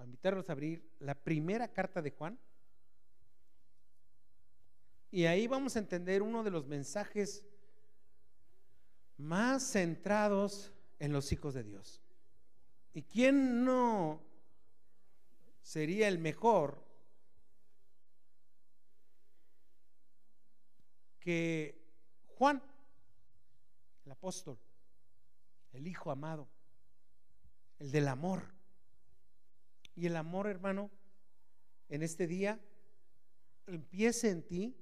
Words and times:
a 0.00 0.04
invitarlos 0.04 0.48
a 0.48 0.52
abrir 0.52 0.82
la 0.98 1.14
primera 1.14 1.68
carta 1.68 2.00
de 2.00 2.10
Juan. 2.10 2.38
Y 5.10 5.26
ahí 5.26 5.46
vamos 5.46 5.76
a 5.76 5.80
entender 5.80 6.22
uno 6.22 6.42
de 6.42 6.50
los 6.50 6.66
mensajes 6.66 7.44
más 9.18 9.62
centrados 9.62 10.72
en 10.98 11.12
los 11.12 11.32
hijos 11.32 11.54
de 11.54 11.64
Dios. 11.64 12.00
¿Y 12.94 13.02
quién 13.02 13.64
no 13.64 14.22
sería 15.62 16.08
el 16.08 16.18
mejor 16.18 16.82
que 21.18 21.78
Juan, 22.38 22.62
el 24.06 24.12
apóstol, 24.12 24.58
el 25.72 25.86
hijo 25.86 26.10
amado, 26.10 26.48
el 27.78 27.90
del 27.92 28.08
amor? 28.08 28.59
Y 30.00 30.06
el 30.06 30.16
amor, 30.16 30.46
hermano, 30.46 30.90
en 31.90 32.02
este 32.02 32.26
día 32.26 32.58
empiece 33.66 34.30
en 34.30 34.42
ti 34.42 34.74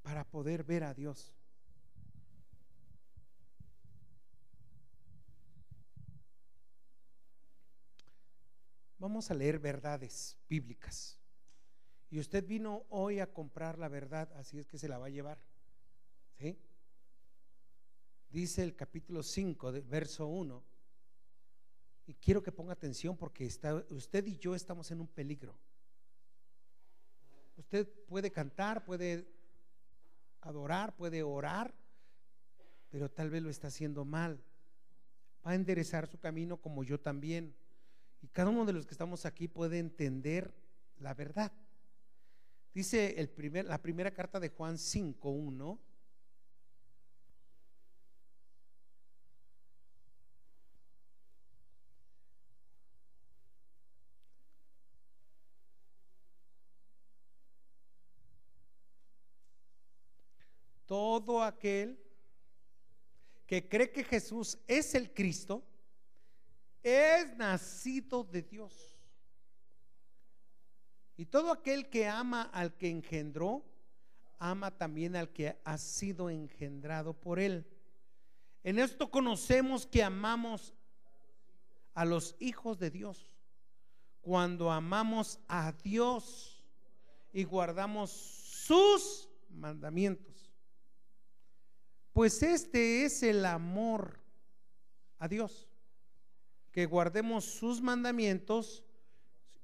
para 0.00 0.24
poder 0.24 0.64
ver 0.64 0.82
a 0.82 0.94
Dios. 0.94 1.36
Vamos 8.96 9.30
a 9.30 9.34
leer 9.34 9.58
verdades 9.58 10.38
bíblicas. 10.48 11.20
Y 12.08 12.20
usted 12.20 12.46
vino 12.46 12.86
hoy 12.88 13.20
a 13.20 13.30
comprar 13.30 13.78
la 13.78 13.88
verdad, 13.88 14.32
así 14.38 14.58
es 14.58 14.66
que 14.66 14.78
se 14.78 14.88
la 14.88 14.96
va 14.96 15.08
a 15.08 15.10
llevar. 15.10 15.38
¿Sí? 16.38 16.58
Dice 18.30 18.62
el 18.62 18.74
capítulo 18.74 19.22
5, 19.22 19.82
verso 19.84 20.28
1. 20.28 20.77
Y 22.08 22.14
quiero 22.14 22.42
que 22.42 22.50
ponga 22.50 22.72
atención 22.72 23.18
porque 23.18 23.46
usted 23.90 24.26
y 24.26 24.38
yo 24.38 24.54
estamos 24.54 24.90
en 24.90 25.02
un 25.02 25.06
peligro. 25.06 25.54
Usted 27.58 27.86
puede 28.06 28.32
cantar, 28.32 28.82
puede 28.86 29.28
adorar, 30.40 30.96
puede 30.96 31.22
orar, 31.22 31.74
pero 32.88 33.10
tal 33.10 33.28
vez 33.28 33.42
lo 33.42 33.50
está 33.50 33.68
haciendo 33.68 34.06
mal. 34.06 34.42
Va 35.46 35.50
a 35.50 35.54
enderezar 35.54 36.06
su 36.06 36.18
camino 36.18 36.56
como 36.56 36.82
yo 36.82 36.98
también. 36.98 37.54
Y 38.22 38.28
cada 38.28 38.48
uno 38.48 38.64
de 38.64 38.72
los 38.72 38.86
que 38.86 38.94
estamos 38.94 39.26
aquí 39.26 39.46
puede 39.46 39.78
entender 39.78 40.54
la 41.00 41.12
verdad. 41.12 41.52
Dice 42.72 43.20
el 43.20 43.28
primer, 43.28 43.66
la 43.66 43.82
primera 43.82 44.12
carta 44.12 44.40
de 44.40 44.48
Juan 44.48 44.76
5.1. 44.76 45.78
Todo 61.18 61.42
aquel 61.42 61.98
que 63.44 63.68
cree 63.68 63.90
que 63.90 64.04
Jesús 64.04 64.56
es 64.68 64.94
el 64.94 65.12
Cristo, 65.12 65.64
es 66.80 67.36
nacido 67.36 68.22
de 68.22 68.42
Dios. 68.42 68.96
Y 71.16 71.26
todo 71.26 71.50
aquel 71.50 71.90
que 71.90 72.06
ama 72.06 72.42
al 72.52 72.76
que 72.76 72.88
engendró, 72.88 73.64
ama 74.38 74.70
también 74.70 75.16
al 75.16 75.32
que 75.32 75.60
ha 75.64 75.76
sido 75.76 76.30
engendrado 76.30 77.14
por 77.14 77.40
él. 77.40 77.66
En 78.62 78.78
esto 78.78 79.10
conocemos 79.10 79.86
que 79.88 80.04
amamos 80.04 80.72
a 81.94 82.04
los 82.04 82.36
hijos 82.38 82.78
de 82.78 82.92
Dios. 82.92 83.36
Cuando 84.20 84.70
amamos 84.70 85.40
a 85.48 85.72
Dios 85.72 86.64
y 87.32 87.42
guardamos 87.42 88.12
sus 88.12 89.28
mandamientos. 89.48 90.37
Pues 92.18 92.42
este 92.42 93.04
es 93.04 93.22
el 93.22 93.46
amor 93.46 94.18
a 95.20 95.28
Dios 95.28 95.68
que 96.72 96.84
guardemos 96.84 97.44
sus 97.44 97.80
mandamientos 97.80 98.82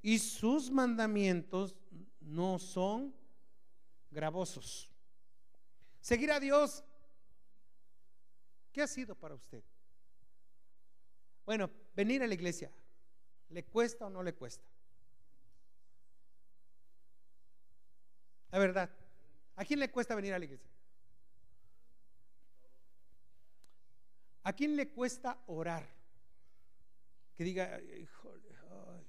y 0.00 0.20
sus 0.20 0.70
mandamientos 0.70 1.74
no 2.20 2.60
son 2.60 3.12
gravosos. 4.12 4.88
Seguir 6.00 6.30
a 6.30 6.38
Dios, 6.38 6.84
¿qué 8.70 8.82
ha 8.82 8.86
sido 8.86 9.16
para 9.16 9.34
usted? 9.34 9.64
Bueno, 11.44 11.68
venir 11.96 12.22
a 12.22 12.28
la 12.28 12.34
iglesia, 12.34 12.70
¿le 13.48 13.64
cuesta 13.64 14.06
o 14.06 14.10
no 14.10 14.22
le 14.22 14.32
cuesta? 14.32 14.64
La 18.52 18.60
verdad, 18.60 18.88
¿a 19.56 19.64
quién 19.64 19.80
le 19.80 19.90
cuesta 19.90 20.14
venir 20.14 20.34
a 20.34 20.38
la 20.38 20.44
iglesia? 20.44 20.73
¿A 24.44 24.52
quién 24.52 24.76
le 24.76 24.90
cuesta 24.90 25.42
orar? 25.46 25.94
que 27.34 27.44
diga, 27.44 27.80
híjole, 27.82 28.56
ay, 28.70 29.06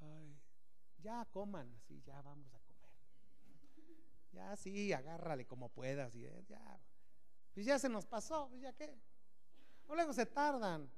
ay, 0.00 0.36
ya 0.98 1.24
coman, 1.26 1.72
así, 1.76 2.02
ya 2.02 2.20
vamos 2.20 2.52
a 2.52 2.58
comer. 2.60 2.90
Ya 4.32 4.56
sí, 4.56 4.92
agárrale 4.92 5.46
como 5.46 5.68
puedas, 5.68 6.14
y 6.16 6.24
eh, 6.24 6.44
ya, 6.48 6.80
pues 7.52 7.64
ya 7.64 7.78
se 7.78 7.88
nos 7.88 8.04
pasó, 8.04 8.48
pues 8.48 8.60
ya 8.60 8.72
qué. 8.72 8.98
O 9.86 9.94
luego 9.94 10.12
se 10.12 10.26
tardan. 10.26 10.90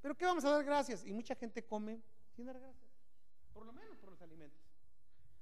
Pero 0.00 0.16
¿qué 0.16 0.24
vamos 0.24 0.44
a 0.46 0.50
dar 0.50 0.64
gracias? 0.64 1.04
Y 1.04 1.12
mucha 1.12 1.34
gente 1.34 1.66
come 1.66 2.00
sin 2.34 2.46
dar 2.46 2.58
gracias, 2.58 2.90
por 3.52 3.66
lo 3.66 3.72
menos 3.72 3.98
por 3.98 4.10
los 4.10 4.22
alimentos. 4.22 4.58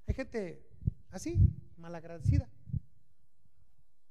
Hay 0.08 0.14
gente 0.14 0.66
así, 1.10 1.38
malagradecida, 1.76 2.48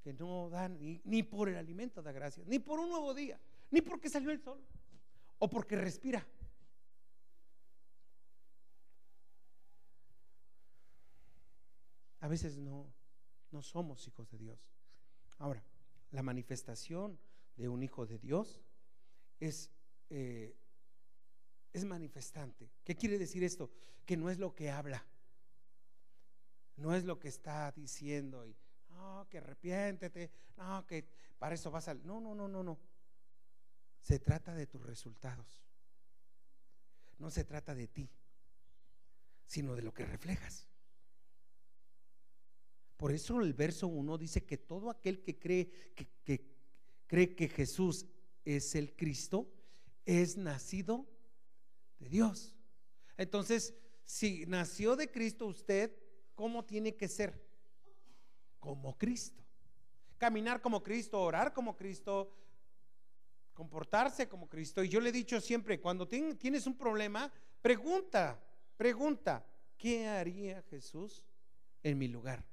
que 0.08 0.14
no 0.14 0.50
dan 0.50 0.80
ni, 0.80 1.02
ni 1.04 1.22
por 1.22 1.50
el 1.50 1.58
alimento 1.58 2.02
da 2.02 2.14
gracias, 2.14 2.48
ni 2.48 2.60
por 2.60 2.80
un 2.80 2.88
nuevo 2.88 3.14
día, 3.14 3.38
ni 3.72 3.82
porque 3.82 4.10
salió 4.10 4.32
el 4.32 4.40
sol 4.40 4.66
o 5.38 5.50
porque 5.50 5.76
respira. 5.76 6.26
A 12.22 12.30
veces 12.30 12.58
no, 12.58 12.90
no 13.52 13.62
somos 13.62 14.08
hijos 14.08 14.30
de 14.30 14.38
Dios. 14.38 14.72
Ahora, 15.40 15.62
la 16.12 16.24
manifestación 16.24 17.20
de 17.58 17.68
un 17.68 17.84
hijo 17.84 18.06
de 18.06 18.18
Dios 18.18 18.62
es, 19.42 19.70
eh, 20.10 20.56
es 21.74 21.84
manifestante. 21.84 22.72
¿Qué 22.86 22.96
quiere 22.96 23.18
decir 23.18 23.44
esto? 23.44 23.70
Que 24.06 24.16
no 24.16 24.30
es 24.30 24.40
lo 24.40 24.56
que 24.56 24.72
habla, 24.72 25.06
no 26.78 26.96
es 26.96 27.04
lo 27.04 27.20
que 27.20 27.28
está 27.28 27.74
diciendo 27.74 28.46
y, 28.46 28.56
no, 28.98 29.28
que 29.30 29.38
arrepiéntete, 29.38 30.32
no, 30.58 30.86
que 30.86 31.08
para 31.38 31.56
eso 31.56 31.72
vas 31.72 31.88
al... 31.88 32.06
No, 32.06 32.20
no, 32.20 32.36
no, 32.36 32.48
no, 32.48 32.64
no. 32.64 32.78
Se 34.02 34.20
trata 34.20 34.54
de 34.54 34.68
tus 34.68 34.82
resultados. 34.82 35.64
No 37.20 37.32
se 37.32 37.44
trata 37.44 37.74
de 37.74 37.88
ti, 37.88 38.10
sino 39.46 39.76
de 39.76 39.82
lo 39.82 39.94
que 39.94 40.06
reflejas. 40.06 40.68
Por 42.98 43.12
eso 43.12 43.40
el 43.42 43.54
verso 43.54 43.88
1 43.88 44.18
dice 44.18 44.44
que 44.44 44.58
todo 44.58 44.90
aquel 44.90 45.22
que 45.22 45.38
cree 45.38 45.70
que, 46.26 46.42
cree 47.06 47.36
que 47.36 47.48
Jesús 47.48 48.08
es 48.44 48.74
el 48.76 48.96
Cristo 48.96 49.48
es 50.06 50.38
nacido 50.38 51.06
de 52.00 52.10
Dios. 52.10 52.56
Entonces, 53.18 53.76
si 54.04 54.46
nació 54.48 54.96
de 54.96 55.12
Cristo 55.12 55.46
usted, 55.46 55.92
¿cómo 56.34 56.66
tiene 56.66 56.96
que 56.96 57.08
ser? 57.08 57.47
Como 58.68 58.98
Cristo. 58.98 59.42
Caminar 60.18 60.62
como 60.62 60.84
Cristo, 60.84 61.22
orar 61.22 61.54
como 61.54 61.78
Cristo, 61.78 62.36
comportarse 63.54 64.28
como 64.28 64.50
Cristo. 64.50 64.84
Y 64.84 64.90
yo 64.90 65.00
le 65.00 65.08
he 65.08 65.14
dicho 65.14 65.40
siempre, 65.40 65.80
cuando 65.80 66.06
tienes 66.06 66.68
un 66.68 66.78
problema, 66.78 67.32
pregunta, 67.62 68.38
pregunta, 68.76 69.46
¿qué 69.78 70.10
haría 70.10 70.62
Jesús 70.64 71.24
en 71.82 71.98
mi 71.98 72.10
lugar? 72.10 72.44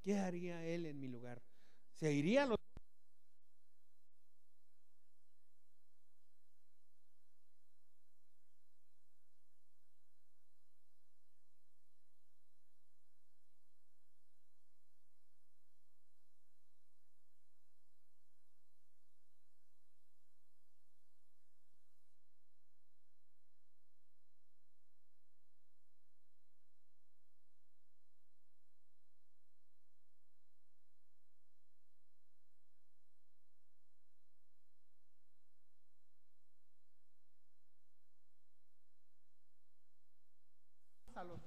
¿Qué 0.00 0.18
haría 0.18 0.64
Él 0.64 0.86
en 0.86 0.98
mi 0.98 1.08
lugar? 1.08 1.42
¿Se 1.92 2.10
iría 2.10 2.44
a 2.44 2.46
los 2.46 2.59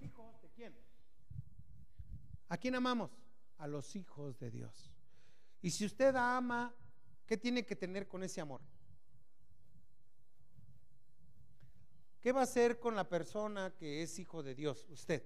hijos 0.02 0.42
de 0.42 0.50
quién? 0.50 0.76
¿A 2.50 2.58
quién 2.58 2.76
amamos? 2.76 3.12
A 3.58 3.68
los 3.68 3.96
hijos 3.96 4.40
de 4.40 4.52
Dios. 4.52 4.92
Y 5.62 5.72
si 5.72 5.86
usted 5.86 6.16
ama, 6.16 6.74
¿qué 7.26 7.38
tiene 7.38 7.66
que 7.66 7.76
tener 7.76 8.08
con 8.08 8.24
ese 8.24 8.42
amor? 8.42 8.62
¿Qué 12.20 12.32
va 12.32 12.42
a 12.42 12.44
hacer 12.44 12.80
con 12.80 12.96
la 12.96 13.08
persona 13.08 13.74
que 13.76 14.02
es 14.02 14.18
hijo 14.18 14.44
de 14.44 14.56
Dios? 14.56 14.88
Usted. 14.90 15.24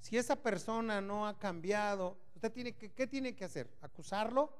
Si 0.00 0.16
esa 0.16 0.34
persona 0.34 1.00
no 1.00 1.28
ha 1.28 1.38
cambiado, 1.38 2.18
usted 2.34 2.52
tiene 2.52 2.74
que, 2.74 2.92
¿qué 2.92 3.06
tiene 3.06 3.36
que 3.36 3.44
hacer? 3.44 3.72
¿Acusarlo? 3.80 4.52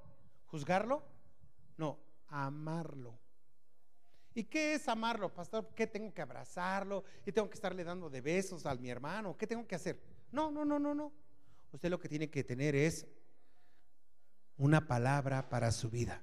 ¿Juzgarlo? 0.47 1.03
No, 1.77 1.99
amarlo. 2.29 3.19
¿Y 4.35 4.45
qué 4.45 4.75
es 4.75 4.89
amarlo, 4.89 5.33
pastor? 5.33 5.69
¿Qué 5.75 5.87
tengo 5.87 6.13
que 6.13 6.23
abrazarlo? 6.23 7.05
¿Y 7.27 7.33
tengo 7.33 7.49
que 7.49 7.55
estarle 7.55 7.85
dando 7.85 8.09
de 8.09 8.21
besos 8.21 8.65
a 8.65 8.75
mi 8.75 8.89
hermano? 8.89 9.37
¿Qué 9.37 9.47
tengo 9.47 9.67
que 9.67 9.75
hacer? 9.75 10.01
No, 10.31 10.51
no, 10.51 10.65
no, 10.65 10.79
no, 10.79 10.95
no. 10.95 11.13
Usted 11.73 11.91
lo 11.91 12.01
que 12.01 12.09
tiene 12.09 12.31
que 12.31 12.45
tener 12.45 12.75
es 12.75 13.07
una 14.57 14.87
palabra 14.87 15.49
para 15.49 15.71
su 15.73 15.91
vida. 15.91 16.23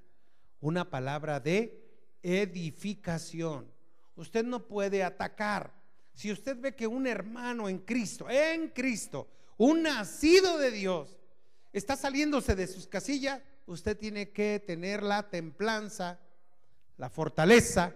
Una 0.62 0.90
palabra 0.90 1.40
de 1.40 1.90
edificación. 2.24 3.72
Usted 4.16 4.44
no 4.44 4.68
puede 4.68 5.04
atacar. 5.04 5.74
Si 6.14 6.32
usted 6.32 6.60
ve 6.60 6.76
que 6.76 6.88
un 6.88 7.08
hermano 7.08 7.70
en 7.70 7.80
Cristo, 7.80 8.30
en 8.30 8.70
Cristo, 8.70 9.30
un 9.58 9.84
nacido 9.84 10.58
de 10.58 10.72
Dios, 10.72 11.18
está 11.72 11.96
saliéndose 11.96 12.56
de 12.56 12.68
sus 12.68 12.88
casillas, 12.88 13.42
usted 13.66 13.98
tiene 13.98 14.32
que 14.32 14.62
tener 14.66 15.04
la 15.04 15.30
templanza, 15.30 16.20
la 17.00 17.10
fortaleza 17.10 17.96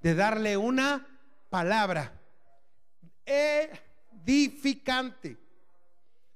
de 0.00 0.14
darle 0.14 0.58
una 0.58 1.06
palabra 1.48 2.20
edificante, 3.24 5.38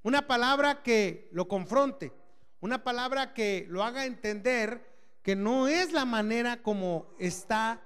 una 0.02 0.26
palabra 0.26 0.82
que 0.84 1.28
lo 1.32 1.48
confronte, 1.48 2.12
una 2.60 2.84
palabra 2.84 3.34
que 3.34 3.66
lo 3.68 3.82
haga 3.82 4.06
entender 4.06 4.86
que 5.22 5.34
no 5.34 5.66
es 5.66 5.92
la 5.92 6.04
manera 6.04 6.62
como 6.62 7.08
está 7.18 7.82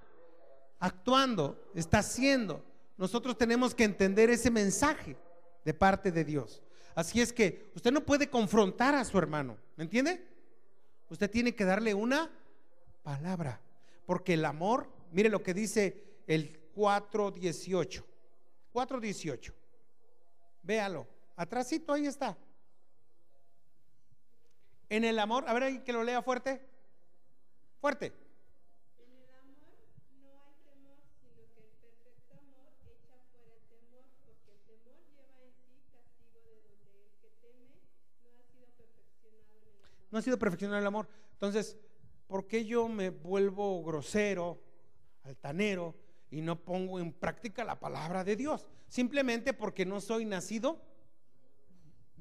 actuando, 0.79 1.71
está 1.75 2.01
haciendo. 2.01 2.63
Nosotros 2.99 3.39
tenemos 3.39 3.75
que 3.75 3.85
entender 3.85 4.29
ese 4.29 4.51
mensaje 4.51 5.17
de 5.65 5.73
parte 5.73 6.13
de 6.13 6.25
Dios. 6.25 6.63
Así 6.95 7.23
es 7.23 7.33
que 7.33 7.73
usted 7.75 7.91
no 7.91 8.05
puede 8.05 8.29
confrontar 8.29 8.95
a 8.95 9.07
su 9.07 9.17
hermano, 9.17 9.57
¿me 9.77 9.85
entiende? 9.85 10.29
Usted 11.09 11.31
tiene 11.31 11.55
que 11.55 11.65
darle 11.65 11.95
una 11.95 12.31
palabra, 13.03 13.61
porque 14.07 14.35
el 14.35 14.45
amor, 14.45 14.89
mire 15.13 15.29
lo 15.29 15.43
que 15.43 15.55
dice 15.55 16.23
el 16.27 16.73
4.18, 16.75 18.05
4.18, 18.73 19.53
véalo, 20.63 21.07
atrásito 21.37 21.93
ahí 21.93 22.07
está. 22.07 22.37
En 24.89 25.05
el 25.05 25.19
amor, 25.19 25.45
a 25.49 25.55
ver 25.55 25.63
ahí 25.63 25.79
que 25.81 25.93
lo 25.93 26.05
lea 26.05 26.23
fuerte, 26.23 26.61
fuerte. 27.81 28.13
no 40.13 40.19
ha 40.19 40.23
sido 40.23 40.39
perfeccionado 40.39 40.79
el 40.79 40.87
amor. 40.87 41.09
Entonces, 41.33 41.77
¿por 42.27 42.47
qué 42.47 42.65
yo 42.65 42.89
me 42.89 43.11
vuelvo 43.11 43.83
grosero, 43.83 44.63
altanero 45.23 45.95
y 46.31 46.41
no 46.41 46.63
pongo 46.63 46.99
en 46.99 47.13
práctica 47.13 47.65
la 47.65 47.79
palabra 47.79 48.25
de 48.25 48.37
Dios? 48.37 48.67
Simplemente 48.89 49.53
porque 49.53 49.85
no 49.85 50.01
soy 50.01 50.25
nacido 50.25 50.81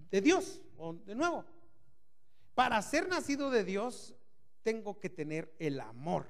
de 0.10 0.22
Dios, 0.22 0.62
o 0.78 0.94
de 0.94 1.16
nuevo. 1.16 1.46
Para 2.54 2.82
ser 2.82 3.08
nacido 3.08 3.50
de 3.50 3.64
Dios, 3.64 4.16
tengo 4.64 5.00
que 5.00 5.10
tener 5.10 5.56
el 5.60 5.80
amor. 5.80 6.28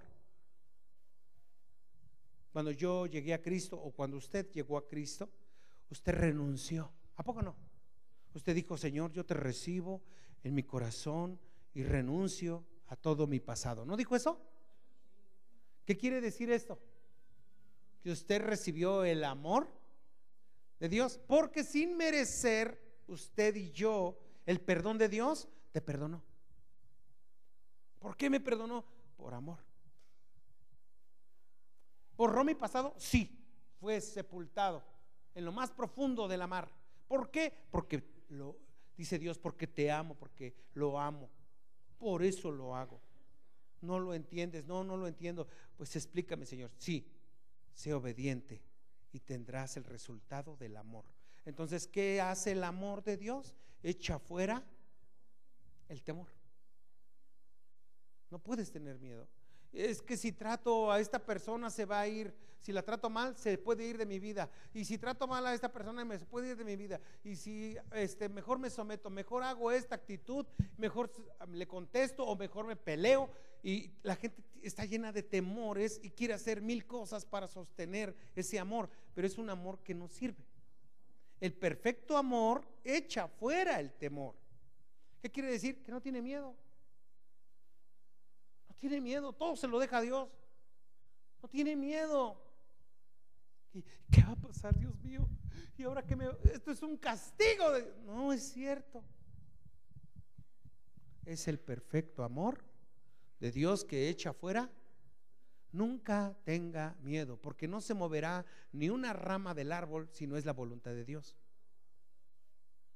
Cuando 2.51 2.71
yo 2.71 3.07
llegué 3.07 3.33
a 3.33 3.41
Cristo 3.41 3.77
o 3.77 3.91
cuando 3.91 4.17
usted 4.17 4.51
llegó 4.51 4.77
a 4.77 4.87
Cristo, 4.87 5.29
usted 5.89 6.13
renunció. 6.13 6.91
¿A 7.15 7.23
poco 7.23 7.41
no? 7.41 7.55
Usted 8.33 8.53
dijo, 8.53 8.77
Señor, 8.77 9.11
yo 9.11 9.25
te 9.25 9.33
recibo 9.33 10.01
en 10.43 10.53
mi 10.55 10.63
corazón, 10.63 11.39
y 11.73 11.83
renuncio 11.83 12.65
a 12.91 12.97
todo 12.97 13.25
mi 13.25 13.39
pasado. 13.39 13.85
¿No 13.85 13.95
dijo 13.95 14.17
eso? 14.17 14.37
¿Qué 15.85 15.97
quiere 15.97 16.19
decir 16.19 16.51
esto? 16.51 16.77
Que 18.03 18.11
usted 18.11 18.41
recibió 18.41 19.05
el 19.05 19.23
amor 19.23 19.69
de 20.77 20.89
Dios, 20.89 21.17
porque 21.25 21.63
sin 21.63 21.95
merecer 21.95 23.01
usted 23.07 23.55
y 23.55 23.71
yo 23.71 24.19
el 24.45 24.59
perdón 24.59 24.97
de 24.97 25.07
Dios, 25.07 25.47
te 25.71 25.79
perdonó. 25.79 26.21
¿Por 27.99 28.17
qué 28.17 28.29
me 28.29 28.41
perdonó? 28.41 28.83
Por 29.15 29.33
amor. 29.33 29.59
¿Borró 32.17 32.43
mi 32.43 32.55
pasado? 32.55 32.93
Sí, 32.97 33.41
fue 33.79 34.01
sepultado 34.01 34.83
en 35.33 35.45
lo 35.45 35.53
más 35.53 35.71
profundo 35.71 36.27
de 36.27 36.35
la 36.35 36.45
mar. 36.45 36.69
¿Por 37.07 37.31
qué? 37.31 37.53
Porque 37.71 38.03
lo 38.27 38.57
dice 38.97 39.17
Dios, 39.17 39.39
porque 39.39 39.65
te 39.65 39.89
amo, 39.89 40.15
porque 40.15 40.53
lo 40.73 40.99
amo. 40.99 41.29
Por 42.01 42.23
eso 42.23 42.49
lo 42.49 42.75
hago. 42.75 42.99
No 43.81 43.99
lo 43.99 44.15
entiendes, 44.15 44.65
no, 44.65 44.83
no 44.83 44.97
lo 44.97 45.07
entiendo. 45.07 45.47
Pues 45.77 45.95
explícame, 45.95 46.47
Señor. 46.47 46.71
Sí, 46.79 47.07
sé 47.75 47.93
obediente 47.93 48.59
y 49.11 49.19
tendrás 49.19 49.77
el 49.77 49.83
resultado 49.83 50.57
del 50.57 50.77
amor. 50.77 51.05
Entonces, 51.45 51.85
¿qué 51.85 52.19
hace 52.19 52.53
el 52.53 52.63
amor 52.63 53.03
de 53.03 53.17
Dios? 53.17 53.55
Echa 53.83 54.17
fuera 54.17 54.65
el 55.89 56.01
temor. 56.01 56.27
No 58.31 58.39
puedes 58.39 58.71
tener 58.71 58.97
miedo 58.97 59.27
es 59.73 60.01
que 60.01 60.17
si 60.17 60.31
trato 60.31 60.91
a 60.91 60.99
esta 60.99 61.19
persona 61.19 61.69
se 61.69 61.85
va 61.85 62.01
a 62.01 62.07
ir, 62.07 62.33
si 62.59 62.71
la 62.71 62.83
trato 62.83 63.09
mal 63.09 63.35
se 63.35 63.57
puede 63.57 63.85
ir 63.85 63.97
de 63.97 64.05
mi 64.05 64.19
vida, 64.19 64.49
y 64.73 64.85
si 64.85 64.97
trato 64.97 65.27
mal 65.27 65.45
a 65.47 65.53
esta 65.53 65.71
persona 65.71 66.05
me 66.05 66.19
puede 66.19 66.49
ir 66.49 66.57
de 66.57 66.65
mi 66.65 66.75
vida, 66.75 66.99
y 67.23 67.35
si 67.35 67.77
este 67.93 68.29
mejor 68.29 68.59
me 68.59 68.69
someto, 68.69 69.09
mejor 69.09 69.43
hago 69.43 69.71
esta 69.71 69.95
actitud, 69.95 70.45
mejor 70.77 71.11
le 71.51 71.67
contesto 71.67 72.25
o 72.25 72.35
mejor 72.35 72.65
me 72.65 72.75
peleo 72.75 73.29
y 73.63 73.91
la 74.03 74.15
gente 74.15 74.43
está 74.61 74.85
llena 74.85 75.11
de 75.11 75.23
temores 75.23 75.99
y 76.03 76.11
quiere 76.11 76.33
hacer 76.33 76.61
mil 76.61 76.85
cosas 76.85 77.25
para 77.25 77.47
sostener 77.47 78.15
ese 78.35 78.59
amor, 78.59 78.89
pero 79.13 79.25
es 79.25 79.37
un 79.37 79.49
amor 79.49 79.79
que 79.79 79.93
no 79.93 80.07
sirve. 80.07 80.43
El 81.39 81.53
perfecto 81.53 82.17
amor 82.17 82.63
echa 82.83 83.27
fuera 83.27 83.79
el 83.79 83.91
temor. 83.93 84.35
¿Qué 85.21 85.31
quiere 85.31 85.51
decir? 85.51 85.81
Que 85.81 85.91
no 85.91 86.01
tiene 86.01 86.21
miedo 86.21 86.55
tiene 88.81 88.99
miedo, 88.99 89.31
todo 89.31 89.55
se 89.55 89.67
lo 89.67 89.79
deja 89.79 89.99
a 89.99 90.01
Dios. 90.01 90.27
No 91.41 91.47
tiene 91.47 91.75
miedo. 91.75 92.41
¿Y 93.73 93.83
qué 94.11 94.23
va 94.23 94.31
a 94.31 94.35
pasar, 94.35 94.77
Dios 94.77 94.99
mío? 95.03 95.29
Y 95.77 95.83
ahora 95.83 96.03
que 96.03 96.15
me... 96.15 96.25
Esto 96.51 96.71
es 96.71 96.81
un 96.81 96.97
castigo. 96.97 97.63
No 98.05 98.33
es 98.33 98.51
cierto. 98.51 99.03
Es 101.25 101.47
el 101.47 101.59
perfecto 101.59 102.23
amor 102.23 102.65
de 103.39 103.51
Dios 103.51 103.85
que 103.85 104.09
echa 104.09 104.33
fuera. 104.33 104.71
Nunca 105.71 106.35
tenga 106.43 106.97
miedo, 107.01 107.37
porque 107.37 107.67
no 107.67 107.81
se 107.81 107.93
moverá 107.93 108.45
ni 108.71 108.89
una 108.89 109.13
rama 109.13 109.53
del 109.53 109.71
árbol 109.71 110.09
si 110.11 110.25
no 110.25 110.37
es 110.37 110.45
la 110.45 110.53
voluntad 110.53 110.91
de 110.91 111.05
Dios. 111.05 111.37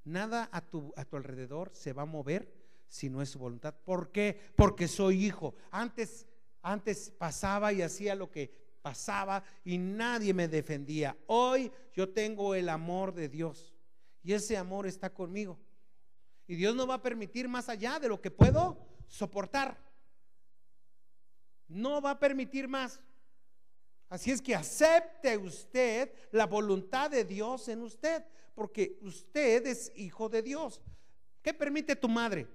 Nada 0.04 0.50
a 0.52 0.62
tu, 0.62 0.94
a 0.98 1.06
tu 1.06 1.16
alrededor 1.16 1.76
se 1.76 1.94
va 1.94 2.02
a 2.02 2.08
mover 2.08 2.65
si 2.88 3.10
no 3.10 3.22
es 3.22 3.30
su 3.30 3.40
voluntad. 3.40 3.76
¿Por 3.84 4.12
qué? 4.12 4.40
Porque 4.56 4.88
soy 4.88 5.26
hijo. 5.26 5.56
Antes, 5.72 6.28
antes 6.62 7.12
pasaba 7.12 7.74
y 7.74 7.82
hacía 7.82 8.16
lo 8.16 8.32
que 8.32 8.52
pasaba 8.82 9.44
y 9.64 9.78
nadie 9.78 10.34
me 10.34 10.48
defendía. 10.48 11.18
Hoy 11.28 11.72
yo 11.94 12.10
tengo 12.10 12.54
el 12.56 12.70
amor 12.70 13.14
de 13.14 13.30
Dios 13.30 13.76
y 14.24 14.34
ese 14.34 14.58
amor 14.58 14.88
está 14.88 15.12
conmigo. 15.12 15.60
Y 16.48 16.56
Dios 16.56 16.76
no 16.76 16.86
va 16.86 16.96
a 16.96 17.02
permitir 17.02 17.48
más 17.48 17.70
allá 17.70 18.00
de 18.00 18.10
lo 18.10 18.22
que 18.22 18.32
puedo 18.32 18.78
soportar. 19.08 19.78
No 21.68 22.02
va 22.02 22.12
a 22.12 22.20
permitir 22.20 22.68
más. 22.68 23.00
Así 24.10 24.32
es 24.32 24.42
que 24.42 24.56
acepte 24.56 25.36
usted 25.38 26.12
la 26.32 26.46
voluntad 26.46 27.10
de 27.10 27.24
Dios 27.24 27.68
en 27.68 27.82
usted, 27.82 28.24
porque 28.54 29.00
usted 29.02 29.66
es 29.66 29.92
hijo 29.96 30.30
de 30.30 30.44
Dios. 30.44 30.80
¿Qué 31.42 31.54
permite 31.54 31.96
tu 31.96 32.08
madre? 32.08 32.48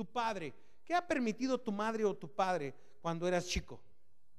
Tu 0.00 0.06
padre? 0.06 0.54
¿Qué 0.82 0.94
ha 0.94 1.06
permitido 1.06 1.60
tu 1.60 1.70
madre 1.70 2.06
o 2.06 2.16
tu 2.16 2.26
padre 2.26 2.74
cuando 3.02 3.28
eras 3.28 3.46
chico? 3.46 3.78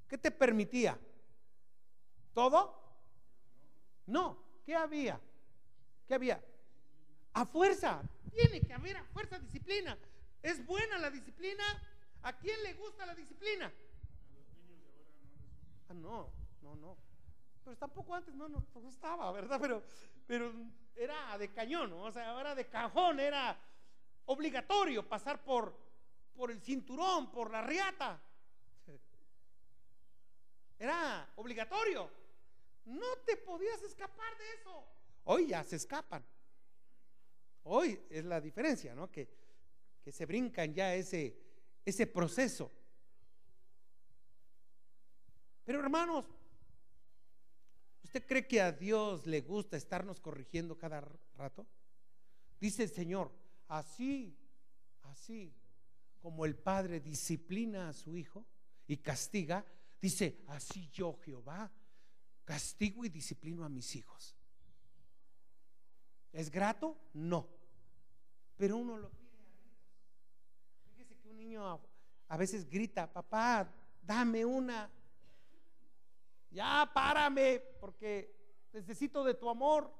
¿Qué 0.08 0.18
te 0.18 0.32
permitía? 0.32 0.98
¿Todo? 2.34 2.58
No. 4.06 4.42
¿Qué 4.64 4.74
había? 4.74 5.20
¿Qué 6.08 6.14
había? 6.14 6.42
A 7.32 7.46
fuerza. 7.46 8.02
Tiene 8.34 8.60
que 8.60 8.72
haber 8.72 8.96
a 8.96 9.04
fuerza 9.04 9.38
disciplina. 9.38 9.96
¿Es 10.42 10.66
buena 10.66 10.98
la 10.98 11.10
disciplina? 11.10 11.62
¿A 12.22 12.36
quién 12.36 12.60
le 12.64 12.74
gusta 12.74 13.06
la 13.06 13.14
disciplina? 13.14 13.72
Ah, 15.88 15.94
no, 15.94 16.28
no, 16.60 16.74
no. 16.74 16.96
Pero 17.62 17.76
tampoco 17.76 18.16
antes 18.16 18.34
no 18.34 18.48
nos 18.48 18.64
gustaba, 18.74 19.30
¿verdad? 19.30 19.60
Pero, 19.60 19.84
pero 20.26 20.52
era 20.96 21.38
de 21.38 21.52
cañón, 21.52 21.92
o 21.92 22.10
sea, 22.10 22.40
era 22.40 22.56
de 22.56 22.66
cajón, 22.66 23.20
era 23.20 23.56
obligatorio 24.26 25.08
pasar 25.08 25.42
por, 25.42 25.76
por 26.34 26.50
el 26.50 26.60
cinturón, 26.60 27.30
por 27.30 27.50
la 27.50 27.62
riata. 27.62 28.20
Era 30.78 31.32
obligatorio. 31.36 32.10
No 32.86 33.18
te 33.24 33.36
podías 33.36 33.82
escapar 33.82 34.36
de 34.36 34.52
eso. 34.54 34.84
Hoy 35.24 35.46
ya 35.48 35.62
se 35.62 35.76
escapan. 35.76 36.24
Hoy 37.64 38.00
es 38.10 38.24
la 38.24 38.40
diferencia, 38.40 38.94
¿no? 38.94 39.10
Que, 39.10 39.28
que 40.02 40.10
se 40.10 40.26
brincan 40.26 40.74
ya 40.74 40.94
ese, 40.94 41.36
ese 41.84 42.06
proceso. 42.08 42.72
Pero 45.64 45.78
hermanos, 45.78 46.24
¿usted 48.02 48.26
cree 48.26 48.48
que 48.48 48.60
a 48.60 48.72
Dios 48.72 49.26
le 49.26 49.40
gusta 49.42 49.76
estarnos 49.76 50.18
corrigiendo 50.18 50.76
cada 50.76 51.00
rato? 51.36 51.64
Dice 52.58 52.82
el 52.82 52.90
Señor, 52.90 53.30
así, 53.72 54.36
así 55.02 55.54
como 56.20 56.44
el 56.44 56.56
Padre 56.56 57.00
disciplina 57.00 57.88
a 57.88 57.92
su 57.92 58.16
Hijo 58.16 58.46
y 58.86 58.98
castiga, 58.98 59.64
dice, 60.00 60.44
así 60.48 60.88
yo 60.90 61.18
Jehová 61.24 61.72
castigo 62.44 63.04
y 63.04 63.08
disciplino 63.08 63.64
a 63.64 63.68
mis 63.68 63.96
hijos. 63.96 64.36
¿Es 66.32 66.50
grato? 66.50 66.98
No. 67.14 67.48
Pero 68.56 68.76
uno 68.76 68.96
lo 68.96 69.10
pide 69.10 69.38
a 69.38 70.90
Fíjese 70.90 71.18
que 71.18 71.28
un 71.28 71.36
niño 71.36 71.80
a, 72.28 72.36
veces 72.36 72.68
grita, 72.68 73.10
papá, 73.10 73.72
dame 74.02 74.44
una. 74.44 74.90
Ya, 76.50 76.90
párame, 76.92 77.60
porque 77.80 78.68
necesito 78.72 79.24
de 79.24 79.34
tu 79.34 79.48
amor. 79.48 79.90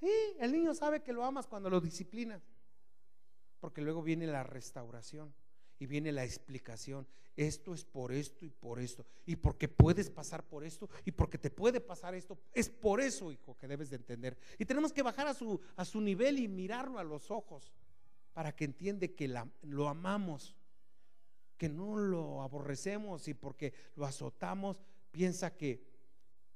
Sí, 0.00 0.36
el 0.38 0.52
niño 0.52 0.74
sabe 0.74 1.02
que 1.02 1.12
lo 1.12 1.24
amas 1.24 1.46
cuando 1.46 1.70
lo 1.70 1.80
disciplinas. 1.80 2.42
Porque 3.60 3.80
luego 3.80 4.02
viene 4.02 4.26
la 4.26 4.42
restauración 4.42 5.34
y 5.78 5.86
viene 5.86 6.12
la 6.12 6.24
explicación. 6.24 7.06
Esto 7.36 7.72
es 7.72 7.84
por 7.84 8.12
esto 8.12 8.44
y 8.44 8.50
por 8.50 8.80
esto. 8.80 9.06
Y 9.24 9.36
porque 9.36 9.68
puedes 9.68 10.10
pasar 10.10 10.42
por 10.42 10.64
esto 10.64 10.88
y 11.04 11.12
porque 11.12 11.38
te 11.38 11.50
puede 11.50 11.80
pasar 11.80 12.14
esto. 12.14 12.38
Es 12.52 12.68
por 12.68 13.00
eso, 13.00 13.30
hijo, 13.30 13.56
que 13.56 13.68
debes 13.68 13.90
de 13.90 13.96
entender. 13.96 14.36
Y 14.58 14.64
tenemos 14.64 14.92
que 14.92 15.02
bajar 15.02 15.28
a 15.28 15.34
su, 15.34 15.60
a 15.76 15.84
su 15.84 16.00
nivel 16.00 16.38
y 16.38 16.48
mirarlo 16.48 16.98
a 16.98 17.04
los 17.04 17.30
ojos 17.30 17.72
para 18.32 18.54
que 18.54 18.64
entiende 18.64 19.14
que 19.14 19.32
lo 19.62 19.88
amamos, 19.88 20.56
que 21.56 21.68
no 21.68 21.96
lo 21.96 22.42
aborrecemos 22.42 23.28
y 23.28 23.34
porque 23.34 23.72
lo 23.94 24.04
azotamos 24.04 24.80
piensa 25.10 25.56
que, 25.56 25.82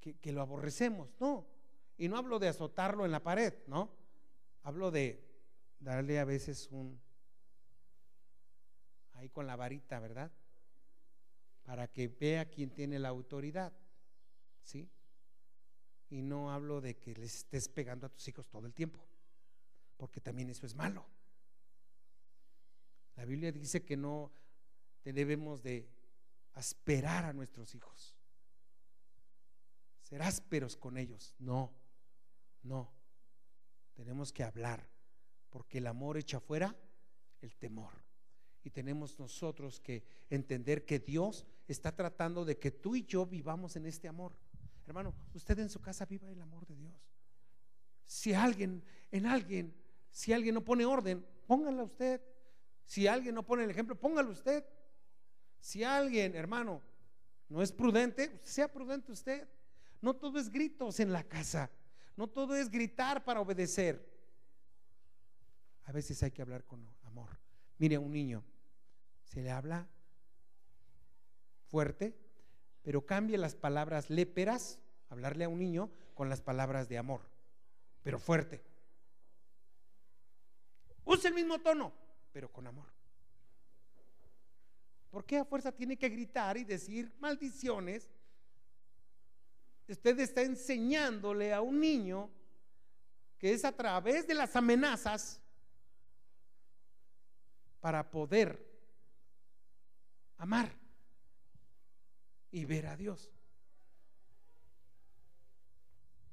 que, 0.00 0.14
que 0.14 0.32
lo 0.32 0.40
aborrecemos. 0.40 1.14
No. 1.20 1.46
Y 1.96 2.08
no 2.08 2.16
hablo 2.16 2.38
de 2.38 2.48
azotarlo 2.48 3.04
en 3.04 3.12
la 3.12 3.22
pared, 3.22 3.54
¿no? 3.66 3.90
Hablo 4.64 4.90
de 4.90 5.31
darle 5.82 6.18
a 6.18 6.24
veces 6.24 6.68
un, 6.70 7.00
ahí 9.14 9.28
con 9.28 9.46
la 9.46 9.56
varita, 9.56 9.98
¿verdad? 10.00 10.32
Para 11.64 11.88
que 11.88 12.08
vea 12.08 12.48
quién 12.48 12.70
tiene 12.70 12.98
la 12.98 13.08
autoridad, 13.08 13.72
¿sí? 14.62 14.88
Y 16.08 16.22
no 16.22 16.52
hablo 16.52 16.80
de 16.80 16.96
que 16.96 17.14
les 17.14 17.36
estés 17.36 17.68
pegando 17.68 18.06
a 18.06 18.10
tus 18.10 18.26
hijos 18.28 18.48
todo 18.48 18.66
el 18.66 18.74
tiempo, 18.74 19.04
porque 19.96 20.20
también 20.20 20.50
eso 20.50 20.66
es 20.66 20.74
malo. 20.74 21.06
La 23.16 23.24
Biblia 23.24 23.52
dice 23.52 23.84
que 23.84 23.96
no 23.96 24.32
debemos 25.04 25.62
de 25.62 25.88
asperar 26.54 27.24
a 27.24 27.32
nuestros 27.32 27.74
hijos, 27.74 28.14
ser 30.02 30.22
ásperos 30.22 30.76
con 30.76 30.96
ellos. 30.96 31.34
No, 31.38 31.72
no. 32.62 32.92
Tenemos 33.94 34.32
que 34.32 34.42
hablar, 34.42 34.86
porque 35.52 35.78
el 35.78 35.86
amor 35.86 36.16
echa 36.16 36.40
fuera 36.40 36.74
el 37.42 37.54
temor. 37.56 37.92
Y 38.64 38.70
tenemos 38.70 39.18
nosotros 39.18 39.78
que 39.78 40.02
entender 40.30 40.84
que 40.86 40.98
Dios 40.98 41.46
está 41.68 41.94
tratando 41.94 42.44
de 42.44 42.58
que 42.58 42.70
tú 42.70 42.96
y 42.96 43.04
yo 43.04 43.26
vivamos 43.26 43.76
en 43.76 43.86
este 43.86 44.08
amor. 44.08 44.32
Hermano, 44.86 45.14
usted 45.34 45.58
en 45.58 45.68
su 45.68 45.80
casa 45.80 46.06
viva 46.06 46.30
el 46.30 46.40
amor 46.40 46.66
de 46.66 46.76
Dios. 46.76 46.94
Si 48.06 48.32
alguien, 48.32 48.82
en 49.10 49.26
alguien, 49.26 49.74
si 50.10 50.32
alguien 50.32 50.54
no 50.54 50.64
pone 50.64 50.84
orden, 50.86 51.24
póngala 51.46 51.82
usted. 51.82 52.20
Si 52.84 53.06
alguien 53.06 53.34
no 53.34 53.44
pone 53.44 53.64
el 53.64 53.70
ejemplo, 53.70 53.94
póngalo 53.94 54.30
usted. 54.30 54.64
Si 55.60 55.84
alguien, 55.84 56.34
hermano, 56.34 56.82
no 57.48 57.62
es 57.62 57.72
prudente, 57.72 58.40
sea 58.42 58.72
prudente 58.72 59.12
usted. 59.12 59.46
No 60.00 60.14
todo 60.14 60.38
es 60.38 60.48
gritos 60.50 60.98
en 60.98 61.12
la 61.12 61.22
casa. 61.24 61.70
No 62.16 62.26
todo 62.26 62.56
es 62.56 62.70
gritar 62.70 63.24
para 63.24 63.40
obedecer. 63.40 64.11
A 65.84 65.92
veces 65.92 66.22
hay 66.22 66.30
que 66.30 66.42
hablar 66.42 66.64
con 66.64 66.86
amor. 67.04 67.30
Mire 67.78 67.96
a 67.96 68.00
un 68.00 68.12
niño, 68.12 68.44
se 69.24 69.42
le 69.42 69.50
habla 69.50 69.86
fuerte, 71.66 72.14
pero 72.82 73.04
cambie 73.04 73.38
las 73.38 73.54
palabras 73.54 74.10
léperas, 74.10 74.78
hablarle 75.08 75.44
a 75.44 75.48
un 75.48 75.58
niño, 75.58 75.90
con 76.14 76.28
las 76.28 76.40
palabras 76.40 76.88
de 76.88 76.98
amor, 76.98 77.20
pero 78.02 78.18
fuerte. 78.18 78.62
Use 81.04 81.28
el 81.28 81.34
mismo 81.34 81.58
tono, 81.60 81.92
pero 82.32 82.52
con 82.52 82.66
amor. 82.66 82.86
¿Por 85.10 85.24
qué 85.24 85.38
a 85.38 85.44
fuerza 85.44 85.72
tiene 85.72 85.98
que 85.98 86.08
gritar 86.08 86.56
y 86.56 86.64
decir 86.64 87.12
maldiciones? 87.20 88.10
Usted 89.88 90.18
está 90.20 90.40
enseñándole 90.40 91.52
a 91.52 91.60
un 91.60 91.80
niño 91.80 92.30
que 93.36 93.52
es 93.52 93.64
a 93.64 93.72
través 93.72 94.26
de 94.26 94.34
las 94.34 94.56
amenazas 94.56 95.41
para 97.82 98.08
poder 98.08 98.64
amar 100.38 100.72
y 102.52 102.64
ver 102.64 102.86
a 102.86 102.96
Dios. 102.96 103.28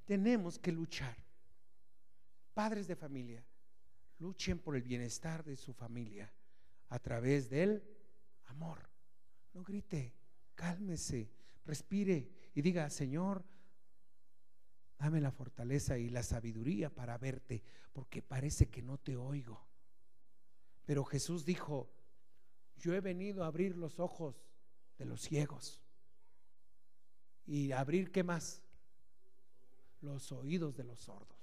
Tenemos 0.06 0.60
que 0.60 0.72
luchar. 0.72 1.18
Padres 2.54 2.88
de 2.88 2.96
familia, 2.96 3.44
luchen 4.20 4.60
por 4.60 4.76
el 4.76 4.84
bienestar 4.84 5.44
de 5.44 5.56
su 5.56 5.74
familia 5.74 6.32
a 6.90 7.00
través 7.00 7.50
del 7.50 7.84
amor. 8.46 8.88
No 9.54 9.64
grite, 9.64 10.14
cálmese, 10.54 11.32
respire 11.66 12.30
y 12.54 12.62
diga, 12.62 12.92
Señor, 12.92 13.44
dame 15.00 15.20
la 15.20 15.32
fortaleza 15.32 15.98
y 15.98 16.10
la 16.10 16.22
sabiduría 16.22 16.94
para 16.94 17.18
verte, 17.18 17.64
porque 17.92 18.22
parece 18.22 18.70
que 18.70 18.84
no 18.84 19.00
te 19.00 19.16
oigo. 19.16 19.69
Pero 20.90 21.06
Jesús 21.06 21.46
dijo, 21.46 21.88
yo 22.78 22.96
he 22.96 23.00
venido 23.00 23.44
a 23.44 23.46
abrir 23.46 23.78
los 23.78 24.00
ojos 24.00 24.44
de 24.98 25.06
los 25.06 25.22
ciegos. 25.22 25.80
¿Y 27.46 27.72
abrir 27.74 28.12
qué 28.12 28.24
más? 28.24 28.64
Los 30.02 30.32
oídos 30.32 30.76
de 30.76 30.84
los 30.86 31.00
sordos. 31.02 31.38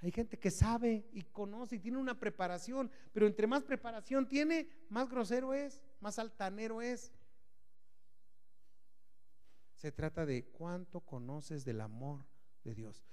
Hay 0.00 0.10
gente 0.10 0.38
que 0.38 0.50
sabe 0.50 1.06
y 1.12 1.24
conoce 1.24 1.76
y 1.76 1.80
tiene 1.80 1.98
una 1.98 2.18
preparación, 2.18 2.90
pero 3.12 3.26
entre 3.26 3.46
más 3.46 3.62
preparación 3.62 4.26
tiene, 4.26 4.70
más 4.88 5.10
grosero 5.10 5.52
es, 5.52 5.82
más 6.00 6.18
altanero 6.18 6.80
es. 6.80 7.12
Se 9.74 9.92
trata 9.92 10.24
de 10.24 10.46
cuánto 10.46 11.02
conoces 11.02 11.62
del 11.66 11.82
amor 11.82 12.24
de 12.64 12.74
Dios. 12.74 13.04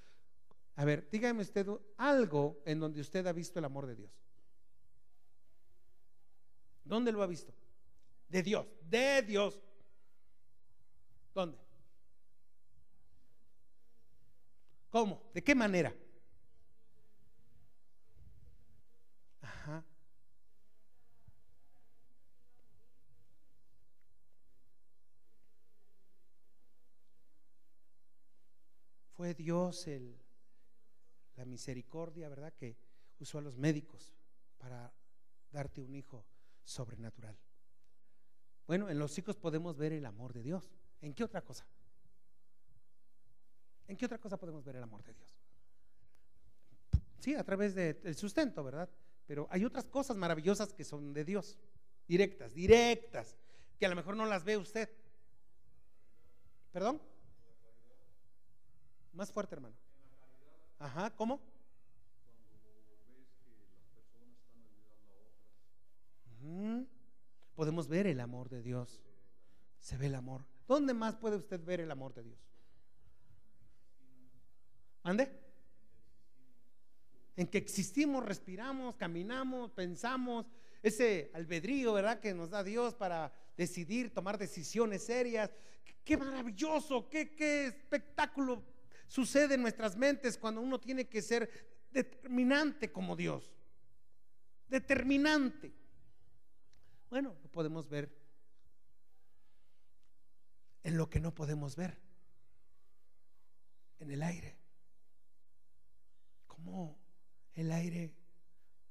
A 0.75 0.85
ver, 0.85 1.09
dígame 1.11 1.41
usted 1.41 1.67
algo 1.97 2.61
en 2.63 2.79
donde 2.79 3.01
usted 3.01 3.27
ha 3.27 3.33
visto 3.33 3.59
el 3.59 3.65
amor 3.65 3.87
de 3.87 3.97
Dios. 3.97 4.23
¿Dónde 6.83 7.11
lo 7.11 7.23
ha 7.23 7.27
visto? 7.27 7.53
De 8.27 8.43
Dios, 8.43 8.67
de 8.81 9.21
Dios. 9.21 9.61
¿Dónde? 11.33 11.57
¿Cómo? 14.89 15.31
¿De 15.33 15.43
qué 15.43 15.55
manera? 15.55 15.93
Ajá. 19.41 19.83
Fue 29.13 29.33
Dios 29.33 29.87
el, 29.87 30.19
la 31.35 31.45
misericordia, 31.45 32.29
¿verdad? 32.29 32.53
Que 32.53 32.77
usó 33.19 33.39
a 33.39 33.41
los 33.41 33.57
médicos 33.57 34.13
para 34.57 34.93
darte 35.51 35.81
un 35.81 35.95
hijo 35.95 36.25
sobrenatural. 36.63 37.37
Bueno, 38.67 38.89
en 38.89 38.97
los 38.97 39.17
hijos 39.17 39.35
podemos 39.37 39.77
ver 39.77 39.93
el 39.93 40.05
amor 40.05 40.33
de 40.33 40.41
Dios. 40.41 40.71
¿En 41.01 41.13
qué 41.13 41.23
otra 41.23 41.41
cosa? 41.41 41.67
¿En 43.87 43.97
qué 43.97 44.05
otra 44.05 44.17
cosa 44.17 44.37
podemos 44.37 44.63
ver 44.63 44.77
el 44.77 44.83
amor 44.83 45.03
de 45.03 45.13
Dios? 45.13 45.35
Sí, 47.19 47.35
a 47.35 47.43
través 47.43 47.75
del 47.75 48.15
sustento, 48.15 48.63
¿verdad? 48.63 48.89
Pero 49.25 49.47
hay 49.49 49.65
otras 49.65 49.85
cosas 49.85 50.17
maravillosas 50.17 50.73
que 50.73 50.83
son 50.83 51.13
de 51.13 51.23
Dios, 51.23 51.57
directas, 52.07 52.53
directas, 52.53 53.37
que 53.77 53.85
a 53.85 53.89
lo 53.89 53.95
mejor 53.95 54.15
no 54.15 54.25
las 54.25 54.43
ve 54.43 54.57
usted. 54.57 54.89
¿Perdón? 56.71 57.01
Más 59.13 59.31
fuerte, 59.31 59.55
hermano. 59.55 59.75
Ajá, 60.79 61.15
¿cómo? 61.15 61.39
Podemos 67.55 67.87
ver 67.87 68.07
el 68.07 68.19
amor 68.19 68.49
de 68.49 68.61
Dios. 68.61 69.01
Se 69.79 69.97
ve 69.97 70.07
el 70.07 70.15
amor. 70.15 70.45
¿Dónde 70.67 70.93
más 70.93 71.15
puede 71.15 71.35
usted 71.35 71.63
ver 71.63 71.79
el 71.79 71.91
amor 71.91 72.13
de 72.13 72.23
Dios? 72.23 72.39
¿Ande? 75.03 75.29
En 77.35 77.47
que 77.47 77.57
existimos, 77.57 78.25
respiramos, 78.25 78.95
caminamos, 78.95 79.71
pensamos, 79.71 80.45
ese 80.81 81.31
albedrío, 81.33 81.93
¿verdad? 81.93 82.19
Que 82.19 82.33
nos 82.33 82.49
da 82.49 82.63
Dios 82.63 82.93
para 82.93 83.33
decidir, 83.57 84.13
tomar 84.13 84.37
decisiones 84.37 85.03
serias. 85.03 85.51
Qué 86.03 86.17
maravilloso, 86.17 87.09
qué, 87.09 87.33
qué 87.35 87.67
espectáculo 87.67 88.63
sucede 89.07 89.55
en 89.55 89.61
nuestras 89.61 89.95
mentes 89.95 90.37
cuando 90.37 90.61
uno 90.61 90.79
tiene 90.79 91.07
que 91.07 91.21
ser 91.21 91.49
determinante 91.91 92.91
como 92.91 93.15
Dios. 93.15 93.51
Determinante. 94.67 95.82
Bueno, 97.13 97.37
lo 97.43 97.51
podemos 97.51 97.87
ver 97.89 98.11
en 100.81 100.97
lo 100.97 101.11
que 101.11 101.19
no 101.19 101.35
podemos 101.35 101.75
ver, 101.75 101.95
en 103.99 104.09
el 104.09 104.23
aire. 104.23 104.57
¿Cómo 106.47 106.97
el 107.53 107.71
aire 107.71 108.15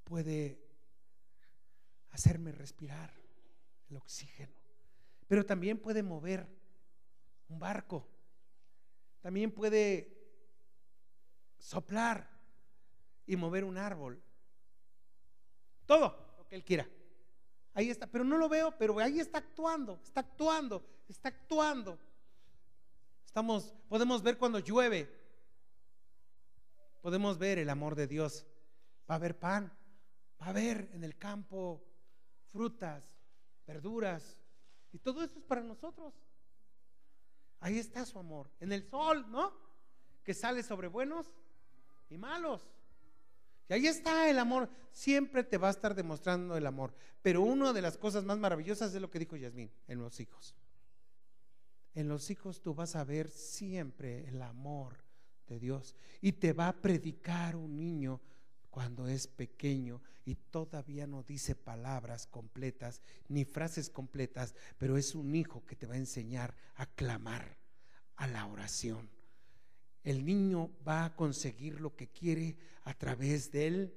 puede 0.04 0.64
hacerme 2.12 2.52
respirar 2.52 3.12
el 3.90 3.96
oxígeno? 3.96 4.54
Pero 5.26 5.44
también 5.44 5.80
puede 5.80 6.04
mover 6.04 6.46
un 7.48 7.58
barco, 7.58 8.08
también 9.20 9.50
puede 9.50 10.16
soplar 11.58 12.30
y 13.26 13.34
mover 13.34 13.64
un 13.64 13.78
árbol. 13.78 14.22
Todo 15.86 16.36
lo 16.38 16.46
que 16.46 16.54
él 16.54 16.62
quiera. 16.62 16.88
Ahí 17.74 17.90
está, 17.90 18.06
pero 18.06 18.24
no 18.24 18.36
lo 18.36 18.48
veo, 18.48 18.76
pero 18.78 18.98
ahí 18.98 19.18
está 19.18 19.38
actuando, 19.38 19.98
está 20.02 20.20
actuando, 20.20 20.84
está 21.08 21.28
actuando. 21.28 21.98
Estamos, 23.24 23.72
podemos 23.88 24.22
ver 24.22 24.36
cuando 24.36 24.58
llueve, 24.58 25.10
podemos 27.00 27.38
ver 27.38 27.58
el 27.58 27.70
amor 27.70 27.94
de 27.94 28.06
Dios. 28.06 28.46
Va 29.10 29.14
a 29.14 29.16
haber 29.16 29.38
pan, 29.38 29.72
va 30.40 30.46
a 30.46 30.50
haber 30.50 30.90
en 30.92 31.02
el 31.02 31.16
campo 31.16 31.82
frutas, 32.52 33.02
verduras, 33.66 34.36
y 34.92 34.98
todo 34.98 35.22
eso 35.22 35.38
es 35.38 35.44
para 35.44 35.62
nosotros. 35.62 36.12
Ahí 37.60 37.78
está 37.78 38.04
su 38.04 38.18
amor, 38.18 38.50
en 38.60 38.72
el 38.72 38.88
sol, 38.90 39.24
¿no? 39.30 39.52
Que 40.22 40.34
sale 40.34 40.62
sobre 40.62 40.88
buenos 40.88 41.26
y 42.10 42.18
malos. 42.18 42.68
Ahí 43.72 43.86
está 43.86 44.28
el 44.28 44.38
amor. 44.38 44.68
Siempre 44.92 45.44
te 45.44 45.56
va 45.56 45.68
a 45.68 45.70
estar 45.70 45.94
demostrando 45.94 46.56
el 46.56 46.66
amor. 46.66 46.94
Pero 47.22 47.42
una 47.42 47.72
de 47.72 47.82
las 47.82 47.96
cosas 47.96 48.24
más 48.24 48.38
maravillosas 48.38 48.94
es 48.94 49.00
lo 49.00 49.10
que 49.10 49.18
dijo 49.18 49.36
Yasmín 49.36 49.70
en 49.88 49.98
los 49.98 50.20
hijos. 50.20 50.54
En 51.94 52.08
los 52.08 52.30
hijos 52.30 52.60
tú 52.60 52.74
vas 52.74 52.96
a 52.96 53.04
ver 53.04 53.30
siempre 53.30 54.28
el 54.28 54.42
amor 54.42 55.04
de 55.46 55.58
Dios. 55.58 55.96
Y 56.20 56.32
te 56.32 56.52
va 56.52 56.68
a 56.68 56.76
predicar 56.76 57.56
un 57.56 57.76
niño 57.76 58.20
cuando 58.70 59.06
es 59.06 59.26
pequeño 59.26 60.02
y 60.24 60.34
todavía 60.34 61.06
no 61.06 61.22
dice 61.22 61.54
palabras 61.54 62.26
completas 62.26 63.02
ni 63.28 63.44
frases 63.44 63.90
completas, 63.90 64.54
pero 64.78 64.96
es 64.96 65.14
un 65.14 65.34
hijo 65.34 65.64
que 65.66 65.76
te 65.76 65.86
va 65.86 65.94
a 65.94 65.98
enseñar 65.98 66.54
a 66.74 66.86
clamar 66.86 67.58
a 68.16 68.26
la 68.26 68.46
oración 68.46 69.10
el 70.04 70.24
niño 70.24 70.70
va 70.86 71.04
a 71.04 71.16
conseguir 71.16 71.80
lo 71.80 71.94
que 71.94 72.08
quiere 72.08 72.56
a 72.84 72.94
través 72.94 73.50
del 73.50 73.94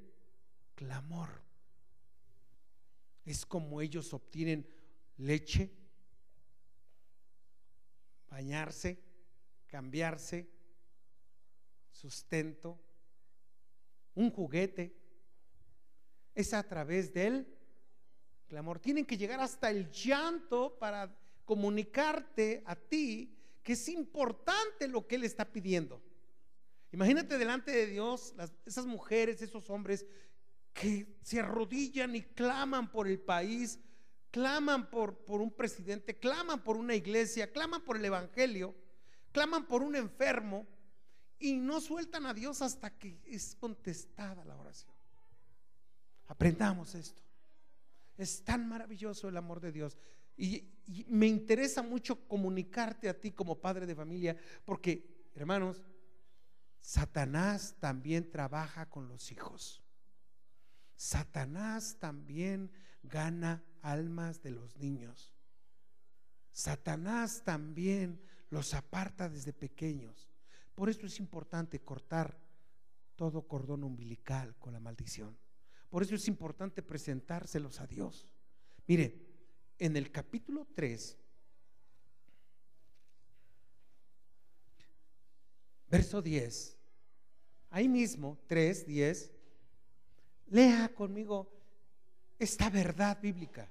clamor. 0.75 1.29
Es 3.25 3.45
como 3.45 3.81
ellos 3.81 4.13
obtienen 4.13 4.67
leche, 5.17 5.71
bañarse, 8.29 8.99
cambiarse, 9.67 10.47
sustento, 11.91 12.79
un 14.13 14.29
juguete. 14.29 14.95
Es 16.35 16.53
a 16.53 16.61
través 16.63 17.13
del 17.13 17.47
clamor. 18.47 18.79
Tienen 18.79 19.05
que 19.05 19.17
llegar 19.17 19.39
hasta 19.39 19.71
el 19.71 19.89
llanto 19.89 20.77
para 20.77 21.17
comunicarte 21.45 22.61
a 22.65 22.75
ti 22.75 23.35
que 23.65 23.73
es 23.73 23.89
importante 23.89 24.87
lo 24.87 25.07
que 25.07 25.15
Él 25.15 25.23
está 25.23 25.51
pidiendo. 25.51 25.99
Imagínate 26.91 27.39
delante 27.39 27.71
de 27.71 27.87
Dios 27.87 28.35
esas 28.63 28.85
mujeres, 28.85 29.41
esos 29.41 29.71
hombres 29.71 30.05
que 30.71 31.17
se 31.23 31.39
arrodillan 31.39 32.15
y 32.15 32.21
claman 32.21 32.91
por 32.91 33.07
el 33.07 33.19
país, 33.19 33.79
claman 34.29 34.91
por, 34.91 35.17
por 35.25 35.41
un 35.41 35.49
presidente, 35.49 36.19
claman 36.19 36.63
por 36.63 36.77
una 36.77 36.93
iglesia, 36.93 37.51
claman 37.51 37.83
por 37.83 37.97
el 37.97 38.05
Evangelio, 38.05 38.75
claman 39.31 39.65
por 39.65 39.81
un 39.81 39.95
enfermo 39.95 40.67
y 41.39 41.53
no 41.53 41.81
sueltan 41.81 42.27
a 42.27 42.35
Dios 42.35 42.61
hasta 42.61 42.95
que 42.95 43.19
es 43.25 43.55
contestada 43.55 44.45
la 44.45 44.57
oración. 44.57 44.93
Aprendamos 46.27 46.93
esto. 46.93 47.23
Es 48.15 48.43
tan 48.43 48.69
maravilloso 48.69 49.27
el 49.27 49.37
amor 49.37 49.59
de 49.59 49.71
Dios. 49.71 49.97
Y, 50.37 50.71
me 51.07 51.25
interesa 51.25 51.81
mucho 51.81 52.27
comunicarte 52.27 53.09
a 53.09 53.19
ti 53.19 53.31
como 53.31 53.59
padre 53.59 53.87
de 53.87 53.95
familia, 53.95 54.37
porque, 54.65 55.27
hermanos, 55.33 55.83
Satanás 56.79 57.75
también 57.79 58.29
trabaja 58.29 58.87
con 58.87 59.07
los 59.07 59.31
hijos. 59.31 59.81
Satanás 60.95 61.97
también 61.99 62.71
gana 63.01 63.63
almas 63.81 64.43
de 64.43 64.51
los 64.51 64.77
niños. 64.77 65.33
Satanás 66.51 67.41
también 67.43 68.21
los 68.51 68.75
aparta 68.75 69.27
desde 69.27 69.51
pequeños. 69.51 70.29
Por 70.75 70.89
eso 70.89 71.07
es 71.07 71.19
importante 71.19 71.79
cortar 71.81 72.39
todo 73.15 73.47
cordón 73.47 73.83
umbilical 73.83 74.55
con 74.57 74.73
la 74.73 74.79
maldición. 74.79 75.37
Por 75.89 76.03
eso 76.03 76.15
es 76.15 76.27
importante 76.27 76.83
presentárselos 76.83 77.79
a 77.79 77.87
Dios. 77.87 78.27
Mire, 78.87 79.24
en 79.79 79.97
el 79.97 80.11
capítulo 80.11 80.67
3, 80.75 81.17
verso 85.89 86.21
10, 86.21 86.77
ahí 87.69 87.87
mismo, 87.87 88.37
3, 88.47 88.85
10, 88.87 89.31
lea 90.47 90.89
conmigo 90.93 91.51
esta 92.39 92.69
verdad 92.69 93.19
bíblica. 93.21 93.69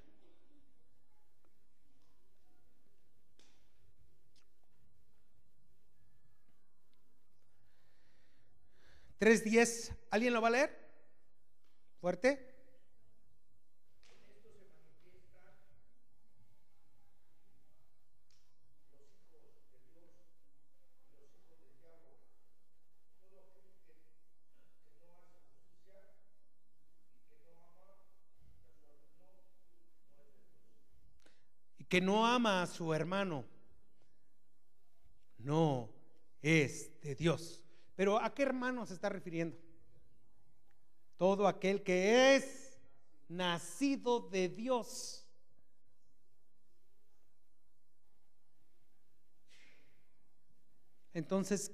Tres 9.17 9.43
diez, 9.43 9.91
¿alguien 10.11 10.33
lo 10.33 10.41
va 10.41 10.49
a 10.49 10.51
leer? 10.51 10.77
Fuerte. 12.01 12.54
Que 31.95 32.01
no 32.01 32.27
ama 32.27 32.61
a 32.61 32.67
su 32.67 32.93
hermano, 32.93 33.45
no 35.37 35.89
es 36.41 36.91
de 36.99 37.15
Dios. 37.15 37.63
Pero 37.95 38.21
¿a 38.21 38.33
qué 38.33 38.43
hermano 38.43 38.85
se 38.85 38.95
está 38.95 39.07
refiriendo? 39.07 39.57
Todo 41.15 41.47
aquel 41.47 41.83
que 41.83 42.35
es 42.35 42.77
nacido 43.29 44.19
de 44.19 44.49
Dios. 44.49 45.25
Entonces, 51.13 51.71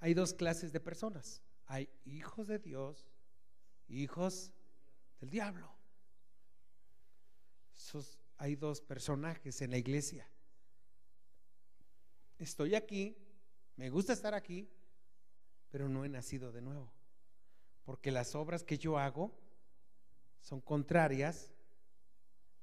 hay 0.00 0.14
dos 0.14 0.34
clases 0.34 0.72
de 0.72 0.80
personas. 0.80 1.40
Hay 1.66 1.88
hijos 2.04 2.48
de 2.48 2.58
Dios, 2.58 3.06
hijos 3.86 4.50
del 5.20 5.30
diablo 5.30 5.79
hay 8.36 8.56
dos 8.56 8.80
personajes 8.80 9.60
en 9.62 9.70
la 9.70 9.78
iglesia. 9.78 10.28
Estoy 12.38 12.74
aquí, 12.74 13.16
me 13.76 13.90
gusta 13.90 14.12
estar 14.12 14.34
aquí, 14.34 14.70
pero 15.70 15.88
no 15.88 16.04
he 16.04 16.08
nacido 16.08 16.52
de 16.52 16.62
nuevo. 16.62 16.90
Porque 17.84 18.10
las 18.10 18.34
obras 18.34 18.64
que 18.64 18.78
yo 18.78 18.98
hago 18.98 19.32
son 20.40 20.60
contrarias 20.60 21.52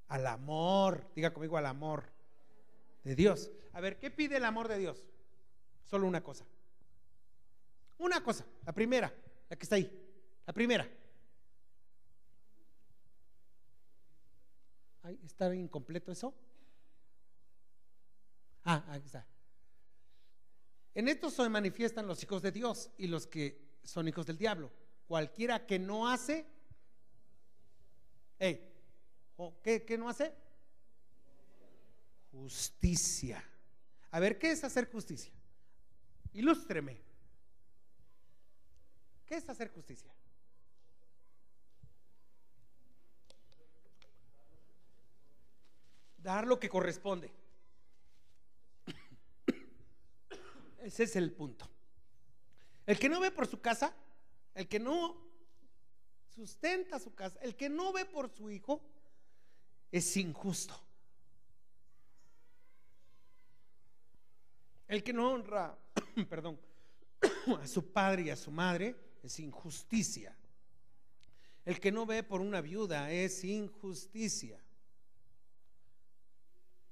al 0.07 0.25
amor, 0.25 1.09
diga 1.15 1.33
conmigo 1.33 1.57
al 1.57 1.65
amor 1.65 2.11
de 3.03 3.15
Dios. 3.15 3.51
A 3.73 3.81
ver, 3.81 3.99
¿qué 3.99 4.09
pide 4.09 4.37
el 4.37 4.45
amor 4.45 4.67
de 4.67 4.77
Dios? 4.77 5.05
Solo 5.85 6.07
una 6.07 6.23
cosa. 6.23 6.45
Una 7.99 8.23
cosa, 8.23 8.45
la 8.65 8.73
primera, 8.73 9.13
la 9.49 9.55
que 9.55 9.63
está 9.63 9.75
ahí, 9.75 9.91
la 10.45 10.53
primera. 10.53 10.89
¿Está 15.23 15.53
incompleto 15.53 16.11
eso? 16.11 16.33
Ah, 18.63 18.83
ahí 18.89 19.01
está. 19.05 19.25
En 20.93 21.07
esto 21.07 21.29
se 21.29 21.47
manifiestan 21.47 22.07
los 22.07 22.21
hijos 22.23 22.41
de 22.41 22.51
Dios 22.51 22.89
y 22.97 23.07
los 23.07 23.27
que 23.27 23.77
son 23.83 24.07
hijos 24.07 24.25
del 24.25 24.37
diablo. 24.37 24.71
Cualquiera 25.07 25.65
que 25.65 25.79
no 25.79 26.09
hace, 26.09 26.45
¿qué, 28.37 29.85
¿qué 29.85 29.97
no 29.97 30.09
hace? 30.09 30.33
Justicia. 32.31 33.43
A 34.11 34.19
ver, 34.19 34.37
¿qué 34.37 34.51
es 34.51 34.63
hacer 34.63 34.89
justicia? 34.91 35.31
Ilústreme. 36.33 36.99
¿Qué 39.25 39.35
es 39.35 39.47
hacer 39.49 39.69
justicia? 39.69 40.16
Dar 46.17 46.47
lo 46.47 46.59
que 46.59 46.69
corresponde. 46.69 47.31
Ese 50.79 51.03
es 51.03 51.15
el 51.15 51.31
punto. 51.33 51.69
El 52.85 52.97
que 52.97 53.09
no 53.09 53.19
ve 53.19 53.31
por 53.31 53.45
su 53.45 53.59
casa, 53.59 53.93
el 54.55 54.67
que 54.67 54.79
no 54.79 55.17
sustenta 56.33 56.99
su 56.99 57.13
casa, 57.13 57.37
el 57.41 57.55
que 57.55 57.67
no 57.67 57.91
ve 57.91 58.05
por 58.05 58.29
su 58.29 58.49
hijo, 58.49 58.81
es 59.91 60.15
injusto. 60.15 60.79
El 64.87 65.03
que 65.03 65.11
no 65.11 65.31
honra, 65.31 65.77
perdón, 66.29 66.57
a 67.61 67.67
su 67.67 67.91
padre 67.91 68.23
y 68.23 68.29
a 68.29 68.37
su 68.37 68.51
madre 68.51 68.95
es 69.21 69.39
injusticia. 69.39 70.35
El 71.65 71.81
que 71.81 71.91
no 71.91 72.05
ve 72.05 72.23
por 72.23 72.39
una 72.39 72.61
viuda 72.61 73.11
es 73.11 73.43
injusticia. 73.43 74.57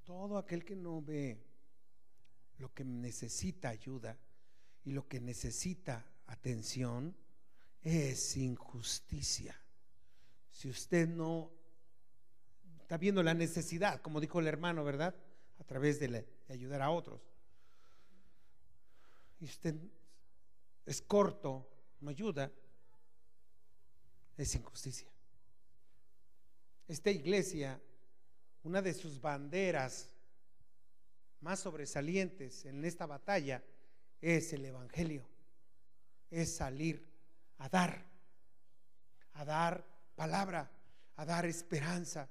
Todo 0.05 0.37
aquel 0.37 0.63
que 0.63 0.75
no 0.75 1.01
ve 1.01 1.43
lo 2.59 2.73
que 2.73 2.85
necesita 2.85 3.69
ayuda 3.69 4.17
y 4.83 4.91
lo 4.91 5.07
que 5.07 5.19
necesita 5.19 6.05
atención 6.27 7.15
es 7.81 8.37
injusticia. 8.37 9.59
Si 10.51 10.69
usted 10.69 11.07
no 11.07 11.51
está 12.79 12.97
viendo 12.97 13.23
la 13.23 13.33
necesidad, 13.33 13.99
como 14.01 14.21
dijo 14.21 14.39
el 14.39 14.47
hermano, 14.47 14.83
¿verdad? 14.83 15.15
A 15.59 15.63
través 15.63 15.99
de, 15.99 16.25
ayudar 16.49 16.83
a 16.83 16.91
otros. 16.91 17.19
Y 19.39 19.45
usted 19.45 19.75
es 20.85 21.01
corto, 21.01 21.67
no 21.99 22.11
ayuda, 22.11 22.51
es 24.37 24.53
injusticia. 24.53 25.09
Esta 26.87 27.09
iglesia, 27.09 27.81
una 28.65 28.81
de 28.81 28.95
sus 28.95 29.21
banderas 29.21 30.09
más 31.39 31.59
sobresalientes 31.59 32.65
en 32.65 32.83
esta 32.83 33.05
batalla 33.05 33.63
es 34.21 34.53
el 34.53 34.65
Evangelio, 34.65 35.23
es 36.31 36.55
salir 36.55 37.07
a 37.59 37.69
dar, 37.69 38.03
a 39.33 39.45
dar 39.45 39.85
palabra, 40.15 40.71
a 41.15 41.25
dar 41.25 41.45
esperanza. 41.45 42.27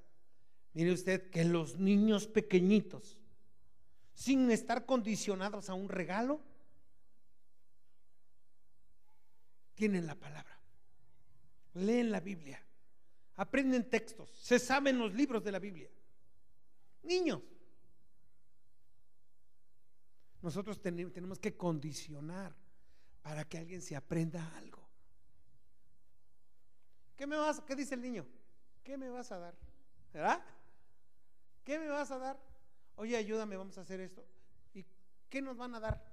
Mire 0.73 0.93
usted 0.93 1.31
que 1.31 1.45
los 1.45 1.79
niños 1.79 2.27
pequeñitos, 2.27 3.21
sin 4.13 4.51
estar 4.51 4.87
condicionados 4.87 5.71
a 5.71 5.75
un 5.75 5.89
regalo, 5.89 6.41
tienen 9.75 10.05
la 10.05 10.17
palabra, 10.17 10.59
leen 11.75 12.11
la 12.11 12.19
Biblia, 12.19 12.61
aprenden 13.37 13.89
textos, 13.89 14.31
se 14.31 14.59
saben 14.59 14.99
los 14.99 15.15
libros 15.15 15.45
de 15.45 15.53
la 15.53 15.61
Biblia. 15.61 15.89
Niños. 17.05 17.41
Nosotros 20.43 20.81
tenemos 20.81 21.39
que 21.39 21.57
condicionar 21.57 22.55
para 23.23 23.45
que 23.45 23.57
alguien 23.57 23.81
se 23.81 23.97
aprenda 23.97 24.57
algo. 24.57 24.87
¿Qué 27.17 27.27
me 27.27 27.37
vas? 27.37 27.63
¿Qué 27.63 27.75
dice 27.75 27.95
el 27.95 28.03
niño? 28.03 28.27
¿Qué 28.83 28.99
me 28.99 29.09
vas 29.09 29.33
a 29.33 29.39
dar? 29.39 29.55
¿Verdad? 30.13 30.45
¿Qué 31.65 31.79
me 31.79 31.89
vas 31.89 32.11
a 32.11 32.19
dar? 32.19 32.39
Oye, 32.97 33.17
ayúdame, 33.17 33.57
vamos 33.57 33.79
a 33.79 33.81
hacer 33.81 34.01
esto. 34.01 34.25
¿Y 34.75 34.85
qué 35.31 35.41
nos 35.41 35.57
van 35.57 35.75
a 35.75 35.81
dar? 35.81 36.05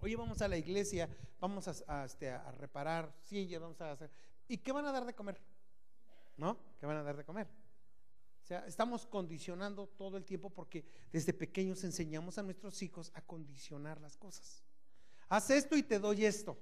Oye, 0.00 0.16
vamos 0.16 0.40
a 0.42 0.48
la 0.48 0.56
iglesia, 0.56 1.08
vamos 1.40 1.66
a, 1.68 2.04
este, 2.04 2.30
a 2.30 2.50
reparar 2.52 3.12
vamos 3.60 3.80
a 3.80 3.92
hacer. 3.92 4.10
¿Y 4.48 4.58
qué 4.58 4.72
van 4.72 4.86
a 4.86 4.92
dar 4.92 5.04
de 5.04 5.14
comer? 5.14 5.40
¿No? 6.36 6.56
¿Qué 6.78 6.86
van 6.86 6.96
a 6.96 7.02
dar 7.02 7.16
de 7.16 7.24
comer? 7.24 7.48
O 8.42 8.44
sea, 8.44 8.66
estamos 8.66 9.06
condicionando 9.06 9.86
todo 9.86 10.16
el 10.16 10.24
tiempo 10.24 10.50
porque 10.50 10.84
desde 11.12 11.32
pequeños 11.32 11.84
enseñamos 11.84 12.38
a 12.38 12.42
nuestros 12.42 12.82
hijos 12.82 13.12
a 13.14 13.22
condicionar 13.22 14.00
las 14.00 14.16
cosas. 14.16 14.64
Haz 15.28 15.50
esto 15.50 15.76
y 15.76 15.82
te 15.84 16.00
doy 16.00 16.24
esto. 16.24 16.58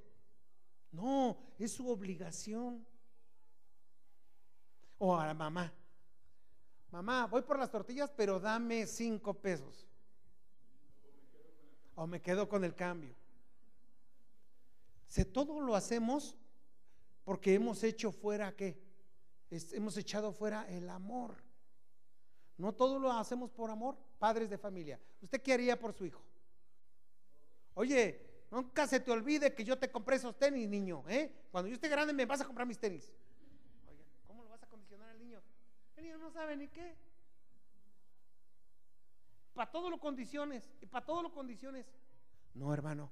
No, 0.93 1.39
es 1.59 1.73
su 1.73 1.89
obligación. 1.89 2.87
O 4.99 5.17
a 5.17 5.27
la 5.27 5.35
mamá. 5.35 5.73
Mamá, 6.91 7.27
voy 7.27 7.43
por 7.43 7.59
las 7.59 7.71
tortillas, 7.71 8.11
pero 8.15 8.39
dame 8.39 8.87
cinco 8.87 9.33
pesos. 9.33 9.89
O 11.95 12.07
me 12.07 12.21
quedo 12.21 12.49
con 12.49 12.63
el 12.65 12.75
cambio. 12.75 13.15
Si 15.07 15.25
todo 15.25 15.61
lo 15.61 15.75
hacemos 15.75 16.37
porque 17.25 17.55
hemos 17.55 17.83
hecho 17.85 18.13
fuera 18.13 18.55
qué? 18.55 18.91
hemos 19.51 19.97
echado 19.97 20.33
fuera 20.33 20.69
el 20.69 20.89
amor. 20.91 21.50
No 22.61 22.73
todo 22.73 22.99
lo 22.99 23.11
hacemos 23.13 23.51
por 23.51 23.71
amor, 23.71 23.97
padres 24.19 24.51
de 24.51 24.59
familia. 24.59 25.01
¿Usted 25.23 25.41
qué 25.41 25.53
haría 25.53 25.79
por 25.79 25.95
su 25.95 26.05
hijo? 26.05 26.23
Oye, 27.75 28.45
nunca 28.51 28.87
se 28.87 29.01
te 29.01 29.11
olvide 29.11 29.55
que 29.55 29.65
yo 29.65 29.79
te 29.79 29.91
compré 29.91 30.17
esos 30.17 30.39
tenis, 30.39 30.69
niño. 30.69 31.05
¿eh? 31.09 31.33
Cuando 31.51 31.69
yo 31.69 31.75
esté 31.75 31.89
grande 31.89 32.13
me 32.13 32.27
vas 32.27 32.41
a 32.41 32.45
comprar 32.45 32.67
mis 32.67 32.79
tenis. 32.79 33.13
¿cómo 34.27 34.45
lo 34.45 34.51
vas 34.51 34.63
a 34.63 34.67
condicionar 34.67 35.09
al 35.09 35.19
niño? 35.19 35.41
El 35.97 36.05
niño 36.05 36.19
no 36.19 36.31
sabe 36.31 36.57
ni 36.57 36.69
qué. 36.69 36.97
Para 39.55 39.71
todo 39.71 39.91
lo 39.91 39.99
condiciones, 39.99 40.63
y 40.81 40.87
para 40.87 41.05
todo 41.05 41.23
lo 41.23 41.33
condiciones. 41.33 41.87
No, 42.55 42.73
hermano, 42.73 43.11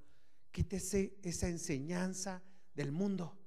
Quítese 0.51 1.19
esa 1.21 1.47
enseñanza 1.47 2.41
del 2.73 2.91
mundo. 2.91 3.37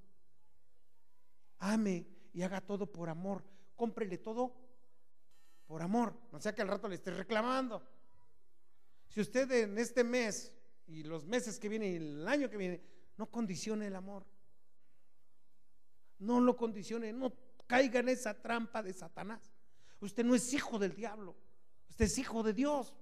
Ame 1.58 2.06
y 2.32 2.42
haga 2.42 2.60
todo 2.60 2.90
por 2.90 3.08
amor. 3.08 3.44
Cómprele 3.76 4.18
todo 4.18 4.54
por 5.72 5.80
amor. 5.80 6.14
No 6.30 6.38
sea 6.38 6.54
que 6.54 6.60
al 6.60 6.68
rato 6.68 6.86
le 6.86 6.96
esté 6.96 7.10
reclamando. 7.12 7.82
Si 9.08 9.22
usted 9.22 9.50
en 9.52 9.78
este 9.78 10.04
mes 10.04 10.52
y 10.86 11.02
los 11.02 11.24
meses 11.24 11.58
que 11.58 11.66
vienen 11.70 11.92
y 11.92 11.96
el 11.96 12.28
año 12.28 12.50
que 12.50 12.58
viene 12.58 12.82
no 13.16 13.30
condicione 13.30 13.86
el 13.86 13.96
amor, 13.96 14.26
no 16.18 16.42
lo 16.42 16.58
condicione, 16.58 17.10
no 17.14 17.32
caiga 17.66 18.00
en 18.00 18.10
esa 18.10 18.34
trampa 18.34 18.82
de 18.82 18.92
Satanás. 18.92 19.50
Usted 20.00 20.26
no 20.26 20.34
es 20.34 20.52
hijo 20.52 20.78
del 20.78 20.94
diablo, 20.94 21.34
usted 21.88 22.04
es 22.04 22.18
hijo 22.18 22.42
de 22.42 22.52
Dios. 22.52 22.92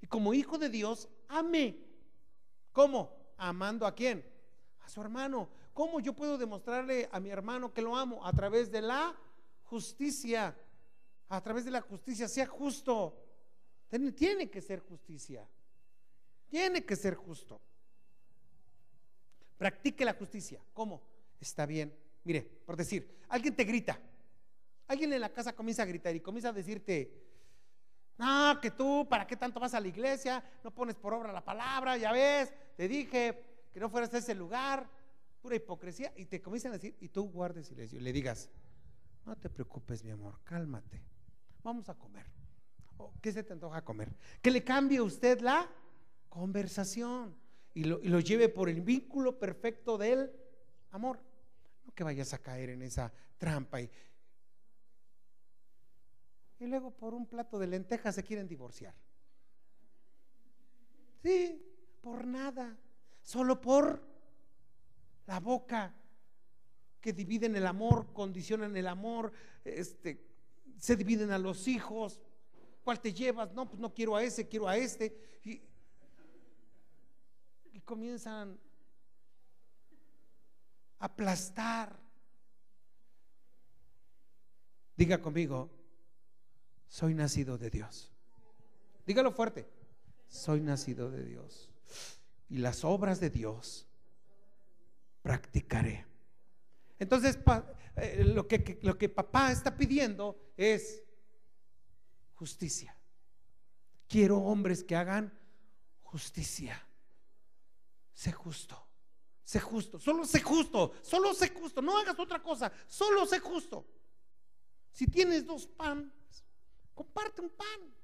Y 0.00 0.06
como 0.06 0.34
hijo 0.34 0.58
de 0.58 0.68
Dios, 0.68 1.08
ame 1.26 1.84
¿Cómo? 2.70 3.34
Amando 3.38 3.88
a 3.88 3.94
quién? 3.96 4.24
A 4.84 4.88
su 4.88 5.00
hermano. 5.00 5.48
¿Cómo 5.74 5.98
yo 5.98 6.12
puedo 6.12 6.38
demostrarle 6.38 7.08
a 7.10 7.18
mi 7.18 7.30
hermano 7.30 7.74
que 7.74 7.82
lo 7.82 7.96
amo? 7.96 8.24
A 8.24 8.32
través 8.32 8.70
de 8.70 8.82
la 8.82 9.18
justicia. 9.64 10.56
A 11.32 11.40
través 11.42 11.64
de 11.64 11.70
la 11.70 11.80
justicia. 11.80 12.28
Sea 12.28 12.46
justo. 12.46 13.16
Tiene 14.16 14.50
que 14.50 14.60
ser 14.60 14.80
justicia. 14.80 15.48
Tiene 16.48 16.84
que 16.84 16.96
ser 16.96 17.14
justo. 17.14 17.60
Practique 19.56 20.04
la 20.04 20.14
justicia. 20.14 20.60
¿Cómo? 20.72 21.02
Está 21.40 21.66
bien. 21.66 21.96
Mire, 22.24 22.42
por 22.42 22.76
decir, 22.76 23.18
alguien 23.28 23.56
te 23.56 23.64
grita. 23.64 23.98
Alguien 24.88 25.12
en 25.12 25.20
la 25.20 25.32
casa 25.32 25.54
comienza 25.54 25.82
a 25.82 25.86
gritar 25.86 26.14
y 26.14 26.20
comienza 26.20 26.50
a 26.50 26.52
decirte, 26.52 27.10
no, 28.18 28.60
que 28.60 28.72
tú, 28.72 29.06
¿para 29.08 29.26
qué 29.26 29.36
tanto 29.36 29.58
vas 29.58 29.72
a 29.72 29.80
la 29.80 29.88
iglesia? 29.88 30.44
No 30.62 30.70
pones 30.70 30.96
por 30.96 31.14
obra 31.14 31.32
la 31.32 31.44
palabra, 31.44 31.96
ya 31.96 32.12
ves, 32.12 32.52
te 32.76 32.88
dije 32.88 33.68
que 33.72 33.80
no 33.80 33.88
fueras 33.88 34.12
a 34.12 34.18
ese 34.18 34.34
lugar, 34.34 34.86
pura 35.40 35.56
hipocresía, 35.56 36.12
y 36.16 36.26
te 36.26 36.42
comienzan 36.42 36.72
a 36.72 36.74
decir, 36.74 36.94
y 37.00 37.08
tú 37.08 37.30
guardes 37.30 37.68
silencio, 37.68 37.98
y 37.98 38.02
le 38.02 38.12
digas, 38.12 38.50
no 39.24 39.36
te 39.36 39.48
preocupes, 39.48 40.04
mi 40.04 40.10
amor, 40.10 40.40
cálmate, 40.44 41.02
vamos 41.62 41.88
a 41.88 41.94
comer. 41.94 42.26
¿Qué 43.20 43.32
se 43.32 43.42
te 43.42 43.52
antoja 43.52 43.84
comer? 43.84 44.14
Que 44.40 44.50
le 44.50 44.62
cambie 44.62 45.00
usted 45.00 45.40
la 45.40 45.68
conversación 46.28 47.34
y 47.74 47.84
lo, 47.84 48.00
y 48.00 48.08
lo 48.08 48.20
lleve 48.20 48.48
por 48.48 48.68
el 48.68 48.80
vínculo 48.80 49.38
perfecto 49.38 49.98
del 49.98 50.32
amor. 50.90 51.20
No 51.84 51.92
que 51.92 52.04
vayas 52.04 52.32
a 52.32 52.38
caer 52.38 52.70
en 52.70 52.82
esa 52.82 53.12
trampa 53.38 53.80
y, 53.80 53.90
y 56.60 56.66
luego 56.66 56.90
por 56.92 57.14
un 57.14 57.26
plato 57.26 57.58
de 57.58 57.66
lentejas 57.66 58.14
se 58.14 58.22
quieren 58.22 58.46
divorciar. 58.46 58.94
Sí, 61.22 61.60
por 62.00 62.26
nada, 62.26 62.76
solo 63.22 63.60
por 63.60 64.02
la 65.26 65.40
boca 65.40 65.94
que 67.00 67.12
dividen 67.12 67.56
el 67.56 67.66
amor, 67.66 68.12
condicionan 68.12 68.76
el 68.76 68.86
amor, 68.86 69.32
este, 69.64 70.31
se 70.82 70.96
dividen 70.96 71.30
a 71.30 71.38
los 71.38 71.68
hijos. 71.68 72.20
¿Cuál 72.82 73.00
te 73.00 73.12
llevas? 73.12 73.52
No, 73.52 73.68
pues 73.68 73.78
no 73.78 73.94
quiero 73.94 74.16
a 74.16 74.24
ese, 74.24 74.48
quiero 74.48 74.66
a 74.66 74.76
este. 74.76 75.16
Y, 75.44 75.62
comienzan 77.84 78.58
a 80.98 81.04
aplastar. 81.04 81.96
Diga 84.96 85.22
conmigo, 85.22 85.70
soy 86.88 87.14
nacido 87.14 87.58
de 87.58 87.70
Dios. 87.70 88.10
Dígalo 89.06 89.30
fuerte, 89.30 89.68
soy 90.28 90.60
nacido 90.60 91.12
de 91.12 91.24
Dios. 91.24 91.70
Y 92.48 92.58
las 92.58 92.82
obras 92.82 93.20
de 93.20 93.30
Dios 93.30 93.86
practicaré. 95.22 96.06
Entonces, 96.98 97.38
eh, 97.96 98.24
lo, 98.24 98.46
que, 98.48 98.78
lo 98.82 98.96
que 98.96 99.08
papá 99.08 99.52
está 99.52 99.76
pidiendo 99.76 100.52
es 100.56 101.02
justicia. 102.34 102.96
Quiero 104.08 104.38
hombres 104.38 104.82
que 104.82 104.96
hagan 104.96 105.32
justicia. 106.02 106.80
Sé 108.12 108.32
justo. 108.32 108.88
Sé 109.42 109.60
justo. 109.60 109.98
Solo 109.98 110.24
sé 110.24 110.40
justo. 110.40 110.92
Solo 111.02 111.34
sé 111.34 111.48
justo. 111.50 111.82
No 111.82 111.98
hagas 111.98 112.18
otra 112.18 112.42
cosa. 112.42 112.72
Solo 112.86 113.26
sé 113.26 113.38
justo. 113.40 113.86
Si 114.90 115.06
tienes 115.06 115.46
dos 115.46 115.66
panes, 115.66 116.12
comparte 116.94 117.40
un 117.40 117.50
pan. 117.50 117.94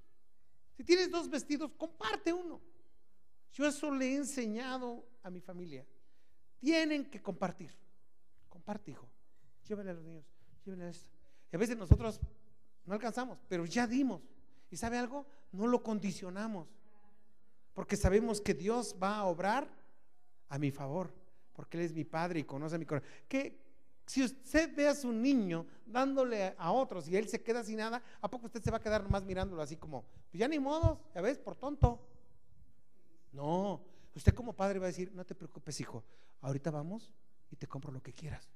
Si 0.77 0.85
tienes 0.85 1.11
dos 1.11 1.29
vestidos, 1.29 1.72
comparte 1.77 2.33
uno. 2.33 2.61
Yo 3.53 3.66
eso 3.66 3.90
le 3.90 4.07
he 4.07 4.16
enseñado 4.16 5.07
a 5.22 5.31
mi 5.31 5.40
familia. 5.40 5.87
Tienen 6.59 7.11
que 7.11 7.20
compartir. 7.20 7.77
Comparte, 8.48 8.92
hijo. 8.92 9.09
Llévele 9.69 9.91
a 9.91 9.95
los 9.95 10.05
niños. 10.05 10.25
Llévele 10.65 10.85
a 10.85 10.89
esto. 10.89 11.09
Y 11.53 11.57
a 11.57 11.59
veces 11.59 11.77
nosotros 11.77 12.21
no 12.85 12.95
alcanzamos, 12.95 13.39
pero 13.49 13.65
ya 13.67 13.87
dimos. 13.87 14.23
¿Y 14.71 14.77
sabe 14.77 14.99
algo? 14.99 15.27
No 15.53 15.67
lo 15.67 15.83
condicionamos. 15.83 16.69
Porque 17.75 17.97
sabemos 17.97 18.41
que 18.41 18.55
Dios 18.55 18.97
va 19.01 19.17
a 19.17 19.25
obrar 19.25 19.69
a 20.49 20.59
mi 20.59 20.71
favor. 20.71 21.13
Porque 21.53 21.79
Él 21.79 21.85
es 21.85 21.93
mi 21.93 22.05
Padre 22.05 22.41
y 22.41 22.45
conoce 22.45 22.79
mi 22.79 22.87
corazón. 22.87 23.09
Que 23.29 23.69
si 24.09 24.25
usted 24.25 24.75
ve 24.75 24.89
a 24.89 24.95
su 24.95 25.13
niño 25.13 25.67
dándole 25.85 26.55
a 26.57 26.73
otros 26.73 27.07
y 27.09 27.17
él 27.17 27.29
se 27.29 27.43
queda 27.43 27.63
sin 27.63 27.77
nada, 27.77 28.03
¿a 28.23 28.31
poco 28.31 28.47
usted 28.47 28.63
se 28.63 28.71
va 28.71 28.79
a 28.79 28.81
quedar 28.81 29.03
nomás 29.03 29.23
mirándolo 29.23 29.61
así 29.61 29.77
como, 29.77 30.03
pues 30.31 30.41
ya 30.41 30.49
ni 30.49 30.59
modos, 30.59 30.99
ya 31.15 31.21
ves, 31.21 31.39
por 31.39 31.57
tonto? 31.57 32.01
No, 33.33 33.83
usted 34.15 34.33
como 34.33 34.55
padre 34.55 34.79
va 34.79 34.87
a 34.87 34.89
decir, 34.89 35.13
no 35.15 35.27
te 35.27 35.35
preocupes, 35.35 35.79
hijo, 35.81 36.03
ahorita 36.41 36.71
vamos 36.71 37.13
y 37.51 37.57
te 37.57 37.67
compro 37.67 37.93
lo 37.93 38.03
que 38.03 38.15
quieras. 38.15 38.49